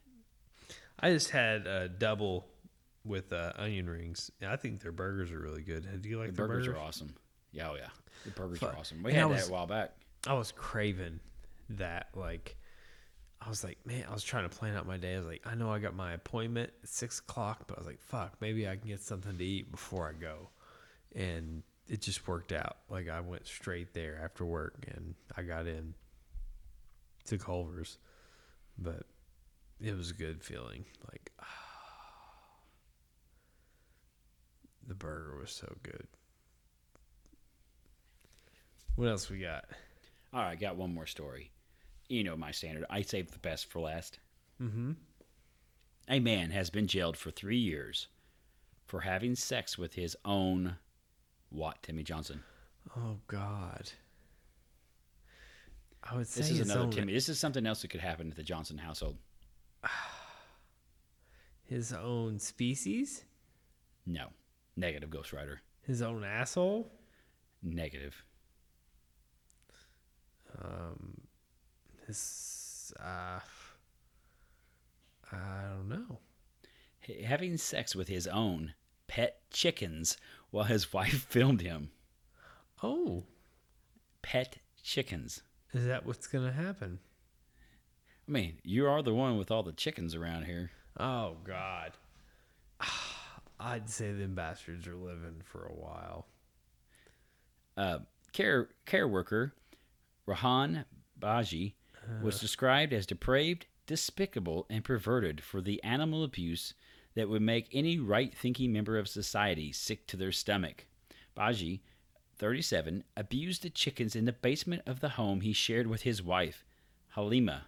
I 1.01 1.11
just 1.13 1.31
had 1.31 1.67
a 1.67 1.89
double 1.89 2.47
with 3.05 3.33
uh, 3.33 3.53
onion 3.57 3.89
rings. 3.89 4.31
I 4.47 4.57
think 4.57 4.81
their 4.81 4.93
burgers 4.93 5.31
are 5.31 5.39
really 5.39 5.63
good. 5.63 6.03
Do 6.03 6.09
you 6.09 6.19
like 6.19 6.31
The 6.31 6.37
their 6.37 6.47
burgers 6.49 6.67
burgers? 6.67 6.79
are 6.81 6.83
awesome. 6.85 7.15
Yeah, 7.59 7.71
oh 7.71 7.77
yeah. 7.77 7.89
The 8.25 8.31
burgers 8.31 8.59
Fuck. 8.59 8.75
are 8.75 8.79
awesome. 8.79 9.03
We 9.03 9.13
had 9.13 9.27
was- 9.27 9.45
that 9.45 9.51
a 9.51 9.53
while 9.53 9.67
back. 9.67 9.93
I 10.27 10.35
was 10.35 10.53
craving 10.53 11.21
that. 11.71 12.09
Like, 12.15 12.57
I 13.41 13.49
was 13.49 13.63
like, 13.63 13.79
man, 13.87 14.05
I 14.09 14.13
was 14.13 14.25
trying 14.25 14.49
to 14.49 14.57
plan 14.57 14.77
out 14.77 14.87
my 14.87 14.97
day. 14.97 15.15
I 15.15 15.19
was 15.19 15.27
like, 15.27 15.43
I 15.47 15.55
know 15.55 15.71
I 15.71 15.79
got 15.79 15.95
my 15.95 16.13
appointment 16.13 16.73
at 16.83 16.89
six 16.89 17.21
o'clock, 17.21 17.65
but 17.67 17.79
I 17.79 17.81
was 17.81 17.87
like, 17.87 18.01
fuck, 18.01 18.35
maybe 18.41 18.69
I 18.69 18.77
can 18.77 18.89
get 18.89 19.01
something 19.01 19.37
to 19.37 19.45
eat 19.45 19.71
before 19.71 20.09
I 20.09 20.21
go. 20.21 20.49
And 21.15 21.63
it 21.89 22.03
just 22.03 22.27
worked 22.27 22.53
out. 22.53 22.79
Like, 22.91 23.09
I 23.09 23.21
went 23.21 23.47
straight 23.47 23.95
there 23.95 24.21
after 24.23 24.45
work 24.45 24.85
and 24.89 25.15
I 25.37 25.43
got 25.43 25.67
in 25.67 25.95
to 27.27 27.39
Culver's. 27.39 27.99
But 28.77 29.05
it 29.81 29.97
was 29.97 30.11
a 30.11 30.15
good 30.15 30.43
feeling. 30.43 30.85
Like, 31.11 31.31
the 34.87 34.95
burger 34.95 35.37
was 35.39 35.51
so 35.53 35.77
good. 35.83 36.07
What 38.99 39.11
else 39.11 39.31
we 39.31 39.39
got? 39.39 39.65
All 40.35 40.41
right, 40.41 40.59
got 40.59 40.75
one 40.75 40.93
more 40.93 41.07
story. 41.07 41.53
You 42.09 42.25
know 42.25 42.37
my 42.37 42.51
standard. 42.51 42.85
I 42.91 43.03
saved 43.03 43.33
the 43.33 43.39
best 43.39 43.71
for 43.71 43.79
last. 43.79 44.19
Mm-hmm. 44.61 44.91
A 46.09 46.19
man 46.19 46.51
has 46.51 46.69
been 46.69 46.89
jailed 46.89 47.17
for 47.17 47.31
three 47.31 47.59
years 47.59 48.09
for 48.87 49.03
having 49.03 49.37
sex 49.37 49.79
with 49.79 49.95
his 49.95 50.17
own 50.25 50.79
what, 51.49 51.81
Timmy 51.81 52.03
Johnson? 52.03 52.43
Oh 52.97 53.19
God. 53.29 53.93
I 56.03 56.17
would 56.17 56.27
say 56.27 56.41
This 56.41 56.51
is 56.51 56.61
another 56.63 56.81
own, 56.81 56.91
Timmy. 56.91 57.13
This 57.13 57.29
is 57.29 57.39
something 57.39 57.67
else 57.67 57.83
that 57.83 57.93
could 57.93 58.01
happen 58.01 58.29
at 58.33 58.37
the 58.37 58.43
Johnson 58.43 58.79
household. 58.79 59.17
his 61.67 61.93
own 61.93 62.41
species, 62.41 63.23
No. 64.05 64.27
Negative, 64.77 65.09
Ghost 65.09 65.33
Rider. 65.33 65.61
his 65.83 66.03
own 66.03 66.25
asshole. 66.25 66.91
Negative. 67.63 68.25
Um, 70.63 71.15
his 72.07 72.93
uh, 72.99 73.41
I 75.33 75.63
don't 75.75 75.89
know. 75.89 76.19
Having 77.25 77.57
sex 77.59 77.95
with 77.97 78.09
his 78.09 78.27
own 78.27 78.75
pet 79.07 79.41
chickens 79.51 80.17
while 80.51 80.65
his 80.65 80.93
wife 80.93 81.27
filmed 81.29 81.61
him. 81.63 81.91
Oh, 82.83 83.25
Pet 84.23 84.59
chickens. 84.83 85.43
is 85.73 85.87
that 85.87 86.05
what's 86.07 86.27
gonna 86.27 86.53
happen? 86.53 86.99
I 88.27 88.31
mean, 88.31 88.59
you 88.63 88.87
are 88.87 89.03
the 89.03 89.15
one 89.15 89.39
with 89.39 89.51
all 89.51 89.63
the 89.63 89.73
chickens 89.73 90.15
around 90.15 90.45
here. 90.45 90.71
Oh 90.99 91.37
God. 91.45 91.93
I'd 93.61 93.89
say 93.89 94.13
them 94.13 94.35
bastards 94.35 94.87
are 94.87 94.95
living 94.97 95.41
for 95.45 95.65
a 95.67 95.73
while. 95.75 96.27
uh, 97.77 98.01
care 98.33 98.69
care 98.87 99.09
worker 99.09 99.55
Rahan 100.29 100.85
Baji 101.19 101.75
was 102.23 102.41
described 102.41 102.93
as 102.93 103.07
depraved, 103.07 103.67
despicable, 103.87 104.67
and 104.69 104.85
perverted 104.85 105.43
for 105.43 105.61
the 105.61 105.83
animal 105.83 106.23
abuse 106.23 106.75
that 107.15 107.29
would 107.29 107.43
make 107.43 107.69
any 107.73 107.99
right-thinking 107.99 108.73
member 108.73 108.99
of 108.99 109.09
society 109.09 109.73
sick 109.73 110.07
to 110.07 110.17
their 110.17 110.33
stomach. 110.33 110.87
Baji, 111.35 111.83
37, 112.37 113.05
abused 113.17 113.63
the 113.63 113.71
chickens 113.71 114.15
in 114.15 114.27
the 114.27 114.33
basement 114.33 114.83
of 114.87 115.01
the 115.01 115.11
home 115.11 115.41
he 115.41 115.53
shared 115.53 115.87
with 115.87 116.03
his 116.03 116.23
wife, 116.23 116.65
Halima, 117.09 117.67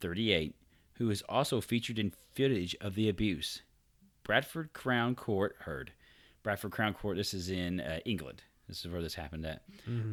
38, 0.00 0.54
who 0.94 1.10
is 1.10 1.22
also 1.28 1.60
featured 1.60 1.98
in 1.98 2.12
footage 2.34 2.76
of 2.80 2.94
the 2.94 3.08
abuse. 3.08 3.62
Bradford 4.22 4.72
Crown 4.72 5.14
Court 5.14 5.56
heard. 5.60 5.92
Bradford 6.42 6.72
Crown 6.72 6.94
Court, 6.94 7.16
this 7.16 7.34
is 7.34 7.50
in 7.50 7.80
uh, 7.80 8.00
England. 8.04 8.42
This 8.68 8.84
is 8.84 8.90
where 8.90 9.02
this 9.02 9.14
happened 9.14 9.44
at. 9.44 9.62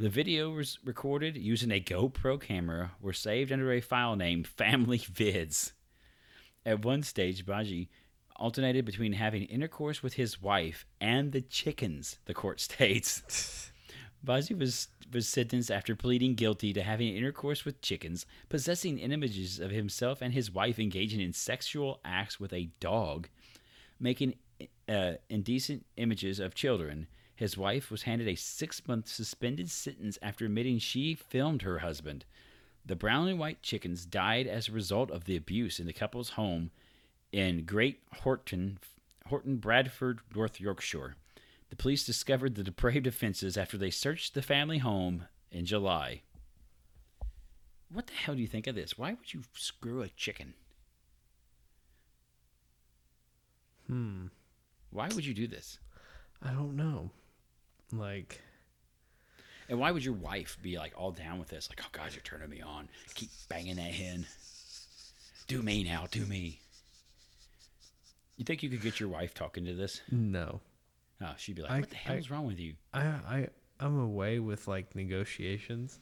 The 0.01 0.09
video 0.09 0.49
was 0.49 0.79
recorded 0.83 1.37
using 1.37 1.71
a 1.71 1.79
GoPro 1.79 2.41
camera, 2.41 2.91
were 2.99 3.13
saved 3.13 3.51
under 3.51 3.71
a 3.71 3.81
file 3.81 4.15
name 4.15 4.43
Family 4.43 4.99
Vids. 4.99 5.71
At 6.65 6.83
one 6.83 7.03
stage, 7.03 7.45
Baji 7.45 7.89
alternated 8.35 8.85
between 8.85 9.13
having 9.13 9.43
intercourse 9.43 10.01
with 10.01 10.13
his 10.13 10.41
wife 10.41 10.85
and 10.99 11.31
the 11.31 11.41
chickens, 11.41 12.19
the 12.25 12.33
court 12.33 12.59
states. 12.69 13.71
Baji 14.23 14.53
was, 14.53 14.89
was 15.13 15.27
sentenced 15.27 15.71
after 15.71 15.95
pleading 15.95 16.35
guilty 16.35 16.73
to 16.73 16.83
having 16.83 17.15
intercourse 17.15 17.63
with 17.63 17.81
chickens, 17.81 18.25
possessing 18.49 18.97
images 18.97 19.59
of 19.59 19.71
himself 19.71 20.21
and 20.21 20.33
his 20.33 20.51
wife 20.51 20.79
engaging 20.79 21.21
in 21.21 21.31
sexual 21.33 22.01
acts 22.03 22.39
with 22.39 22.51
a 22.51 22.69
dog, 22.79 23.29
making 23.99 24.35
uh, 24.89 25.13
indecent 25.29 25.85
images 25.97 26.39
of 26.39 26.55
children. 26.55 27.07
His 27.39 27.55
wife 27.55 27.89
was 27.89 28.01
handed 28.01 28.27
a 28.27 28.35
six 28.35 28.85
month 28.85 29.07
suspended 29.07 29.69
sentence 29.69 30.19
after 30.21 30.43
admitting 30.43 30.77
she 30.77 31.15
filmed 31.15 31.61
her 31.61 31.79
husband. 31.79 32.25
The 32.85 32.97
brown 32.97 33.29
and 33.29 33.39
white 33.39 33.63
chickens 33.63 34.05
died 34.05 34.45
as 34.45 34.67
a 34.67 34.73
result 34.73 35.09
of 35.09 35.23
the 35.23 35.37
abuse 35.37 35.79
in 35.79 35.85
the 35.85 35.93
couple's 35.93 36.31
home 36.31 36.71
in 37.31 37.63
Great 37.63 38.01
Horton, 38.23 38.77
Horton, 39.27 39.55
Bradford, 39.55 40.19
North 40.35 40.59
Yorkshire. 40.59 41.15
The 41.69 41.77
police 41.77 42.05
discovered 42.05 42.55
the 42.55 42.63
depraved 42.63 43.07
offenses 43.07 43.55
after 43.55 43.77
they 43.77 43.89
searched 43.89 44.33
the 44.33 44.41
family 44.41 44.79
home 44.79 45.27
in 45.49 45.65
July. 45.65 46.23
What 47.89 48.07
the 48.07 48.15
hell 48.15 48.35
do 48.35 48.41
you 48.41 48.47
think 48.47 48.67
of 48.67 48.75
this? 48.75 48.97
Why 48.97 49.11
would 49.11 49.33
you 49.33 49.43
screw 49.53 50.01
a 50.01 50.09
chicken? 50.09 50.55
Hmm. 53.87 54.25
Why 54.89 55.07
would 55.15 55.25
you 55.25 55.33
do 55.33 55.47
this? 55.47 55.79
I 56.41 56.51
don't 56.51 56.75
know. 56.75 57.11
Like, 57.91 58.41
And 59.67 59.79
why 59.79 59.91
would 59.91 60.03
your 60.05 60.13
wife 60.15 60.57
be 60.61 60.77
like 60.77 60.93
all 60.95 61.11
down 61.11 61.39
with 61.39 61.49
this? 61.49 61.69
Like, 61.69 61.81
oh 61.83 61.89
God, 61.91 62.11
you're 62.13 62.21
turning 62.23 62.49
me 62.49 62.61
on. 62.61 62.87
Keep 63.15 63.29
banging 63.49 63.75
that 63.77 63.91
hen. 63.93 64.25
Do 65.47 65.61
me 65.61 65.83
now, 65.83 66.05
do 66.11 66.25
me. 66.25 66.59
You 68.37 68.45
think 68.45 68.63
you 68.63 68.69
could 68.69 68.81
get 68.81 68.99
your 68.99 69.09
wife 69.09 69.33
talking 69.33 69.65
to 69.65 69.73
this? 69.73 70.01
no. 70.11 70.61
Oh, 71.21 71.33
she'd 71.37 71.57
be 71.57 71.63
like, 71.63 71.71
I- 71.71 71.79
"What 71.81 71.89
the 71.89 71.95
hell 71.97 72.15
I- 72.15 72.17
is 72.19 72.31
wrong 72.31 72.45
with 72.47 72.59
you?" 72.59 72.75
I 72.93 73.01
I 73.01 73.47
I'm 73.81 73.99
away 73.99 74.39
with 74.39 74.69
like 74.69 74.95
negotiations, 74.95 75.99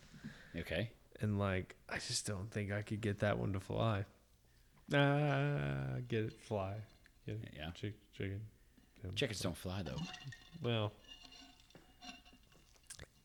Okay, 0.55 0.91
and 1.21 1.39
like 1.39 1.75
I 1.89 1.95
just 1.97 2.27
don't 2.27 2.51
think 2.51 2.71
I 2.71 2.83
could 2.83 3.01
get 3.01 3.17
that 3.21 3.39
one 3.39 3.51
to 3.53 3.59
fly. 3.59 4.05
Ah, 4.93 5.95
get 6.07 6.25
it 6.25 6.39
fly. 6.39 6.75
Get 7.25 7.37
it. 7.41 7.49
Yeah. 7.57 7.71
Chick, 7.71 7.95
chicken. 8.13 8.41
Yeah. 9.03 9.09
chickens 9.15 9.39
don't 9.39 9.57
fly 9.57 9.81
though. 9.81 9.97
Well, 10.61 10.93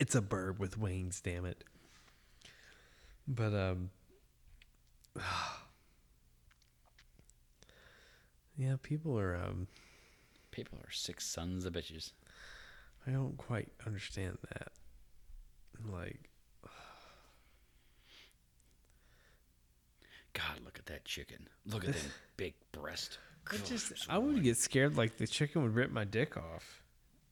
it's 0.03 0.15
a 0.15 0.21
bird 0.21 0.59
with 0.59 0.77
wings. 0.77 1.21
Damn 1.21 1.45
it. 1.45 1.63
But 3.25 3.53
um. 3.53 3.89
Yeah, 8.55 8.75
people 8.83 9.17
are 9.17 9.35
um 9.35 9.65
People 10.51 10.77
are 10.85 10.91
sick 10.91 11.19
sons 11.19 11.65
of 11.65 11.73
bitches. 11.73 12.11
I 13.07 13.11
don't 13.11 13.35
quite 13.35 13.69
understand 13.87 14.37
that. 14.49 14.67
Like 15.91 16.29
God, 20.33 20.59
look 20.63 20.77
at 20.77 20.85
that 20.85 21.05
chicken. 21.05 21.47
Look 21.65 21.85
at 21.85 21.93
that 21.93 22.11
big 22.37 22.53
breast. 22.71 23.17
I 23.51 23.57
just 23.57 23.93
I 24.07 24.19
would 24.19 24.43
get 24.43 24.57
scared 24.57 24.97
like 24.97 25.17
the 25.17 25.25
chicken 25.25 25.63
would 25.63 25.73
rip 25.73 25.89
my 25.89 26.03
dick 26.03 26.37
off. 26.37 26.82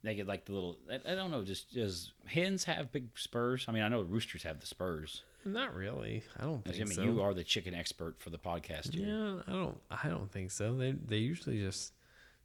They 0.04 0.16
get 0.16 0.28
like 0.28 0.46
the 0.46 0.54
little. 0.54 0.78
I, 0.90 0.96
I 1.12 1.16
don't 1.16 1.30
know. 1.32 1.44
Just 1.44 1.74
does 1.74 2.12
hens 2.26 2.64
have 2.64 2.92
big 2.92 3.10
spurs? 3.16 3.66
I 3.68 3.72
mean, 3.72 3.84
I 3.84 3.88
know 3.88 4.02
roosters 4.02 4.44
have 4.44 4.60
the 4.60 4.66
spurs. 4.66 5.24
Not 5.46 5.76
really. 5.76 6.24
I 6.40 6.44
don't 6.44 6.68
I 6.68 6.72
think 6.72 6.88
mean, 6.90 6.96
so. 6.96 7.04
you 7.04 7.22
are 7.22 7.34
the 7.34 7.44
chicken 7.44 7.74
expert 7.74 8.16
for 8.20 8.30
the 8.30 8.38
podcast. 8.40 8.94
Here. 8.94 9.08
Yeah, 9.08 9.42
I 9.48 9.52
don't 9.52 9.78
I 9.92 10.08
don't 10.10 10.32
think 10.32 10.52
so. 10.52 10.76
They 10.76 10.92
they 10.92 11.18
usually 11.18 11.60
just 11.60 11.94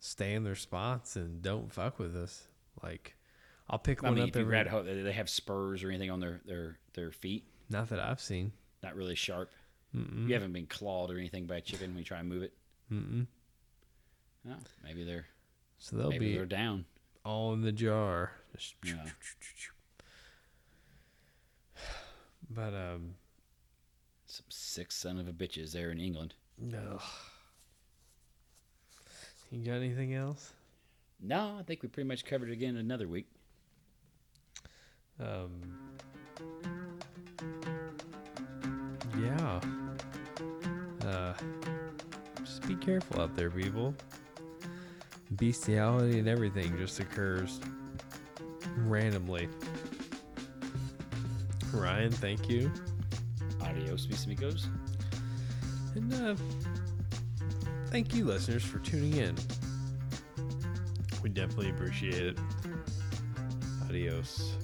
stay 0.00 0.34
in 0.34 0.44
their 0.44 0.54
spots 0.54 1.16
and 1.16 1.42
don't 1.42 1.72
fuck 1.72 1.98
with 1.98 2.14
us. 2.16 2.46
Like 2.82 3.14
I'll 3.70 3.78
pick 3.78 4.02
I 4.04 4.08
one 4.08 4.16
mean, 4.16 4.24
up 4.28 4.36
every 4.36 4.44
read 4.44 4.70
do 4.70 5.02
they 5.02 5.12
have 5.12 5.28
spurs 5.30 5.82
or 5.82 5.88
anything 5.88 6.10
on 6.10 6.20
their 6.20 6.40
their 6.46 6.78
their 6.94 7.10
feet, 7.10 7.44
not 7.70 7.88
that 7.88 8.00
I've 8.00 8.20
seen. 8.20 8.52
not 8.82 8.94
really 8.96 9.14
sharp. 9.14 9.50
Mm-mm. 9.94 10.28
You 10.28 10.34
haven't 10.34 10.52
been 10.52 10.66
clawed 10.66 11.10
or 11.10 11.18
anything 11.18 11.46
by 11.46 11.56
a 11.56 11.60
chicken 11.62 11.88
when 11.90 11.98
you 11.98 12.04
try 12.04 12.18
and 12.18 12.28
move 12.28 12.42
it. 12.42 12.52
Mm-mm. 12.92 13.26
Oh, 14.48 14.54
maybe 14.84 15.04
they're 15.04 15.26
So 15.78 15.96
they'll 15.96 16.10
maybe 16.10 16.28
be 16.28 16.34
they're 16.36 16.44
down. 16.46 16.84
All 17.26 17.52
in 17.52 17.62
the 17.62 17.72
jar. 17.72 18.32
Just 18.54 18.74
Yeah. 18.84 19.04
But 22.48 22.72
um 22.74 23.14
Some 24.26 24.46
sick 24.48 24.92
son 24.92 25.18
of 25.18 25.28
a 25.28 25.32
bitches 25.32 25.72
there 25.72 25.90
in 25.90 25.98
England. 26.00 26.34
no. 26.58 27.00
You 29.52 29.64
got 29.64 29.74
anything 29.74 30.12
else? 30.12 30.52
No, 31.20 31.56
I 31.58 31.62
think 31.62 31.82
we 31.82 31.88
pretty 31.88 32.08
much 32.08 32.24
covered 32.24 32.48
it 32.50 32.52
again 32.52 32.76
another 32.76 33.06
week. 33.06 33.26
Um, 35.20 35.50
yeah. 39.22 39.60
Uh, 41.08 41.32
just 42.40 42.66
be 42.66 42.74
careful 42.74 43.22
out 43.22 43.36
there, 43.36 43.48
people. 43.50 43.94
Bestiality 45.32 46.18
and 46.18 46.28
everything 46.28 46.76
just 46.78 47.00
occurs 47.00 47.60
randomly. 48.78 49.48
Ryan, 51.72 52.12
thank 52.12 52.48
you. 52.48 52.70
Adios, 53.62 54.08
mis 54.08 54.24
amigos. 54.24 54.68
And 55.94 56.14
uh, 56.14 56.36
thank 57.86 58.14
you, 58.14 58.24
listeners, 58.24 58.62
for 58.62 58.78
tuning 58.78 59.14
in. 59.14 59.34
We 61.22 61.30
definitely 61.30 61.70
appreciate 61.70 62.14
it. 62.22 62.38
Adios. 63.88 64.56